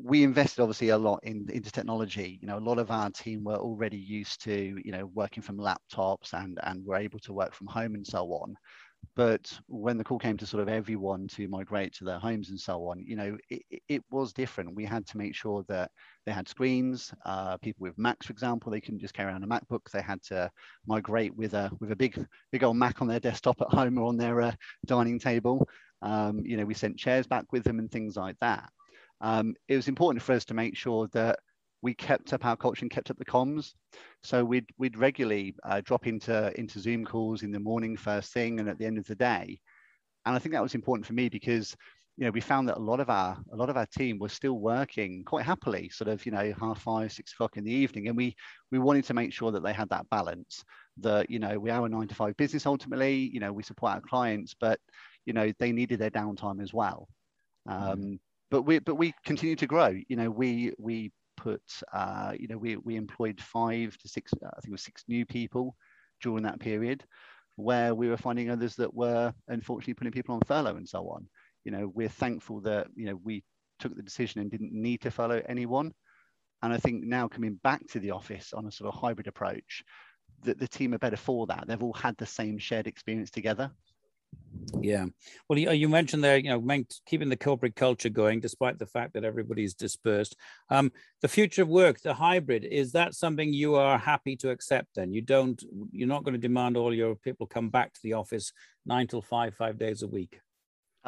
we 0.00 0.22
invested 0.22 0.62
obviously 0.62 0.90
a 0.90 0.98
lot 0.98 1.20
in 1.24 1.46
into 1.50 1.72
technology. 1.72 2.38
You 2.40 2.48
know, 2.48 2.58
a 2.58 2.60
lot 2.60 2.78
of 2.78 2.90
our 2.90 3.10
team 3.10 3.44
were 3.44 3.56
already 3.56 3.98
used 3.98 4.42
to 4.44 4.80
you 4.84 4.92
know 4.92 5.06
working 5.06 5.42
from 5.42 5.58
laptops 5.58 6.32
and 6.32 6.58
and 6.62 6.84
were 6.84 6.96
able 6.96 7.18
to 7.20 7.32
work 7.32 7.52
from 7.54 7.66
home 7.66 7.94
and 7.94 8.06
so 8.06 8.24
on. 8.26 8.54
But 9.16 9.52
when 9.68 9.96
the 9.96 10.04
call 10.04 10.18
came 10.18 10.36
to 10.38 10.46
sort 10.46 10.62
of 10.62 10.68
everyone 10.68 11.28
to 11.28 11.48
migrate 11.48 11.94
to 11.94 12.04
their 12.04 12.18
homes 12.18 12.50
and 12.50 12.58
so 12.58 12.88
on, 12.88 13.04
you 13.04 13.16
know, 13.16 13.36
it, 13.48 13.82
it 13.88 14.04
was 14.10 14.32
different. 14.32 14.74
We 14.74 14.84
had 14.84 15.06
to 15.08 15.18
make 15.18 15.34
sure 15.34 15.64
that 15.68 15.90
they 16.26 16.32
had 16.32 16.48
screens. 16.48 17.12
Uh, 17.24 17.56
people 17.58 17.84
with 17.84 17.98
Macs, 17.98 18.26
for 18.26 18.32
example, 18.32 18.70
they 18.72 18.80
couldn't 18.80 19.00
just 19.00 19.14
carry 19.14 19.30
around 19.30 19.44
a 19.44 19.46
MacBook. 19.46 19.90
They 19.92 20.02
had 20.02 20.22
to 20.24 20.50
migrate 20.86 21.34
with 21.36 21.54
a 21.54 21.70
with 21.80 21.92
a 21.92 21.96
big 21.96 22.24
big 22.52 22.64
old 22.64 22.76
Mac 22.76 23.02
on 23.02 23.08
their 23.08 23.20
desktop 23.20 23.60
at 23.60 23.68
home 23.68 23.98
or 23.98 24.06
on 24.08 24.16
their 24.16 24.40
uh, 24.40 24.52
dining 24.86 25.18
table. 25.18 25.68
Um, 26.02 26.44
you 26.44 26.56
know, 26.56 26.64
we 26.64 26.74
sent 26.74 26.98
chairs 26.98 27.26
back 27.26 27.52
with 27.52 27.64
them 27.64 27.78
and 27.80 27.90
things 27.90 28.16
like 28.16 28.36
that. 28.40 28.70
Um, 29.20 29.54
it 29.68 29.76
was 29.76 29.88
important 29.88 30.22
for 30.22 30.32
us 30.32 30.44
to 30.46 30.54
make 30.54 30.76
sure 30.76 31.08
that 31.12 31.38
we 31.82 31.94
kept 31.94 32.32
up 32.32 32.44
our 32.44 32.56
culture 32.56 32.84
and 32.84 32.90
kept 32.90 33.10
up 33.10 33.18
the 33.18 33.24
comms. 33.24 33.72
So 34.22 34.44
we'd 34.44 34.66
we'd 34.78 34.96
regularly 34.96 35.54
uh, 35.64 35.80
drop 35.84 36.06
into 36.06 36.52
into 36.58 36.80
Zoom 36.80 37.04
calls 37.04 37.42
in 37.42 37.52
the 37.52 37.60
morning 37.60 37.96
first 37.96 38.32
thing 38.32 38.58
and 38.60 38.68
at 38.68 38.78
the 38.78 38.86
end 38.86 38.98
of 38.98 39.06
the 39.06 39.14
day. 39.14 39.60
And 40.26 40.34
I 40.34 40.38
think 40.38 40.52
that 40.52 40.62
was 40.62 40.74
important 40.74 41.06
for 41.06 41.14
me 41.14 41.28
because 41.28 41.76
you 42.18 42.24
know, 42.24 42.32
we 42.32 42.40
found 42.40 42.68
that 42.68 42.76
a 42.76 42.80
lot 42.80 42.98
of 42.98 43.10
our 43.10 43.38
a 43.52 43.56
lot 43.56 43.70
of 43.70 43.76
our 43.76 43.86
team 43.86 44.18
was 44.18 44.32
still 44.32 44.58
working 44.58 45.22
quite 45.24 45.44
happily, 45.44 45.88
sort 45.88 46.08
of, 46.08 46.26
you 46.26 46.32
know, 46.32 46.52
half 46.60 46.82
five, 46.82 47.12
six 47.12 47.32
o'clock 47.32 47.56
in 47.56 47.62
the 47.62 47.72
evening, 47.72 48.08
and 48.08 48.16
we 48.16 48.34
we 48.72 48.80
wanted 48.80 49.04
to 49.04 49.14
make 49.14 49.32
sure 49.32 49.52
that 49.52 49.62
they 49.62 49.72
had 49.72 49.88
that 49.90 50.10
balance. 50.10 50.64
That 50.96 51.30
you 51.30 51.38
know, 51.38 51.60
we 51.60 51.70
are 51.70 51.86
a 51.86 51.88
nine 51.88 52.08
to 52.08 52.16
five 52.16 52.36
business 52.36 52.66
ultimately. 52.66 53.14
You 53.32 53.38
know, 53.38 53.52
we 53.52 53.62
support 53.62 53.92
our 53.92 54.00
clients, 54.00 54.52
but 54.58 54.80
you 55.26 55.32
know, 55.32 55.52
they 55.60 55.70
needed 55.70 56.00
their 56.00 56.10
downtime 56.10 56.60
as 56.60 56.74
well. 56.74 57.08
Mm-hmm. 57.68 57.90
Um, 57.90 58.20
but 58.50 58.62
we 58.62 58.78
but 58.78 58.96
we 58.96 59.14
continue 59.24 59.56
to 59.56 59.66
grow. 59.66 59.94
You 60.08 60.16
know, 60.16 60.30
we 60.30 60.72
we 60.78 61.12
put 61.36 61.62
uh, 61.92 62.32
you 62.38 62.48
know 62.48 62.58
we 62.58 62.76
we 62.76 62.96
employed 62.96 63.40
five 63.40 63.96
to 63.98 64.08
six, 64.08 64.32
I 64.34 64.60
think 64.60 64.68
it 64.68 64.72
was 64.72 64.82
six 64.82 65.04
new 65.08 65.24
people 65.24 65.76
during 66.22 66.44
that 66.44 66.60
period, 66.60 67.04
where 67.56 67.94
we 67.94 68.08
were 68.08 68.16
finding 68.16 68.50
others 68.50 68.74
that 68.76 68.92
were 68.92 69.32
unfortunately 69.48 69.94
putting 69.94 70.12
people 70.12 70.34
on 70.34 70.40
furlough 70.46 70.76
and 70.76 70.88
so 70.88 71.08
on 71.08 71.28
you 71.68 71.72
know, 71.72 71.92
we're 71.94 72.08
thankful 72.08 72.60
that, 72.62 72.86
you 72.94 73.04
know, 73.04 73.20
we 73.22 73.44
took 73.78 73.94
the 73.94 74.02
decision 74.02 74.40
and 74.40 74.50
didn't 74.50 74.72
need 74.72 75.02
to 75.02 75.10
follow 75.10 75.42
anyone. 75.50 75.92
And 76.62 76.72
I 76.72 76.78
think 76.78 77.04
now 77.04 77.28
coming 77.28 77.60
back 77.62 77.86
to 77.88 78.00
the 78.00 78.12
office 78.12 78.54
on 78.54 78.66
a 78.66 78.72
sort 78.72 78.92
of 78.92 78.98
hybrid 78.98 79.26
approach, 79.26 79.82
that 80.44 80.58
the 80.58 80.66
team 80.66 80.94
are 80.94 80.98
better 80.98 81.18
for 81.18 81.46
that. 81.46 81.64
They've 81.66 81.82
all 81.82 81.92
had 81.92 82.16
the 82.16 82.24
same 82.24 82.58
shared 82.58 82.86
experience 82.86 83.30
together. 83.30 83.70
Yeah. 84.80 85.06
Well, 85.48 85.58
you, 85.58 85.88
mentioned 85.88 86.22
there, 86.22 86.36
you 86.36 86.50
know, 86.50 86.84
keeping 87.06 87.28
the 87.28 87.36
corporate 87.36 87.74
culture 87.74 88.10
going 88.10 88.40
despite 88.40 88.78
the 88.78 88.86
fact 88.86 89.14
that 89.14 89.24
everybody's 89.24 89.74
dispersed. 89.74 90.36
Um, 90.68 90.92
the 91.22 91.28
future 91.28 91.62
of 91.62 91.68
work, 91.68 92.00
the 92.00 92.14
hybrid, 92.14 92.64
is 92.64 92.92
that 92.92 93.14
something 93.14 93.52
you 93.52 93.76
are 93.76 93.98
happy 93.98 94.36
to 94.36 94.50
accept 94.50 94.88
then? 94.94 95.12
You 95.12 95.22
don't, 95.22 95.62
you're 95.90 96.08
not 96.08 96.24
going 96.24 96.34
to 96.34 96.38
demand 96.38 96.76
all 96.76 96.94
your 96.94 97.14
people 97.14 97.46
come 97.46 97.70
back 97.70 97.94
to 97.94 98.00
the 98.02 98.14
office 98.14 98.52
nine 98.84 99.06
till 99.06 99.22
five, 99.22 99.54
five 99.54 99.78
days 99.78 100.02
a 100.02 100.08
week? 100.08 100.38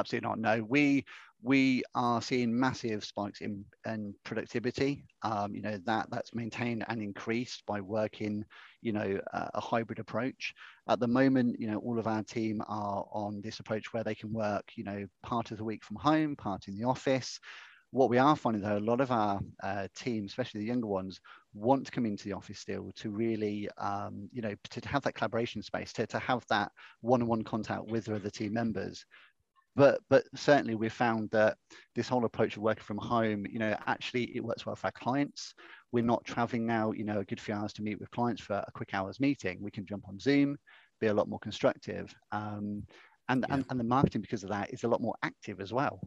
absolutely 0.00 0.28
not. 0.28 0.38
No, 0.40 0.64
we 0.64 1.04
we 1.42 1.82
are 1.94 2.20
seeing 2.20 2.58
massive 2.58 3.04
spikes 3.04 3.40
in, 3.40 3.64
in 3.86 4.14
productivity. 4.24 5.04
Um, 5.22 5.54
you 5.54 5.62
know 5.62 5.78
that 5.86 6.08
that's 6.10 6.34
maintained 6.34 6.84
and 6.88 7.02
increased 7.02 7.64
by 7.66 7.80
working, 7.80 8.44
you 8.82 8.92
know, 8.92 9.20
a 9.32 9.60
hybrid 9.60 9.98
approach. 9.98 10.54
At 10.88 11.00
the 11.00 11.08
moment, 11.08 11.56
you 11.58 11.66
know, 11.66 11.78
all 11.78 11.98
of 11.98 12.06
our 12.06 12.22
team 12.22 12.62
are 12.68 13.04
on 13.12 13.40
this 13.42 13.60
approach 13.60 13.92
where 13.92 14.04
they 14.04 14.14
can 14.14 14.32
work, 14.32 14.64
you 14.76 14.84
know, 14.84 15.06
part 15.22 15.50
of 15.50 15.58
the 15.58 15.64
week 15.64 15.84
from 15.84 15.96
home, 15.96 16.36
part 16.36 16.68
in 16.68 16.76
the 16.76 16.84
office. 16.84 17.38
What 17.92 18.08
we 18.08 18.18
are 18.18 18.36
finding 18.36 18.62
though, 18.62 18.78
a 18.78 18.78
lot 18.78 19.00
of 19.00 19.10
our 19.10 19.40
uh, 19.64 19.88
team, 19.96 20.26
especially 20.26 20.60
the 20.60 20.68
younger 20.68 20.86
ones, 20.86 21.20
want 21.54 21.84
to 21.86 21.90
come 21.90 22.06
into 22.06 22.24
the 22.24 22.32
office 22.32 22.60
still 22.60 22.92
to 22.96 23.10
really, 23.10 23.68
um, 23.78 24.28
you 24.32 24.42
know, 24.42 24.54
to, 24.70 24.80
to, 24.80 24.88
have 24.88 25.02
that 25.02 25.14
collaboration 25.14 25.60
space, 25.60 25.92
to, 25.94 26.06
to 26.06 26.20
have 26.20 26.44
that 26.48 26.70
one-on-one 27.00 27.42
contact 27.42 27.86
with 27.88 28.04
the 28.04 28.14
other 28.14 28.30
team 28.30 28.52
members 28.52 29.04
but 29.76 30.00
but 30.08 30.24
certainly 30.34 30.74
we've 30.74 30.92
found 30.92 31.30
that 31.30 31.56
this 31.94 32.08
whole 32.08 32.24
approach 32.24 32.56
of 32.56 32.62
working 32.62 32.84
from 32.84 32.98
home 32.98 33.46
you 33.48 33.58
know 33.58 33.76
actually 33.86 34.24
it 34.36 34.44
works 34.44 34.66
well 34.66 34.76
for 34.76 34.88
our 34.88 34.92
clients. 34.92 35.54
We're 35.92 36.04
not 36.04 36.24
traveling 36.24 36.66
now 36.66 36.92
you 36.92 37.04
know 37.04 37.20
a 37.20 37.24
good 37.24 37.40
few 37.40 37.54
hours 37.54 37.72
to 37.74 37.82
meet 37.82 38.00
with 38.00 38.10
clients 38.10 38.42
for 38.42 38.54
a 38.54 38.72
quick 38.74 38.94
hours 38.94 39.20
meeting. 39.20 39.58
We 39.60 39.70
can 39.70 39.86
jump 39.86 40.08
on 40.08 40.18
zoom 40.18 40.56
be 41.00 41.06
a 41.06 41.14
lot 41.14 41.28
more 41.28 41.38
constructive. 41.38 42.14
Um, 42.30 42.84
and, 43.28 43.44
yeah. 43.48 43.54
and 43.54 43.64
and 43.70 43.80
the 43.80 43.84
marketing 43.84 44.20
because 44.20 44.42
of 44.42 44.50
that 44.50 44.72
is 44.72 44.84
a 44.84 44.88
lot 44.88 45.00
more 45.00 45.14
active 45.22 45.60
as 45.60 45.72
well 45.72 46.00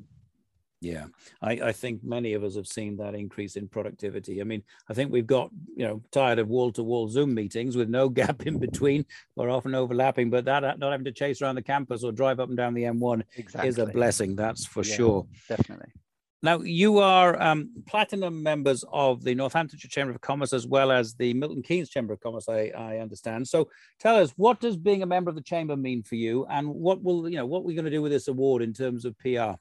yeah, 0.83 1.05
I, 1.41 1.51
I, 1.51 1.71
think 1.71 2.03
many 2.03 2.33
of 2.33 2.43
us 2.43 2.55
have 2.55 2.67
seen 2.67 2.97
that 2.97 3.15
increase 3.15 3.55
in 3.55 3.69
productivity. 3.69 4.41
I 4.41 4.43
mean, 4.43 4.61
I 4.89 4.93
think 4.93 5.11
we've 5.11 5.25
got 5.25 5.49
you 5.75 5.87
know 5.87 6.01
tired 6.11 6.39
of 6.39 6.49
wall-to-wall 6.49 7.07
Zoom 7.07 7.33
meetings 7.33 7.77
with 7.77 7.87
no 7.87 8.09
gap 8.21 8.45
in 8.45 8.59
between 8.59 9.05
or 9.37 9.49
often 9.49 9.75
overlapping. 9.75 10.29
But 10.29 10.43
that 10.45 10.79
not 10.79 10.91
having 10.91 11.05
to 11.05 11.13
chase 11.13 11.41
around 11.41 11.55
the 11.55 11.61
campus 11.61 12.03
or 12.03 12.11
drive 12.11 12.41
up 12.41 12.49
and 12.49 12.57
down 12.57 12.73
the 12.73 12.83
M1 12.83 13.23
exactly. 13.37 13.69
is 13.69 13.77
a 13.77 13.85
blessing. 13.85 14.35
That's 14.35 14.65
for 14.65 14.83
yeah, 14.83 14.95
sure. 14.95 15.27
Definitely. 15.47 15.93
Now, 16.41 16.59
you 16.59 16.97
are 16.97 17.41
um, 17.41 17.69
platinum 17.87 18.43
members 18.43 18.83
of 18.91 19.23
the 19.23 19.33
Northamptonshire 19.33 19.87
Chamber 19.87 20.11
of 20.11 20.19
Commerce 20.19 20.51
as 20.51 20.67
well 20.67 20.91
as 20.91 21.13
the 21.13 21.33
Milton 21.33 21.63
Keynes 21.63 21.89
Chamber 21.89 22.11
of 22.11 22.19
Commerce, 22.19 22.49
I, 22.49 22.73
I, 22.75 22.97
understand. 22.97 23.47
So 23.47 23.69
tell 23.97 24.17
us, 24.17 24.33
what 24.35 24.59
does 24.59 24.75
being 24.75 25.03
a 25.03 25.05
member 25.05 25.29
of 25.29 25.37
the 25.37 25.41
Chamber 25.41 25.77
mean 25.77 26.03
for 26.03 26.15
you 26.15 26.45
and 26.49 26.67
what 26.67 27.01
will, 27.01 27.29
you 27.29 27.37
know, 27.37 27.45
what 27.45 27.63
we're 27.63 27.77
going 27.77 27.85
to 27.85 27.91
do 27.91 28.01
with 28.01 28.11
this 28.11 28.27
award 28.27 28.61
in 28.61 28.73
terms 28.73 29.05
of 29.05 29.17
PR? 29.19 29.53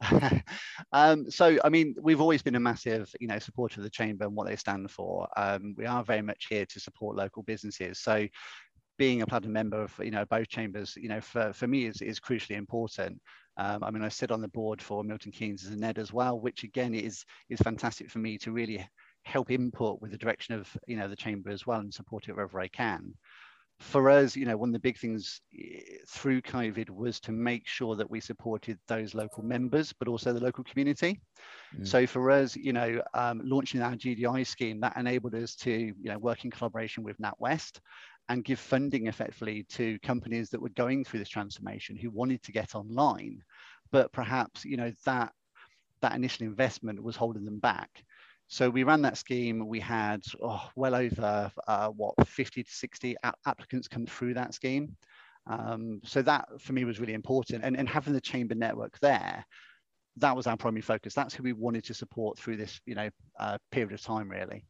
um, 0.92 1.30
so, 1.30 1.58
I 1.64 1.68
mean, 1.68 1.94
we've 2.00 2.20
always 2.20 2.42
been 2.42 2.54
a 2.54 2.60
massive, 2.60 3.12
you 3.20 3.28
know, 3.28 3.38
supporter 3.38 3.80
of 3.80 3.84
the 3.84 3.90
chamber 3.90 4.24
and 4.24 4.34
what 4.34 4.46
they 4.46 4.56
stand 4.56 4.90
for. 4.90 5.28
Um, 5.36 5.74
we 5.76 5.86
are 5.86 6.04
very 6.04 6.22
much 6.22 6.46
here 6.48 6.66
to 6.66 6.80
support 6.80 7.16
local 7.16 7.42
businesses. 7.42 8.00
So, 8.00 8.26
being 8.98 9.22
a 9.22 9.26
platinum 9.26 9.52
member 9.52 9.82
of, 9.82 9.92
you 10.02 10.10
know, 10.10 10.24
both 10.24 10.48
chambers, 10.48 10.96
you 10.96 11.08
know, 11.08 11.20
for, 11.20 11.52
for 11.52 11.66
me 11.66 11.86
is, 11.86 12.00
is 12.00 12.20
crucially 12.20 12.56
important. 12.56 13.20
Um, 13.58 13.82
I 13.82 13.90
mean, 13.90 14.02
I 14.02 14.08
sit 14.08 14.30
on 14.30 14.40
the 14.40 14.48
board 14.48 14.80
for 14.82 15.04
Milton 15.04 15.32
Keynes 15.32 15.64
as 15.64 15.70
a 15.70 15.76
NED 15.76 15.98
as 15.98 16.12
well, 16.12 16.40
which 16.40 16.62
again 16.62 16.94
is 16.94 17.24
is 17.48 17.58
fantastic 17.60 18.10
for 18.10 18.18
me 18.18 18.38
to 18.38 18.52
really 18.52 18.86
help 19.24 19.50
input 19.50 20.00
with 20.00 20.12
the 20.12 20.18
direction 20.18 20.54
of, 20.54 20.68
you 20.86 20.96
know, 20.96 21.08
the 21.08 21.16
chamber 21.16 21.50
as 21.50 21.66
well 21.66 21.80
and 21.80 21.92
support 21.92 22.28
it 22.28 22.32
wherever 22.34 22.60
I 22.60 22.68
can 22.68 23.14
for 23.78 24.08
us, 24.08 24.34
you 24.34 24.46
know, 24.46 24.56
one 24.56 24.70
of 24.70 24.72
the 24.72 24.78
big 24.78 24.98
things 24.98 25.40
eh, 25.58 25.80
through 26.08 26.40
COVID 26.42 26.88
was 26.90 27.20
to 27.20 27.32
make 27.32 27.66
sure 27.66 27.94
that 27.96 28.10
we 28.10 28.20
supported 28.20 28.78
those 28.88 29.14
local 29.14 29.42
members, 29.42 29.92
but 29.92 30.08
also 30.08 30.32
the 30.32 30.42
local 30.42 30.64
community. 30.64 31.20
Mm. 31.78 31.86
So 31.86 32.06
for 32.06 32.30
us, 32.30 32.56
you 32.56 32.72
know, 32.72 33.02
um, 33.12 33.42
launching 33.44 33.82
our 33.82 33.94
GDI 33.94 34.46
scheme 34.46 34.80
that 34.80 34.96
enabled 34.96 35.34
us 35.34 35.54
to, 35.56 35.70
you 35.70 35.94
know, 36.04 36.18
work 36.18 36.44
in 36.44 36.50
collaboration 36.50 37.04
with 37.04 37.18
NatWest 37.18 37.78
and 38.28 38.44
give 38.44 38.58
funding 38.58 39.06
effectively 39.06 39.64
to 39.70 39.98
companies 40.00 40.50
that 40.50 40.60
were 40.60 40.70
going 40.70 41.04
through 41.04 41.20
this 41.20 41.28
transformation 41.28 41.96
who 41.96 42.10
wanted 42.10 42.42
to 42.42 42.52
get 42.52 42.74
online, 42.74 43.42
but 43.92 44.10
perhaps, 44.12 44.64
you 44.64 44.76
know, 44.76 44.92
that 45.04 45.32
that 46.02 46.14
initial 46.14 46.46
investment 46.46 47.02
was 47.02 47.16
holding 47.16 47.44
them 47.44 47.58
back. 47.58 48.02
So 48.48 48.70
we 48.70 48.84
ran 48.84 49.02
that 49.02 49.18
scheme. 49.18 49.66
We 49.66 49.80
had 49.80 50.22
oh, 50.42 50.68
well 50.76 50.94
over 50.94 51.50
uh, 51.66 51.88
what 51.88 52.14
50 52.26 52.62
to 52.62 52.70
60 52.70 53.16
applicants 53.44 53.88
come 53.88 54.06
through 54.06 54.34
that 54.34 54.54
scheme. 54.54 54.96
Um, 55.48 56.00
so 56.04 56.22
that 56.22 56.46
for 56.60 56.72
me 56.72 56.84
was 56.84 57.00
really 57.00 57.14
important. 57.14 57.64
And, 57.64 57.76
and 57.76 57.88
having 57.88 58.12
the 58.12 58.20
chamber 58.20 58.54
network 58.54 58.98
there, 59.00 59.44
that 60.18 60.36
was 60.36 60.46
our 60.46 60.56
primary 60.56 60.82
focus. 60.82 61.14
That's 61.14 61.34
who 61.34 61.42
we 61.42 61.52
wanted 61.52 61.84
to 61.84 61.94
support 61.94 62.38
through 62.38 62.56
this, 62.56 62.80
you 62.86 62.94
know, 62.94 63.10
uh, 63.38 63.58
period 63.70 63.92
of 63.92 64.02
time, 64.02 64.28
really. 64.28 64.64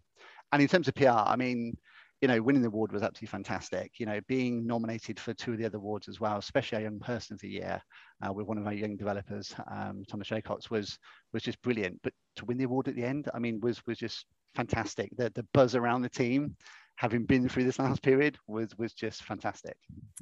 And 0.52 0.62
in 0.62 0.68
terms 0.68 0.88
of 0.88 0.94
PR, 0.94 1.08
I 1.08 1.36
mean, 1.36 1.76
you 2.20 2.28
know, 2.28 2.40
winning 2.40 2.62
the 2.62 2.68
award 2.68 2.92
was 2.92 3.02
absolutely 3.02 3.28
fantastic. 3.28 3.92
You 3.98 4.06
know, 4.06 4.20
being 4.26 4.66
nominated 4.66 5.20
for 5.20 5.34
two 5.34 5.52
of 5.52 5.58
the 5.58 5.66
other 5.66 5.76
awards 5.76 6.08
as 6.08 6.18
well, 6.18 6.38
especially 6.38 6.78
a 6.78 6.82
young 6.82 6.98
person 6.98 7.34
of 7.34 7.40
the 7.40 7.48
year 7.48 7.82
uh, 8.26 8.32
with 8.32 8.46
one 8.46 8.58
of 8.58 8.66
our 8.66 8.72
young 8.72 8.96
developers, 8.96 9.54
um, 9.70 10.02
Thomas 10.08 10.28
Jacobs, 10.28 10.70
was 10.70 10.98
was 11.32 11.42
just 11.42 11.60
brilliant. 11.62 12.00
But 12.02 12.14
to 12.36 12.44
win 12.46 12.56
the 12.56 12.64
award 12.64 12.88
at 12.88 12.96
the 12.96 13.04
end, 13.04 13.28
I 13.34 13.38
mean, 13.38 13.60
was 13.60 13.84
was 13.86 13.98
just 13.98 14.24
fantastic. 14.54 15.10
The 15.16 15.30
the 15.34 15.46
buzz 15.52 15.74
around 15.74 16.02
the 16.02 16.08
team, 16.08 16.56
having 16.96 17.24
been 17.24 17.50
through 17.50 17.64
this 17.64 17.78
last 17.78 18.02
period, 18.02 18.38
was 18.46 18.76
was 18.78 18.94
just 18.94 19.22
fantastic. 19.22 19.76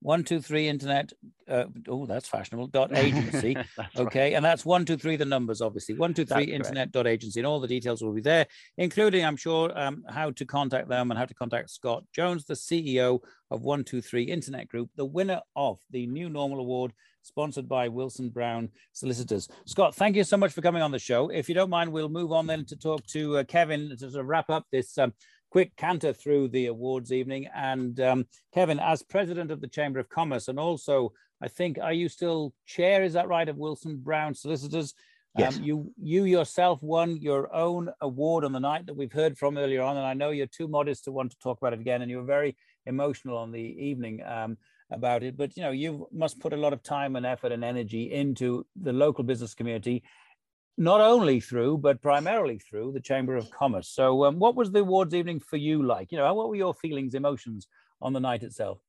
123 0.02 0.66
internet 0.66 1.12
uh, 1.48 1.64
oh 1.88 2.06
that's 2.06 2.26
fashionable 2.26 2.68
dot 2.68 2.90
agency 2.96 3.54
okay 3.96 4.30
right. 4.30 4.32
and 4.32 4.42
that's 4.42 4.64
123 4.64 5.16
the 5.16 5.26
numbers 5.26 5.60
obviously 5.60 5.94
123 5.94 6.54
internet 6.54 6.90
dot 6.90 7.06
agency 7.06 7.38
and 7.38 7.46
all 7.46 7.60
the 7.60 7.68
details 7.68 8.02
will 8.02 8.14
be 8.14 8.22
there 8.22 8.46
including 8.78 9.26
i'm 9.26 9.36
sure 9.36 9.70
um, 9.78 10.02
how 10.08 10.30
to 10.30 10.46
contact 10.46 10.88
them 10.88 11.10
and 11.10 11.18
how 11.18 11.26
to 11.26 11.34
contact 11.34 11.68
scott 11.68 12.02
jones 12.14 12.46
the 12.46 12.54
ceo 12.54 13.18
of 13.50 13.60
123 13.60 14.22
internet 14.22 14.68
group 14.68 14.88
the 14.96 15.04
winner 15.04 15.42
of 15.54 15.78
the 15.90 16.06
new 16.06 16.30
normal 16.30 16.60
award 16.60 16.94
sponsored 17.22 17.68
by 17.68 17.88
Wilson 17.88 18.28
Brown 18.28 18.68
Solicitors. 18.92 19.48
Scott, 19.66 19.94
thank 19.94 20.16
you 20.16 20.24
so 20.24 20.36
much 20.36 20.52
for 20.52 20.62
coming 20.62 20.82
on 20.82 20.90
the 20.90 20.98
show. 20.98 21.28
If 21.28 21.48
you 21.48 21.54
don't 21.54 21.70
mind, 21.70 21.92
we'll 21.92 22.08
move 22.08 22.32
on 22.32 22.46
then 22.46 22.64
to 22.66 22.76
talk 22.76 23.06
to 23.08 23.38
uh, 23.38 23.44
Kevin 23.44 23.90
to 23.90 24.10
sort 24.10 24.20
of 24.20 24.26
wrap 24.26 24.50
up 24.50 24.66
this 24.70 24.96
um, 24.98 25.12
quick 25.50 25.76
canter 25.76 26.12
through 26.12 26.48
the 26.48 26.66
awards 26.66 27.12
evening. 27.12 27.48
And 27.54 27.98
um, 28.00 28.26
Kevin, 28.54 28.78
as 28.80 29.02
president 29.02 29.50
of 29.50 29.60
the 29.60 29.68
Chamber 29.68 29.98
of 29.98 30.08
Commerce, 30.08 30.48
and 30.48 30.58
also, 30.58 31.12
I 31.42 31.48
think, 31.48 31.78
are 31.78 31.92
you 31.92 32.08
still 32.08 32.54
chair? 32.66 33.02
Is 33.02 33.14
that 33.14 33.28
right 33.28 33.48
of 33.48 33.56
Wilson 33.56 33.98
Brown 33.98 34.34
Solicitors? 34.34 34.94
Yes. 35.38 35.56
Um, 35.56 35.62
you 35.62 35.92
you 35.96 36.24
yourself 36.24 36.82
won 36.82 37.16
your 37.16 37.54
own 37.54 37.90
award 38.00 38.44
on 38.44 38.52
the 38.52 38.58
night 38.58 38.86
that 38.86 38.96
we've 38.96 39.12
heard 39.12 39.38
from 39.38 39.56
earlier 39.56 39.82
on, 39.82 39.96
and 39.96 40.04
I 40.04 40.12
know 40.12 40.30
you're 40.30 40.46
too 40.46 40.66
modest 40.66 41.04
to 41.04 41.12
want 41.12 41.30
to 41.30 41.38
talk 41.38 41.58
about 41.58 41.72
it 41.72 41.80
again, 41.80 42.02
and 42.02 42.10
you 42.10 42.16
were 42.16 42.24
very 42.24 42.56
emotional 42.84 43.36
on 43.36 43.52
the 43.52 43.60
evening. 43.60 44.22
Um, 44.26 44.58
about 44.90 45.22
it. 45.22 45.36
But 45.36 45.56
you 45.56 45.62
know, 45.62 45.70
you 45.70 46.08
must 46.12 46.40
put 46.40 46.52
a 46.52 46.56
lot 46.56 46.72
of 46.72 46.82
time 46.82 47.16
and 47.16 47.26
effort 47.26 47.52
and 47.52 47.64
energy 47.64 48.12
into 48.12 48.66
the 48.80 48.92
local 48.92 49.24
business 49.24 49.54
community, 49.54 50.02
not 50.76 51.00
only 51.00 51.40
through 51.40 51.78
but 51.78 52.00
primarily 52.00 52.58
through 52.58 52.92
the 52.92 53.00
Chamber 53.00 53.36
of 53.36 53.50
Commerce. 53.50 53.88
So, 53.88 54.24
um, 54.24 54.38
what 54.38 54.54
was 54.54 54.70
the 54.70 54.80
awards 54.80 55.14
evening 55.14 55.40
for 55.40 55.56
you 55.56 55.82
like? 55.82 56.12
You 56.12 56.18
know, 56.18 56.34
what 56.34 56.48
were 56.48 56.56
your 56.56 56.74
feelings, 56.74 57.14
emotions 57.14 57.68
on 58.00 58.12
the 58.12 58.20
night 58.20 58.42
itself? 58.42 58.80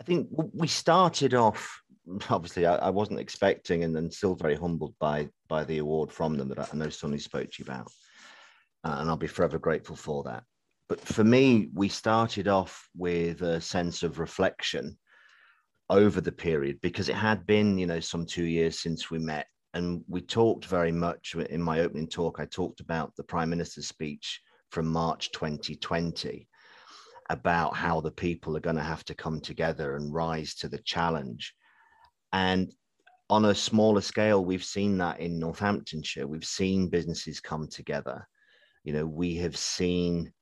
I 0.00 0.04
think 0.04 0.28
we 0.30 0.66
started 0.66 1.34
off 1.34 1.82
obviously 2.30 2.66
I, 2.66 2.76
I 2.76 2.90
wasn't 2.90 3.20
expecting 3.20 3.84
and 3.84 3.94
then 3.94 4.10
still 4.10 4.34
very 4.34 4.56
humbled 4.56 4.94
by 4.98 5.28
by 5.48 5.64
the 5.64 5.78
award 5.78 6.12
from 6.12 6.36
them 6.36 6.48
that 6.48 6.58
I 6.58 6.76
know 6.76 6.88
Sunny 6.88 7.18
spoke 7.18 7.50
to 7.50 7.56
you 7.58 7.64
about. 7.64 7.90
Uh, 8.82 8.96
and 8.98 9.10
I'll 9.10 9.16
be 9.16 9.26
forever 9.26 9.58
grateful 9.58 9.96
for 9.96 10.22
that. 10.24 10.44
But 10.90 10.98
for 10.98 11.22
me, 11.22 11.68
we 11.72 11.88
started 11.88 12.48
off 12.48 12.88
with 12.96 13.42
a 13.42 13.60
sense 13.60 14.02
of 14.02 14.18
reflection 14.18 14.98
over 15.88 16.20
the 16.20 16.32
period 16.32 16.80
because 16.82 17.08
it 17.08 17.14
had 17.14 17.46
been, 17.46 17.78
you 17.78 17.86
know, 17.86 18.00
some 18.00 18.26
two 18.26 18.42
years 18.42 18.80
since 18.80 19.08
we 19.08 19.20
met. 19.20 19.46
And 19.72 20.02
we 20.08 20.20
talked 20.20 20.64
very 20.64 20.90
much 20.90 21.36
in 21.36 21.62
my 21.62 21.78
opening 21.78 22.08
talk. 22.08 22.40
I 22.40 22.44
talked 22.44 22.80
about 22.80 23.14
the 23.14 23.22
Prime 23.22 23.50
Minister's 23.50 23.86
speech 23.86 24.40
from 24.72 24.88
March 24.88 25.30
2020 25.30 26.48
about 27.28 27.76
how 27.76 28.00
the 28.00 28.10
people 28.10 28.56
are 28.56 28.60
going 28.60 28.74
to 28.74 28.82
have 28.82 29.04
to 29.04 29.14
come 29.14 29.40
together 29.40 29.94
and 29.94 30.12
rise 30.12 30.56
to 30.56 30.68
the 30.68 30.78
challenge. 30.78 31.54
And 32.32 32.68
on 33.28 33.44
a 33.44 33.54
smaller 33.54 34.00
scale, 34.00 34.44
we've 34.44 34.64
seen 34.64 34.98
that 34.98 35.20
in 35.20 35.38
Northamptonshire. 35.38 36.26
We've 36.26 36.44
seen 36.44 36.88
businesses 36.88 37.38
come 37.38 37.68
together. 37.68 38.26
You 38.82 38.92
know, 38.92 39.06
we 39.06 39.36
have 39.36 39.56
seen 39.56 40.32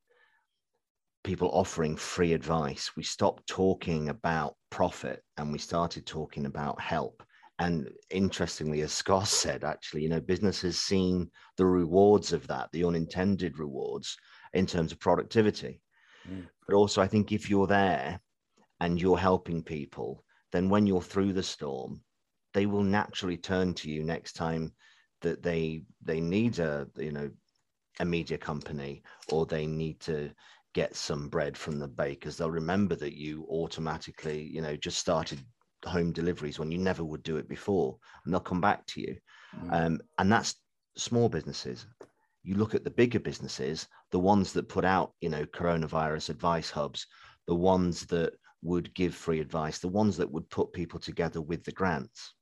people 1.25 1.51
offering 1.53 1.97
free 1.97 2.33
advice. 2.33 2.93
We 2.97 3.03
stopped 3.03 3.47
talking 3.47 4.09
about 4.09 4.57
profit 4.71 5.23
and 5.37 5.53
we 5.53 5.59
started 5.59 6.07
talking 6.07 6.47
about 6.47 6.81
help. 6.81 7.23
And 7.59 7.91
interestingly, 8.11 8.83
as 8.83 8.93
Scott 8.93 9.27
said, 9.27 9.64
actually, 9.64 10.03
you 10.03 10.09
know, 10.09 10.21
business 10.21 10.62
has 10.62 10.79
seen 10.79 11.29
the 11.57 11.66
rewards 11.66 12.33
of 12.33 12.47
that, 12.47 12.69
the 12.73 12.85
unintended 12.85 13.59
rewards 13.59 14.16
in 14.53 14.64
terms 14.64 14.93
of 14.93 15.01
productivity. 15.01 15.81
Mm. 16.29 16.47
But 16.66 16.77
also, 16.77 17.03
I 17.03 17.09
think 17.09 17.33
if 17.33 17.51
you're 17.51 17.66
there 17.66 18.21
and 18.81 19.01
you're 19.01 19.19
helping 19.19 19.62
people, 19.62 20.25
then 20.53 20.69
when 20.69 20.87
you're 20.87 21.03
through 21.03 21.33
the 21.33 21.43
storm, 21.43 22.01
they 22.55 22.66
will 22.66 22.85
naturally 22.85 23.37
turn 23.37 23.75
to 23.75 23.91
you 23.91 24.05
next 24.05 24.35
time 24.35 24.73
that 25.21 25.43
they 25.43 25.83
they 26.03 26.21
need 26.21 26.59
a 26.59 26.87
you 26.97 27.12
know 27.12 27.31
a 28.01 28.05
media 28.05 28.39
company 28.39 29.03
or 29.33 29.45
they 29.45 29.66
need 29.66 29.99
to 30.01 30.31
get 30.75 30.95
some 30.95 31.29
bread 31.29 31.57
from 31.57 31.79
the 31.79 31.89
bakers 31.89 32.37
they'll 32.37 32.51
remember 32.51 32.95
that 32.95 33.16
you 33.16 33.47
automatically 33.51 34.43
you 34.43 34.61
know 34.61 34.77
just 34.77 34.99
started 34.99 35.41
home 35.85 36.12
deliveries 36.12 36.59
when 36.59 36.71
you 36.71 36.79
never 36.79 37.05
would 37.05 37.23
do 37.23 37.37
it 37.37 37.49
before 37.49 37.97
and 38.25 38.33
they'll 38.33 38.41
come 38.41 38.61
back 38.61 38.85
to 38.87 39.01
you. 39.01 39.16
Mm. 39.57 39.73
um, 39.73 40.01
and 40.19 40.31
that's 40.31 40.57
small 40.97 41.29
businesses. 41.29 41.87
You 42.43 42.57
look 42.57 42.75
at 42.75 42.83
the 42.83 42.91
bigger 42.91 43.21
businesses 43.21 43.87
the 44.11 44.19
ones 44.19 44.53
that 44.53 44.69
put 44.69 44.85
out 44.85 45.12
you 45.21 45.29
know 45.29 45.45
coronavirus 45.47 46.31
advice 46.31 46.71
hubs 46.71 47.07
the 47.47 47.55
ones 47.55 48.07
that 48.07 48.33
would 48.62 48.93
give 48.95 49.14
free 49.14 49.41
advice 49.41 49.79
the 49.79 49.89
ones 49.89 50.16
that 50.16 50.31
would 50.31 50.49
put 50.51 50.73
people 50.73 50.99
together 50.99 51.41
with 51.41 51.62
the 51.64 51.73
grants 51.73 52.35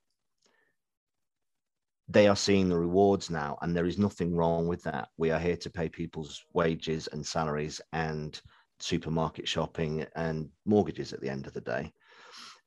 they 2.08 2.28
are 2.28 2.36
seeing 2.36 2.68
the 2.68 2.78
rewards 2.78 3.30
now, 3.30 3.58
and 3.62 3.74
there 3.74 3.86
is 3.86 3.98
nothing 3.98 4.34
wrong 4.34 4.68
with 4.68 4.82
that. 4.84 5.08
We 5.16 5.30
are 5.30 5.40
here 5.40 5.56
to 5.56 5.70
pay 5.70 5.88
people's 5.88 6.44
wages 6.52 7.08
and 7.08 7.26
salaries 7.26 7.80
and 7.92 8.40
supermarket 8.78 9.48
shopping 9.48 10.06
and 10.14 10.48
mortgages 10.64 11.12
at 11.12 11.20
the 11.20 11.28
end 11.28 11.46
of 11.46 11.52
the 11.52 11.60
day. 11.60 11.92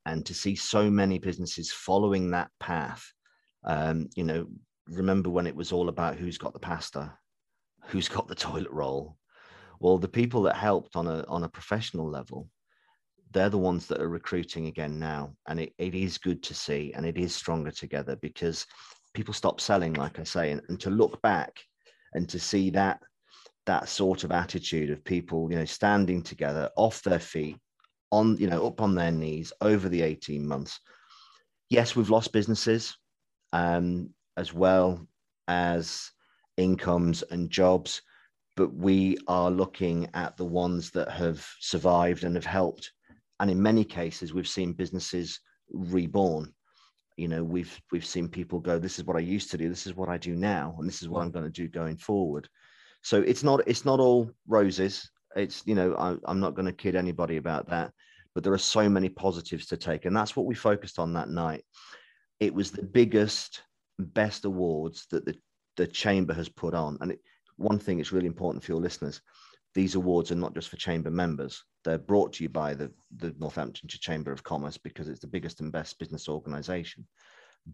And 0.06 0.26
to 0.26 0.34
see 0.34 0.56
so 0.56 0.90
many 0.90 1.20
businesses 1.20 1.72
following 1.72 2.32
that 2.32 2.50
path, 2.60 3.06
um, 3.64 4.10
you 4.16 4.24
know, 4.24 4.48
remember 4.88 5.30
when 5.30 5.48
it 5.48 5.56
was 5.56 5.72
all 5.72 5.88
about 5.88 6.18
who's 6.18 6.38
got 6.38 6.54
the 6.54 6.60
pasta, 6.60 7.14
who's 7.86 8.10
got 8.10 8.28
the 8.28 8.36
toilet 8.48 8.72
roll. 8.72 9.18
Well, 9.80 9.98
the 9.98 10.10
people 10.10 10.42
that 10.44 10.56
helped 10.56 10.98
on 10.98 11.08
a 11.08 11.24
on 11.28 11.44
a 11.44 11.50
professional 11.50 12.10
level, 12.10 12.50
they're 13.32 13.50
the 13.50 13.58
ones 13.58 13.88
that 13.88 14.02
are 14.02 14.10
recruiting 14.10 14.68
again 14.68 15.00
now, 15.00 15.34
and 15.48 15.62
it, 15.62 15.74
it 15.78 15.96
is 15.96 16.18
good 16.18 16.44
to 16.44 16.54
see, 16.54 16.92
and 16.94 17.06
it 17.06 17.18
is 17.18 17.34
stronger 17.34 17.72
together 17.72 18.18
because 18.18 18.66
people 19.14 19.34
stop 19.34 19.60
selling, 19.60 19.94
like 19.94 20.20
I 20.20 20.24
say, 20.24 20.52
and, 20.52 20.62
and 20.70 20.80
to 20.82 20.90
look 20.90 21.22
back 21.22 21.60
and 22.14 22.28
to 22.30 22.40
see 22.40 22.70
that 22.72 23.02
that 23.66 23.88
sort 23.88 24.24
of 24.24 24.32
attitude 24.32 24.90
of 24.90 25.04
people, 25.04 25.52
you 25.52 25.58
know, 25.58 25.66
standing 25.66 26.24
together 26.24 26.72
off 26.76 27.04
their 27.04 27.20
feet, 27.20 27.58
on, 28.12 28.36
you 28.38 28.48
know, 28.48 28.66
up 28.66 28.82
on 28.82 28.96
their 28.96 29.12
knees 29.12 29.54
over 29.62 29.88
the 29.88 30.02
18 30.02 30.48
months. 30.48 30.80
Yes, 31.70 31.96
we've 31.96 32.10
lost 32.10 32.34
businesses 32.34 32.98
um, 33.54 34.10
as 34.38 34.54
well 34.56 35.08
as 35.48 36.10
incomes 36.58 37.22
and 37.22 37.52
jobs, 37.52 38.02
but 38.56 38.74
we 38.74 39.18
are 39.28 39.52
looking 39.52 40.10
at 40.16 40.36
the 40.36 40.46
ones 40.46 40.90
that 40.92 41.12
have 41.12 41.48
survived 41.60 42.24
and 42.24 42.36
have 42.36 42.46
helped. 42.46 42.92
And 43.40 43.52
in 43.52 43.62
many 43.62 43.84
cases, 43.84 44.34
we've 44.34 44.48
seen 44.48 44.74
businesses 44.74 45.40
reborn 45.72 46.54
you 47.20 47.28
know 47.28 47.44
we've 47.44 47.80
we've 47.92 48.06
seen 48.06 48.30
people 48.30 48.60
go 48.60 48.80
this 48.80 48.98
is 48.98 49.04
what 49.06 49.18
i 49.18 49.20
used 49.20 49.52
to 49.52 49.58
do. 49.58 49.68
This 49.68 49.86
is 49.86 49.96
what 49.96 50.10
i 50.10 50.18
do 50.18 50.36
now 50.36 50.76
and 50.80 50.88
this 50.88 51.02
is 51.02 51.10
what 51.10 51.22
i'm 51.22 51.32
going 51.32 51.46
to 51.46 51.52
do 51.52 51.68
going 51.68 51.98
forward. 51.98 52.48
So 53.04 53.22
it's 53.22 53.44
not 53.44 53.62
it's 53.68 53.86
not 53.86 54.00
all 54.00 54.32
roses. 54.48 55.10
It's 55.36 55.62
you 55.66 55.76
know 55.76 55.96
I, 55.96 56.16
i'm 56.30 56.40
not 56.40 56.56
going 56.56 56.66
to 56.66 56.72
kid 56.84 56.96
anybody 56.96 57.38
about 57.38 57.70
that 57.70 57.92
but 58.34 58.44
there 58.44 58.54
are 58.54 58.58
so 58.58 58.88
many 58.88 59.10
positives 59.10 59.66
to 59.68 59.78
take 59.78 60.06
and 60.06 60.16
that's 60.16 60.36
what 60.36 60.46
we 60.46 60.56
focused 60.56 60.98
on 60.98 61.14
that 61.14 61.30
night. 61.30 61.64
It 62.40 62.54
was 62.54 62.72
the 62.72 62.84
biggest 62.84 63.64
best 64.00 64.46
awards 64.46 65.06
that 65.12 65.26
the, 65.26 65.36
the 65.76 65.88
chamber 65.88 66.34
has 66.34 66.48
put 66.48 66.74
on 66.74 66.98
and 67.02 67.12
it, 67.12 67.20
one 67.58 67.80
thing 67.80 68.00
is 68.00 68.14
really 68.14 68.28
important 68.28 68.64
for 68.64 68.72
your 68.72 68.82
listeners 68.82 69.22
these 69.76 69.96
awards 69.96 70.32
are 70.32 70.36
not 70.36 70.54
just 70.54 70.70
for 70.70 70.78
chamber 70.78 71.12
members 71.12 71.66
they're 71.90 71.98
brought 71.98 72.34
to 72.34 72.44
you 72.44 72.50
by 72.50 72.76
the, 72.76 72.92
the 73.18 73.34
Northamptonshire 73.40 74.00
Chamber 74.00 74.32
of 74.32 74.44
Commerce 74.44 74.78
because 74.78 75.08
it's 75.08 75.22
the 75.22 75.28
biggest 75.28 75.60
and 75.60 75.72
best 75.72 75.98
business 75.98 76.30
organisation. 76.30 77.04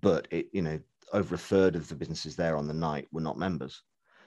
But 0.02 0.30
it, 0.32 0.48
you 0.54 0.62
know, 0.62 0.80
over 1.12 1.36
a 1.36 1.38
third 1.38 1.76
of 1.76 1.90
the 1.90 1.96
businesses 1.96 2.38
there 2.38 2.56
on 2.56 2.66
the 2.66 2.74
night 2.74 3.10
were 3.12 3.20
not 3.20 3.38
members. 3.38 3.84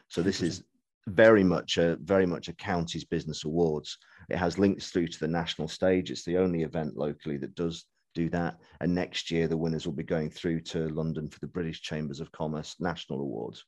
So 0.09 0.21
this 0.23 0.43
is 0.43 0.63
very 1.07 1.43
much 1.43 1.79
a 1.79 1.97
very 2.03 2.27
much 2.27 2.49
a 2.49 2.53
county's 2.53 3.05
business 3.05 3.45
awards. 3.45 3.97
It 4.29 4.37
has 4.37 4.59
links 4.59 4.91
through 4.91 5.09
to 5.09 5.21
the 5.21 5.27
national 5.27 5.69
stage. 5.69 6.11
It's 6.11 6.25
the 6.25 6.37
only 6.37 6.65
event 6.65 6.95
locally 6.95 7.39
that 7.39 7.55
does 7.55 7.87
do 8.15 8.29
that. 8.29 8.59
And 8.83 8.95
next 8.95 9.31
year, 9.31 9.49
the 9.49 9.57
winners 9.57 9.87
will 9.87 9.95
be 9.95 10.03
going 10.03 10.29
through 10.29 10.61
to 10.73 10.89
London 10.91 11.31
for 11.31 11.41
the 11.41 11.47
British 11.47 11.81
Chambers 11.81 12.21
of 12.21 12.31
Commerce 12.33 12.77
National 12.79 13.21
Awards. 13.21 13.65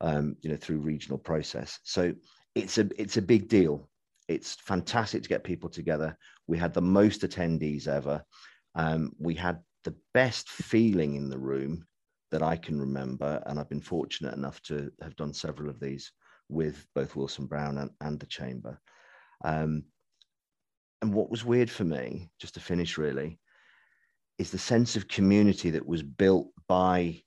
Um, 0.00 0.36
you 0.40 0.50
know, 0.50 0.56
through 0.56 0.78
regional 0.78 1.18
process. 1.18 1.78
So 1.84 2.14
it's 2.54 2.78
a 2.78 2.88
it's 2.96 3.18
a 3.18 3.22
big 3.22 3.48
deal 3.48 3.88
it's 4.28 4.54
fantastic 4.54 5.22
to 5.22 5.28
get 5.28 5.44
people 5.44 5.68
together. 5.68 6.16
We 6.46 6.58
had 6.58 6.74
the 6.74 6.82
most 6.82 7.22
attendees 7.22 7.86
ever. 7.88 8.24
Um, 8.74 9.12
we 9.18 9.34
had 9.34 9.60
the 9.84 9.94
best 10.12 10.48
feeling 10.48 11.14
in 11.14 11.28
the 11.28 11.38
room 11.38 11.86
that 12.30 12.42
I 12.42 12.56
can 12.56 12.80
remember, 12.80 13.42
and 13.46 13.58
I've 13.58 13.68
been 13.68 13.80
fortunate 13.80 14.34
enough 14.34 14.60
to 14.62 14.90
have 15.02 15.14
done 15.16 15.32
several 15.32 15.68
of 15.68 15.78
these 15.78 16.10
with 16.48 16.86
both 16.94 17.16
Wilson 17.16 17.46
Brown 17.46 17.78
and, 17.78 17.90
and 18.00 18.18
the 18.18 18.26
Chamber. 18.26 18.80
Um, 19.44 19.84
and 21.02 21.12
what 21.12 21.30
was 21.30 21.44
weird 21.44 21.70
for 21.70 21.84
me, 21.84 22.30
just 22.40 22.54
to 22.54 22.60
finish 22.60 22.98
really, 22.98 23.38
is 24.38 24.50
the 24.50 24.58
sense 24.58 24.96
of 24.96 25.06
community 25.06 25.70
that 25.70 25.86
was 25.86 26.02
built 26.02 26.48
by 26.66 27.22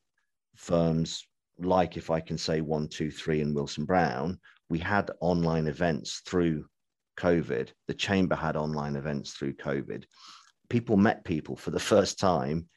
firms 0.56 1.26
like, 1.60 1.98
if 1.98 2.10
I 2.10 2.20
can 2.20 2.38
say 2.38 2.62
one, 2.62 2.88
two, 2.88 3.12
three, 3.12 3.41
and 3.41 3.56
Wilson 3.56 3.86
Brown. 3.86 4.39
We 4.70 4.80
had 4.80 5.12
online 5.22 5.68
events 5.68 6.22
through 6.26 6.66
COVID. 7.18 7.70
The 7.88 7.93
chamber 7.93 8.36
had 8.36 8.55
online 8.55 8.95
events 8.95 9.34
through 9.34 9.53
COVID. 9.53 10.05
People 10.70 10.97
met 10.97 11.24
people 11.24 11.55
for 11.55 11.72
the 11.72 11.80
first 11.80 12.20
time 12.20 12.68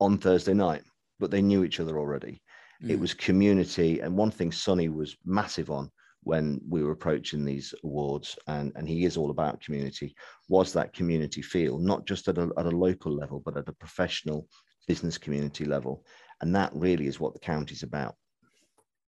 on 0.00 0.18
Thursday 0.18 0.54
night, 0.54 0.82
but 1.18 1.30
they 1.30 1.42
knew 1.42 1.64
each 1.64 1.80
other 1.80 1.98
already. 1.98 2.42
Mm. 2.82 2.90
It 2.90 3.00
was 3.00 3.14
community. 3.14 4.00
And 4.00 4.16
one 4.16 4.30
thing 4.30 4.52
Sunny 4.52 4.88
was 4.88 5.16
massive 5.24 5.70
on 5.70 5.90
when 6.22 6.60
we 6.68 6.82
were 6.82 6.92
approaching 6.92 7.44
these 7.44 7.74
awards, 7.84 8.38
and, 8.46 8.72
and 8.76 8.88
he 8.88 9.04
is 9.04 9.16
all 9.16 9.30
about 9.30 9.60
community, 9.60 10.14
was 10.48 10.72
that 10.72 10.94
community 10.94 11.42
feel, 11.42 11.78
not 11.78 12.06
just 12.06 12.28
at 12.28 12.38
a, 12.38 12.50
at 12.56 12.66
a 12.66 12.70
local 12.70 13.12
level, 13.12 13.42
but 13.44 13.56
at 13.56 13.68
a 13.68 13.72
professional 13.72 14.48
business 14.88 15.18
community 15.18 15.64
level. 15.66 16.04
And 16.40 16.54
that 16.56 16.72
really 16.74 17.06
is 17.06 17.20
what 17.20 17.34
the 17.34 17.40
county's 17.40 17.82
about. 17.82 18.14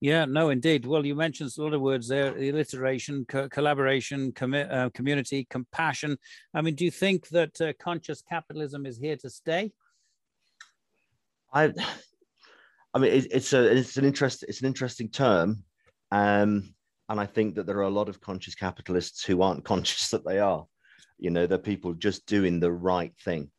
Yeah, 0.00 0.26
no, 0.26 0.50
indeed. 0.50 0.84
Well, 0.84 1.06
you 1.06 1.14
mentioned 1.14 1.52
a 1.56 1.62
lot 1.62 1.72
of 1.72 1.80
words 1.80 2.08
there: 2.08 2.36
alliteration, 2.36 3.24
co- 3.26 3.48
collaboration, 3.48 4.32
commi- 4.32 4.70
uh, 4.70 4.90
community, 4.90 5.46
compassion. 5.48 6.18
I 6.52 6.60
mean, 6.60 6.74
do 6.74 6.84
you 6.84 6.90
think 6.90 7.28
that 7.28 7.60
uh, 7.60 7.72
conscious 7.80 8.20
capitalism 8.20 8.84
is 8.84 8.98
here 8.98 9.16
to 9.16 9.30
stay? 9.30 9.72
I, 11.52 11.72
I 12.92 12.98
mean, 12.98 13.12
it, 13.12 13.28
it's 13.30 13.54
a 13.54 13.74
it's 13.74 13.96
an 13.96 14.04
interest 14.04 14.44
it's 14.46 14.60
an 14.60 14.66
interesting 14.66 15.08
term, 15.08 15.64
um, 16.10 16.74
and 17.08 17.18
I 17.18 17.24
think 17.24 17.54
that 17.54 17.64
there 17.64 17.78
are 17.78 17.82
a 17.82 17.90
lot 17.90 18.10
of 18.10 18.20
conscious 18.20 18.54
capitalists 18.54 19.24
who 19.24 19.40
aren't 19.40 19.64
conscious 19.72 20.10
that 20.10 20.26
they 20.26 20.38
are. 20.40 20.66
You 21.18 21.30
know, 21.30 21.46
they're 21.46 21.56
people 21.56 21.94
just 21.94 22.26
doing 22.26 22.60
the 22.60 22.70
right 22.70 23.14
thing, 23.24 23.50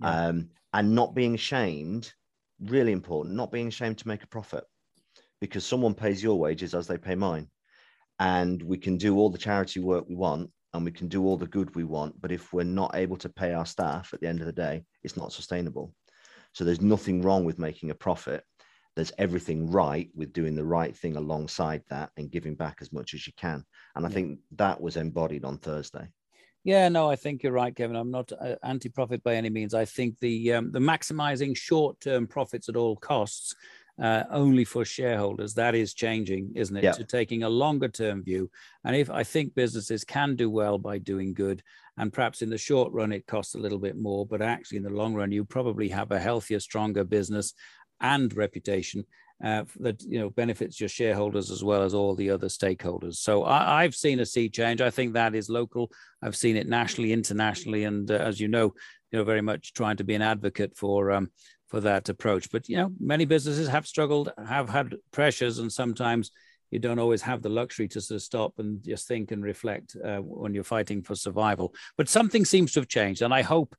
yeah. 0.00 0.26
um, 0.26 0.50
and 0.72 0.94
not 0.94 1.16
being 1.16 1.34
ashamed. 1.34 2.12
Really 2.60 2.92
important. 2.92 3.34
Not 3.34 3.50
being 3.50 3.66
ashamed 3.66 3.98
to 3.98 4.06
make 4.06 4.22
a 4.22 4.28
profit 4.28 4.62
because 5.42 5.66
someone 5.66 5.92
pays 5.92 6.22
your 6.22 6.38
wages 6.38 6.72
as 6.72 6.86
they 6.86 6.96
pay 6.96 7.16
mine. 7.16 7.48
And 8.20 8.62
we 8.62 8.78
can 8.78 8.96
do 8.96 9.16
all 9.16 9.28
the 9.28 9.36
charity 9.36 9.80
work 9.80 10.04
we 10.08 10.14
want 10.14 10.48
and 10.72 10.84
we 10.84 10.92
can 10.92 11.08
do 11.08 11.24
all 11.24 11.36
the 11.36 11.48
good 11.48 11.74
we 11.74 11.82
want. 11.82 12.20
But 12.20 12.30
if 12.30 12.52
we're 12.52 12.62
not 12.62 12.94
able 12.94 13.16
to 13.16 13.28
pay 13.28 13.52
our 13.52 13.66
staff 13.66 14.14
at 14.14 14.20
the 14.20 14.28
end 14.28 14.38
of 14.38 14.46
the 14.46 14.52
day, 14.52 14.84
it's 15.02 15.16
not 15.16 15.32
sustainable. 15.32 15.92
So 16.52 16.62
there's 16.62 16.80
nothing 16.80 17.22
wrong 17.22 17.44
with 17.44 17.58
making 17.58 17.90
a 17.90 17.94
profit. 17.96 18.44
There's 18.94 19.10
everything 19.18 19.68
right 19.68 20.08
with 20.14 20.32
doing 20.32 20.54
the 20.54 20.64
right 20.64 20.96
thing 20.96 21.16
alongside 21.16 21.82
that 21.90 22.10
and 22.16 22.30
giving 22.30 22.54
back 22.54 22.78
as 22.80 22.92
much 22.92 23.12
as 23.12 23.26
you 23.26 23.32
can. 23.36 23.64
And 23.96 24.06
I 24.06 24.10
yeah. 24.10 24.14
think 24.14 24.38
that 24.52 24.80
was 24.80 24.96
embodied 24.96 25.44
on 25.44 25.58
Thursday. 25.58 26.06
Yeah, 26.62 26.88
no, 26.88 27.10
I 27.10 27.16
think 27.16 27.42
you're 27.42 27.50
right, 27.50 27.74
Kevin. 27.74 27.96
I'm 27.96 28.12
not 28.12 28.30
uh, 28.30 28.54
anti-profit 28.62 29.24
by 29.24 29.34
any 29.34 29.50
means. 29.50 29.74
I 29.74 29.84
think 29.84 30.20
the 30.20 30.52
um, 30.52 30.70
the 30.70 30.78
maximizing 30.78 31.56
short-term 31.56 32.28
profits 32.28 32.68
at 32.68 32.76
all 32.76 32.94
costs 32.94 33.56
uh, 34.00 34.24
only 34.30 34.64
for 34.64 34.84
shareholders. 34.84 35.54
That 35.54 35.74
is 35.74 35.94
changing, 35.94 36.52
isn't 36.54 36.76
it? 36.76 36.84
Yeah. 36.84 36.92
To 36.92 37.04
taking 37.04 37.42
a 37.42 37.48
longer 37.48 37.88
term 37.88 38.22
view. 38.22 38.50
And 38.84 38.96
if 38.96 39.10
I 39.10 39.24
think 39.24 39.54
businesses 39.54 40.04
can 40.04 40.36
do 40.36 40.50
well 40.50 40.78
by 40.78 40.98
doing 40.98 41.34
good, 41.34 41.62
and 41.98 42.12
perhaps 42.12 42.42
in 42.42 42.50
the 42.50 42.58
short 42.58 42.92
run 42.92 43.12
it 43.12 43.26
costs 43.26 43.54
a 43.54 43.58
little 43.58 43.78
bit 43.78 43.96
more, 43.96 44.26
but 44.26 44.40
actually 44.42 44.78
in 44.78 44.84
the 44.84 44.90
long 44.90 45.14
run 45.14 45.32
you 45.32 45.44
probably 45.44 45.88
have 45.88 46.10
a 46.10 46.20
healthier, 46.20 46.60
stronger 46.60 47.04
business 47.04 47.54
and 48.00 48.34
reputation 48.34 49.04
uh, 49.42 49.64
that 49.80 50.02
you 50.02 50.20
know 50.20 50.30
benefits 50.30 50.78
your 50.78 50.88
shareholders 50.88 51.50
as 51.50 51.64
well 51.64 51.82
as 51.82 51.94
all 51.94 52.14
the 52.14 52.30
other 52.30 52.46
stakeholders. 52.46 53.16
So 53.16 53.44
I, 53.44 53.82
have 53.82 53.94
seen 53.94 54.20
a 54.20 54.26
sea 54.26 54.48
change. 54.48 54.80
I 54.80 54.90
think 54.90 55.14
that 55.14 55.34
is 55.34 55.48
local. 55.48 55.90
I've 56.22 56.36
seen 56.36 56.56
it 56.56 56.68
nationally, 56.68 57.12
internationally, 57.12 57.84
and 57.84 58.08
uh, 58.10 58.14
as 58.14 58.38
you 58.38 58.48
know, 58.48 58.72
you 59.10 59.18
know 59.18 59.24
very 59.24 59.42
much 59.42 59.72
trying 59.72 59.96
to 59.96 60.04
be 60.04 60.14
an 60.14 60.22
advocate 60.22 60.76
for 60.76 61.10
um, 61.10 61.30
for 61.72 61.80
that 61.80 62.10
approach. 62.10 62.50
But 62.50 62.68
you 62.68 62.76
know, 62.76 62.92
many 63.00 63.24
businesses 63.24 63.66
have 63.66 63.86
struggled, 63.86 64.30
have 64.46 64.68
had 64.68 64.94
pressures, 65.10 65.58
and 65.58 65.72
sometimes 65.72 66.30
you 66.70 66.78
don't 66.78 66.98
always 66.98 67.22
have 67.22 67.40
the 67.40 67.48
luxury 67.48 67.88
to 67.88 68.00
sort 68.02 68.16
of 68.16 68.22
stop 68.22 68.58
and 68.58 68.84
just 68.84 69.08
think 69.08 69.32
and 69.32 69.42
reflect 69.42 69.96
uh, 70.04 70.18
when 70.18 70.52
you're 70.52 70.64
fighting 70.64 71.02
for 71.02 71.14
survival. 71.14 71.74
But 71.96 72.10
something 72.10 72.44
seems 72.44 72.72
to 72.72 72.80
have 72.80 72.88
changed, 72.88 73.22
and 73.22 73.32
I 73.32 73.40
hope 73.40 73.74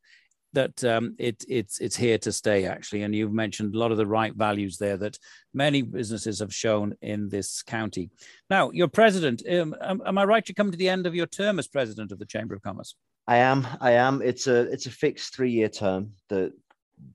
that 0.53 0.83
um, 0.83 1.15
it, 1.19 1.45
it's 1.47 1.79
it's 1.79 1.95
here 1.95 2.17
to 2.17 2.31
stay 2.31 2.65
actually. 2.65 3.03
And 3.03 3.13
you've 3.13 3.31
mentioned 3.31 3.75
a 3.75 3.77
lot 3.77 3.91
of 3.91 3.97
the 3.97 4.07
right 4.07 4.33
values 4.33 4.77
there 4.79 4.97
that 4.97 5.19
many 5.53 5.83
businesses 5.83 6.39
have 6.39 6.53
shown 6.53 6.95
in 7.03 7.29
this 7.29 7.61
county. 7.61 8.09
Now, 8.49 8.71
you're 8.71 8.87
president. 8.87 9.43
Um, 9.47 9.75
am, 9.81 10.01
am 10.03 10.17
I 10.17 10.25
right? 10.25 10.49
You 10.49 10.55
come 10.55 10.71
to 10.71 10.77
the 10.77 10.89
end 10.89 11.05
of 11.05 11.13
your 11.13 11.27
term 11.27 11.59
as 11.59 11.67
president 11.67 12.11
of 12.11 12.17
the 12.17 12.25
Chamber 12.25 12.55
of 12.55 12.63
Commerce. 12.63 12.95
I 13.27 13.37
am. 13.37 13.67
I 13.79 13.91
am. 13.91 14.23
It's 14.23 14.47
a 14.47 14.61
it's 14.73 14.87
a 14.87 14.91
fixed 14.91 15.35
three 15.35 15.51
year 15.51 15.69
term 15.69 16.13
that 16.29 16.53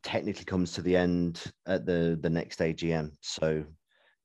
technically 0.03 0.45
comes 0.45 0.72
to 0.72 0.83
the 0.83 0.97
end 0.97 1.43
at 1.66 1.87
the 1.87 2.18
the 2.20 2.31
next 2.31 2.61
AGM. 2.61 3.12
So 3.20 3.64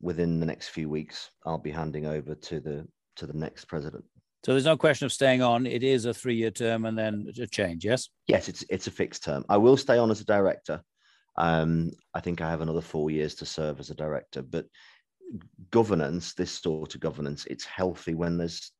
within 0.01 0.39
the 0.39 0.45
next 0.45 0.69
few 0.69 0.89
weeks, 0.89 1.29
I'll 1.45 1.57
be 1.57 1.71
handing 1.71 2.05
over 2.05 2.35
to 2.35 2.59
the 2.59 2.87
to 3.15 3.27
the 3.27 3.33
next 3.33 3.65
president. 3.65 4.03
So 4.45 4.51
there's 4.51 4.65
no 4.65 4.75
question 4.75 5.05
of 5.05 5.13
staying 5.13 5.41
on. 5.41 5.65
It 5.65 5.83
is 5.83 6.03
a 6.03 6.13
three-year 6.13 6.51
term 6.51 6.85
and 6.85 6.97
then 6.97 7.31
a 7.39 7.47
change. 7.47 7.85
Yes. 7.85 8.09
Yes, 8.27 8.49
it's 8.49 8.65
it's 8.69 8.87
a 8.87 8.91
fixed 8.91 9.23
term. 9.23 9.45
I 9.47 9.57
will 9.57 9.77
stay 9.77 9.97
on 9.97 10.11
as 10.11 10.19
a 10.21 10.25
director. 10.25 10.81
Um, 11.37 11.91
I 12.13 12.19
think 12.19 12.41
I 12.41 12.49
have 12.49 12.61
another 12.61 12.81
four 12.81 13.09
years 13.09 13.35
to 13.35 13.45
serve 13.45 13.79
as 13.79 13.89
a 13.89 13.95
director. 13.95 14.41
But 14.41 14.65
governance, 15.71 16.33
this 16.33 16.51
sort 16.51 16.93
of 16.93 17.01
governance, 17.01 17.45
it's 17.49 17.65
healthy 17.65 18.13
when 18.13 18.37
there's 18.37 18.71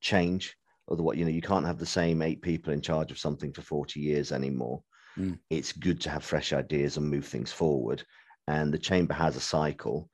change. 0.00 0.54
Otherwise, 0.90 1.16
you 1.16 1.24
know, 1.24 1.30
you 1.30 1.42
can't 1.42 1.66
have 1.66 1.78
the 1.78 1.86
same 1.86 2.22
eight 2.22 2.40
people 2.40 2.72
in 2.72 2.80
charge 2.80 3.10
of 3.10 3.18
something 3.18 3.52
for 3.52 3.62
40 3.62 4.00
years 4.00 4.30
anymore. 4.30 4.82
Mm. 5.18 5.38
It's 5.50 5.72
good 5.72 6.00
to 6.02 6.10
have 6.10 6.24
fresh 6.24 6.52
ideas 6.52 6.96
and 6.96 7.08
move 7.08 7.26
things 7.26 7.52
forward. 7.52 8.02
And 8.46 8.72
the 8.72 8.78
chamber 8.78 9.14
has 9.14 9.36
a 9.36 9.40
cycle. 9.40 10.08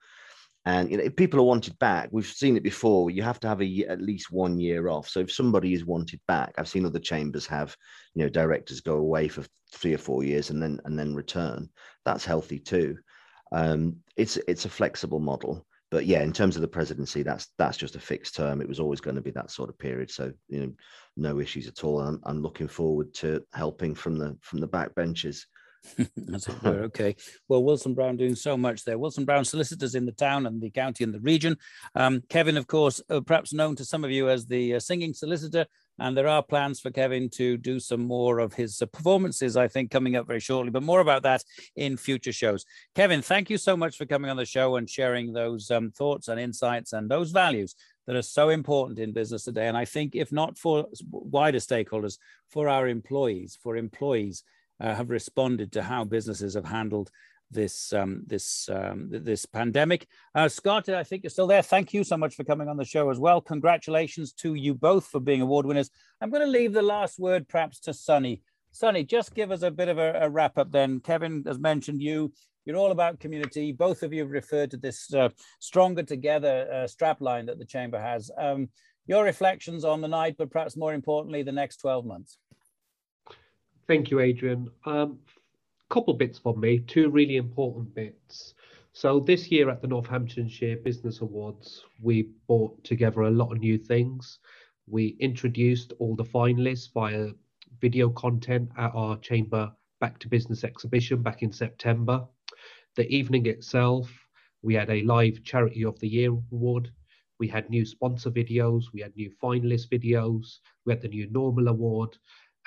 And 0.65 0.89
you 0.89 0.97
know, 0.97 1.03
if 1.03 1.15
people 1.15 1.39
are 1.39 1.43
wanted 1.43 1.77
back, 1.77 2.09
we've 2.11 2.25
seen 2.25 2.57
it 2.57 2.63
before. 2.63 3.11
You 3.11 3.21
have 3.21 3.39
to 3.41 3.47
have 3.47 3.61
a 3.61 3.85
at 3.87 4.01
least 4.01 4.31
one 4.31 4.59
year 4.59 4.87
off. 4.89 5.07
So 5.07 5.19
if 5.19 5.31
somebody 5.31 5.73
is 5.73 5.85
wanted 5.85 6.19
back, 6.27 6.55
I've 6.57 6.67
seen 6.67 6.85
other 6.85 6.99
chambers 6.99 7.45
have, 7.45 7.75
you 8.15 8.23
know, 8.23 8.29
directors 8.29 8.81
go 8.81 8.95
away 8.95 9.27
for 9.27 9.45
three 9.71 9.93
or 9.93 9.99
four 9.99 10.23
years 10.23 10.49
and 10.49 10.61
then 10.61 10.81
and 10.85 10.97
then 10.97 11.13
return. 11.13 11.69
That's 12.03 12.25
healthy 12.25 12.57
too. 12.59 12.97
Um, 13.51 13.97
it's 14.17 14.37
it's 14.47 14.65
a 14.65 14.69
flexible 14.69 15.19
model, 15.19 15.67
but 15.95 16.05
yeah, 16.05 16.23
in 16.23 16.33
terms 16.33 16.57
of 16.57 16.61
the 16.61 16.67
presidency, 16.67 17.23
that's 17.23 17.47
that's 17.57 17.77
just 17.77 17.95
a 17.95 18.01
fixed 18.01 18.35
term. 18.35 18.59
It 18.59 18.67
was 18.67 18.81
always 18.81 18.99
going 18.99 19.15
to 19.15 19.21
be 19.21 19.31
that 19.31 19.49
sort 19.49 19.69
of 19.69 19.79
period. 19.79 20.11
So 20.11 20.33
you 20.49 20.59
know, 20.59 20.73
no 21.15 21.39
issues 21.39 21.69
at 21.69 21.85
all. 21.85 22.01
I'm, 22.01 22.19
I'm 22.25 22.41
looking 22.41 22.67
forward 22.67 23.13
to 23.13 23.45
helping 23.53 23.95
from 23.95 24.17
the 24.17 24.37
from 24.41 24.59
the 24.59 24.67
back 24.67 24.93
benches. 24.93 25.47
Okay. 26.65 27.15
Well, 27.47 27.63
Wilson 27.63 27.93
Brown 27.93 28.17
doing 28.17 28.35
so 28.35 28.57
much 28.57 28.83
there. 28.83 28.97
Wilson 28.97 29.23
Brown 29.23 29.45
solicitors 29.45 29.95
in 29.95 30.05
the 30.05 30.11
town 30.11 30.47
and 30.47 30.61
the 30.61 30.69
county 30.69 31.05
and 31.05 31.13
the 31.13 31.21
region. 31.21 31.55
Um, 31.95 32.23
Kevin, 32.27 32.57
of 32.57 32.67
course, 32.67 33.01
uh, 33.09 33.21
perhaps 33.21 33.53
known 33.53 33.77
to 33.77 33.85
some 33.85 34.03
of 34.03 34.11
you 34.11 34.27
as 34.27 34.47
the 34.47 34.75
uh, 34.75 34.79
singing 34.79 35.13
solicitor. 35.13 35.65
And 35.97 36.15
there 36.15 36.27
are 36.27 36.43
plans 36.43 36.79
for 36.79 36.91
Kevin 36.91 37.29
to 37.31 37.57
do 37.57 37.79
some 37.79 38.01
more 38.01 38.39
of 38.39 38.53
his 38.53 38.81
uh, 38.81 38.85
performances, 38.85 39.55
I 39.55 39.67
think, 39.67 39.91
coming 39.91 40.15
up 40.15 40.27
very 40.27 40.39
shortly, 40.39 40.71
but 40.71 40.83
more 40.83 40.99
about 40.99 41.23
that 41.23 41.43
in 41.75 41.95
future 41.95 42.33
shows. 42.33 42.65
Kevin, 42.95 43.21
thank 43.21 43.49
you 43.49 43.57
so 43.57 43.77
much 43.77 43.97
for 43.97 44.05
coming 44.05 44.29
on 44.29 44.37
the 44.37 44.45
show 44.45 44.75
and 44.75 44.89
sharing 44.89 45.31
those 45.31 45.71
um, 45.71 45.91
thoughts 45.91 46.27
and 46.27 46.39
insights 46.39 46.93
and 46.93 47.09
those 47.09 47.31
values 47.31 47.75
that 48.07 48.15
are 48.15 48.21
so 48.21 48.49
important 48.49 48.99
in 48.99 49.13
business 49.13 49.43
today. 49.43 49.67
And 49.67 49.77
I 49.77 49.85
think, 49.85 50.15
if 50.15 50.31
not 50.31 50.57
for 50.57 50.87
wider 51.11 51.59
stakeholders, 51.59 52.17
for 52.49 52.67
our 52.67 52.87
employees, 52.87 53.57
for 53.61 53.77
employees 53.77 54.43
uh, 54.79 54.93
have 54.93 55.09
responded 55.09 55.71
to 55.71 55.83
how 55.83 56.03
businesses 56.03 56.55
have 56.55 56.65
handled 56.65 57.09
this 57.51 57.93
um, 57.93 58.23
this 58.25 58.69
um, 58.69 59.07
this 59.09 59.45
pandemic. 59.45 60.07
Uh, 60.33 60.49
Scott, 60.49 60.89
I 60.89 61.03
think 61.03 61.23
you're 61.23 61.29
still 61.29 61.47
there. 61.47 61.61
Thank 61.61 61.93
you 61.93 62.03
so 62.03 62.17
much 62.17 62.35
for 62.35 62.43
coming 62.43 62.67
on 62.67 62.77
the 62.77 62.85
show 62.85 63.09
as 63.09 63.19
well. 63.19 63.41
Congratulations 63.41 64.33
to 64.33 64.55
you 64.55 64.73
both 64.73 65.07
for 65.07 65.19
being 65.19 65.41
award 65.41 65.65
winners. 65.65 65.89
I'm 66.21 66.29
going 66.29 66.41
to 66.41 66.47
leave 66.47 66.73
the 66.73 66.81
last 66.81 67.19
word 67.19 67.47
perhaps 67.47 67.79
to 67.81 67.93
Sunny. 67.93 68.41
Sunny, 68.71 69.03
just 69.03 69.33
give 69.33 69.51
us 69.51 69.61
a 69.61 69.71
bit 69.71 69.87
of 69.87 69.97
a, 69.97 70.19
a 70.21 70.29
wrap 70.29 70.57
up 70.57 70.71
then. 70.71 70.99
Kevin 70.99 71.43
has 71.47 71.59
mentioned 71.59 72.01
you 72.01 72.33
you're 72.65 72.77
all 72.77 72.91
about 72.91 73.19
community. 73.19 73.71
Both 73.71 74.03
of 74.03 74.11
you 74.11 74.21
have 74.21 74.31
referred 74.31 74.71
to 74.71 74.77
this 74.77 75.13
uh, 75.13 75.29
stronger 75.59 76.03
together 76.03 76.67
uh, 76.71 76.75
strapline 76.87 77.45
that 77.45 77.59
the 77.59 77.65
chamber 77.65 77.99
has. 77.99 78.31
Um, 78.37 78.69
your 79.05 79.23
reflections 79.23 79.85
on 79.85 80.01
the 80.01 80.07
night, 80.07 80.35
but 80.37 80.49
perhaps 80.49 80.75
more 80.75 80.93
importantly, 80.93 81.43
the 81.43 81.51
next 81.51 81.77
12 81.77 82.05
months. 82.05 82.39
Thank 83.87 84.09
you, 84.09 84.19
Adrian. 84.19 84.71
Um, 84.85 85.19
couple 85.89 86.13
bits 86.13 86.39
from 86.39 86.59
me, 86.59 86.79
two 86.79 87.09
really 87.09 87.37
important 87.37 87.93
bits. 87.93 88.53
So 88.93 89.19
this 89.19 89.51
year 89.51 89.69
at 89.69 89.81
the 89.81 89.87
Northamptonshire 89.87 90.77
Business 90.77 91.21
Awards, 91.21 91.83
we 92.01 92.29
brought 92.47 92.83
together 92.83 93.21
a 93.21 93.31
lot 93.31 93.51
of 93.51 93.59
new 93.59 93.77
things. 93.77 94.39
We 94.87 95.17
introduced 95.19 95.93
all 95.99 96.15
the 96.15 96.23
finalists 96.23 96.91
via 96.93 97.29
video 97.81 98.09
content 98.09 98.69
at 98.77 98.91
our 98.95 99.17
chamber 99.17 99.71
Back 99.99 100.19
to 100.19 100.29
Business 100.29 100.63
exhibition 100.63 101.21
back 101.21 101.43
in 101.43 101.51
September. 101.51 102.25
The 102.95 103.07
evening 103.13 103.45
itself, 103.47 104.11
we 104.61 104.73
had 104.73 104.89
a 104.89 105.03
live 105.03 105.43
Charity 105.43 105.83
of 105.85 105.99
the 105.99 106.07
Year 106.07 106.29
award. 106.29 106.91
We 107.37 107.47
had 107.49 107.69
new 107.69 107.85
sponsor 107.85 108.31
videos, 108.31 108.85
we 108.93 109.01
had 109.01 109.15
new 109.15 109.29
finalist 109.43 109.89
videos, 109.89 110.59
we 110.85 110.93
had 110.93 111.01
the 111.01 111.09
new 111.09 111.29
Normal 111.29 111.67
Award, 111.67 112.17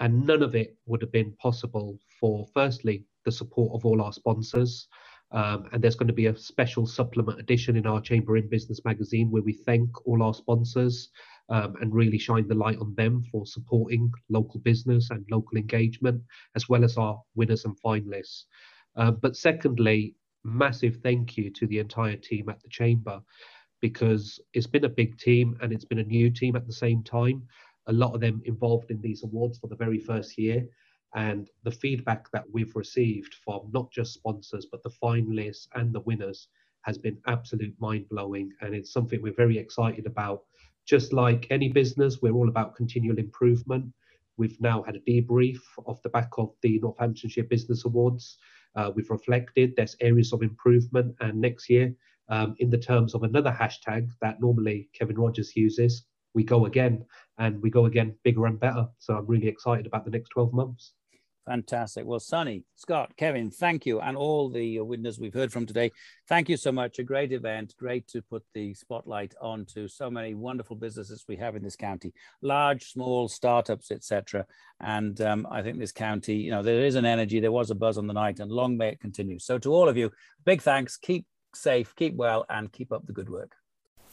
and 0.01 0.27
none 0.27 0.43
of 0.43 0.55
it 0.55 0.77
would 0.87 1.03
have 1.03 1.13
been 1.13 1.33
possible 1.41 1.99
for, 2.21 2.47
firstly, 2.55 3.05
the 3.25 3.33
support 3.33 3.73
of 3.75 3.85
all 3.85 4.03
our 4.03 4.13
sponsors. 4.13 4.89
Um, 5.31 5.69
and 5.73 5.83
there's 5.83 5.97
going 5.97 6.09
to 6.09 6.15
be 6.15 6.27
a 6.27 6.37
special 6.37 6.87
supplement 6.87 7.39
edition 7.39 7.77
in 7.77 7.87
our 7.87 8.01
Chamber 8.01 8.39
in 8.39 8.49
Business 8.49 8.81
magazine 8.85 9.31
where 9.31 9.43
we 9.43 9.53
thank 9.53 10.07
all 10.07 10.23
our 10.23 10.33
sponsors 10.33 11.11
um, 11.51 11.77
and 11.81 11.95
really 11.95 12.19
shine 12.19 12.49
the 12.49 12.55
light 12.55 12.79
on 12.79 12.95
them 12.95 13.23
for 13.31 13.45
supporting 13.45 14.11
local 14.31 14.61
business 14.61 15.11
and 15.11 15.27
local 15.31 15.59
engagement, 15.59 16.23
as 16.57 16.69
well 16.69 16.85
as 16.85 16.97
our 16.97 17.21
winners 17.35 17.65
and 17.67 17.77
finalists. 17.85 18.45
Uh, 18.97 19.11
but 19.11 19.37
secondly, 19.37 20.15
massive 20.45 20.99
thank 21.03 21.37
you 21.37 21.51
to 21.51 21.67
the 21.67 21.79
entire 21.79 22.17
team 22.17 22.49
at 22.49 22.63
the 22.63 22.69
chamber 22.69 23.21
because 23.81 24.41
it's 24.55 24.67
been 24.67 24.85
a 24.85 24.89
big 24.89 25.19
team 25.19 25.57
and 25.61 25.73
it's 25.73 25.85
been 25.85 26.01
a 26.01 26.05
new 26.05 26.31
team 26.31 26.57
at 26.57 26.67
the 26.67 26.73
same 26.73 27.03
time. 27.03 27.43
A 27.89 27.93
lot 27.93 28.15
of 28.15 28.21
them 28.21 28.43
involved 28.45 28.91
in 28.91 29.01
these 29.01 29.25
awards 29.25 29.59
for 29.59 29.67
the 29.67 29.77
very 29.77 29.99
first 29.99 30.39
year. 30.39 30.67
And 31.15 31.49
the 31.65 31.71
feedback 31.71 32.31
that 32.33 32.45
we've 32.53 32.77
received 32.77 33.35
from 33.45 33.71
not 33.73 33.91
just 33.91 34.15
sponsors, 34.15 34.67
but 34.71 34.83
the 34.83 34.91
finalists 35.03 35.67
and 35.75 35.93
the 35.93 36.01
winners 36.01 36.49
has 36.83 36.99
been 36.99 37.19
absolute 37.27 37.75
mind 37.81 38.09
blowing. 38.09 38.53
And 38.61 38.75
it's 38.75 38.93
something 38.93 39.21
we're 39.23 39.33
very 39.33 39.59
excited 39.59 40.07
about. 40.07 40.45
Just 40.87 41.13
like 41.13 41.47
any 41.51 41.69
business, 41.69 42.23
we're 42.23 42.35
all 42.35 42.49
about 42.49 42.77
continual 42.77 43.19
improvement. 43.19 43.93
We've 44.37 44.61
now 44.61 44.83
had 44.83 44.97
a 44.97 45.01
debrief 45.01 45.59
off 45.87 46.03
the 46.03 46.09
back 46.11 46.31
of 46.39 46.55
the 46.63 46.79
Northamptonshire 46.79 47.45
Business 47.45 47.85
Awards 47.85 48.39
uh, 48.79 48.93
we've 48.95 49.11
reflected 49.11 49.75
there's 49.77 49.97
areas 50.01 50.33
of 50.33 50.43
improvement, 50.43 51.15
and 51.21 51.41
next 51.41 51.69
year, 51.69 51.95
um, 52.29 52.55
in 52.59 52.71
the 52.71 52.79
terms 52.79 53.15
of 53.15 53.23
another 53.23 53.51
hashtag 53.51 54.09
that 54.21 54.41
normally 54.41 54.89
Kevin 54.93 55.19
Rogers 55.19 55.57
uses, 55.57 56.05
we 56.39 56.45
go 56.45 56.67
again, 56.67 57.05
and 57.39 57.61
we 57.61 57.69
go 57.69 57.87
again 57.87 58.15
bigger 58.23 58.47
and 58.47 58.61
better. 58.61 58.87
So 59.01 59.17
I'm 59.17 59.27
really 59.27 59.49
excited 59.49 59.87
about 59.89 60.05
the 60.05 60.13
next 60.13 60.29
12 60.29 60.53
months. 60.53 60.93
Fantastic. 61.47 62.07
Well, 62.07 62.21
Sunny, 62.21 62.63
Scott, 62.77 63.11
Kevin, 63.17 63.51
thank 63.51 63.85
you. 63.85 63.99
And 64.01 64.17
all 64.17 64.49
the 64.49 64.79
winners 64.81 65.19
we've 65.19 65.35
heard 65.35 65.51
from 65.51 65.67
today, 65.67 65.91
thank 66.29 66.49
you 66.49 66.57
so 66.57 66.71
much. 66.71 67.01
A 67.01 67.03
great 67.03 67.33
event. 67.33 67.75
Great 67.77 68.07
to 68.09 68.23
put 68.23 68.45
the 68.55 68.73
spotlight 68.73 69.35
onto 69.41 69.89
so 69.89 70.09
many 70.09 70.35
wonderful 70.35 70.77
businesses 70.77 71.25
we 71.27 71.35
have 71.39 71.57
in 71.57 71.65
this 71.65 71.75
county, 71.75 72.13
large, 72.41 72.93
small, 72.93 73.27
startups, 73.27 73.91
etc. 73.91 74.47
And 74.79 75.21
um, 75.21 75.45
I 75.51 75.63
think 75.63 75.81
this 75.81 75.91
county, 75.91 76.37
you 76.37 76.53
know, 76.53 76.63
there 76.63 76.85
is 76.85 76.95
an 76.95 77.05
energy, 77.05 77.41
there 77.41 77.51
was 77.51 77.73
a 77.73 77.75
buzz 77.75 77.99
on 77.99 78.07
the 78.07 78.15
night, 78.15 78.39
and 78.39 78.53
long 78.53 78.77
may 78.77 78.91
it 78.91 79.01
continue. 79.01 79.41
So 79.41 79.59
to 79.59 79.73
all 79.73 79.89
of 79.89 79.97
you, 79.97 80.13
big 80.45 80.63
thanks. 80.63 80.97
Keep 80.99 81.27
safe, 81.53 81.97
keep 81.97 82.15
well, 82.15 82.47
and 82.49 82.71
keep 82.71 82.93
up 82.93 83.07
the 83.07 83.13
good 83.13 83.29
work. 83.29 83.58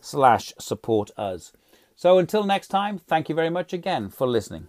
slash 0.00 0.52
support 0.58 1.10
us. 1.16 1.52
So 1.96 2.18
until 2.18 2.44
next 2.44 2.68
time, 2.68 2.98
thank 2.98 3.28
you 3.28 3.34
very 3.34 3.50
much 3.50 3.72
again 3.72 4.08
for 4.08 4.26
listening. 4.26 4.68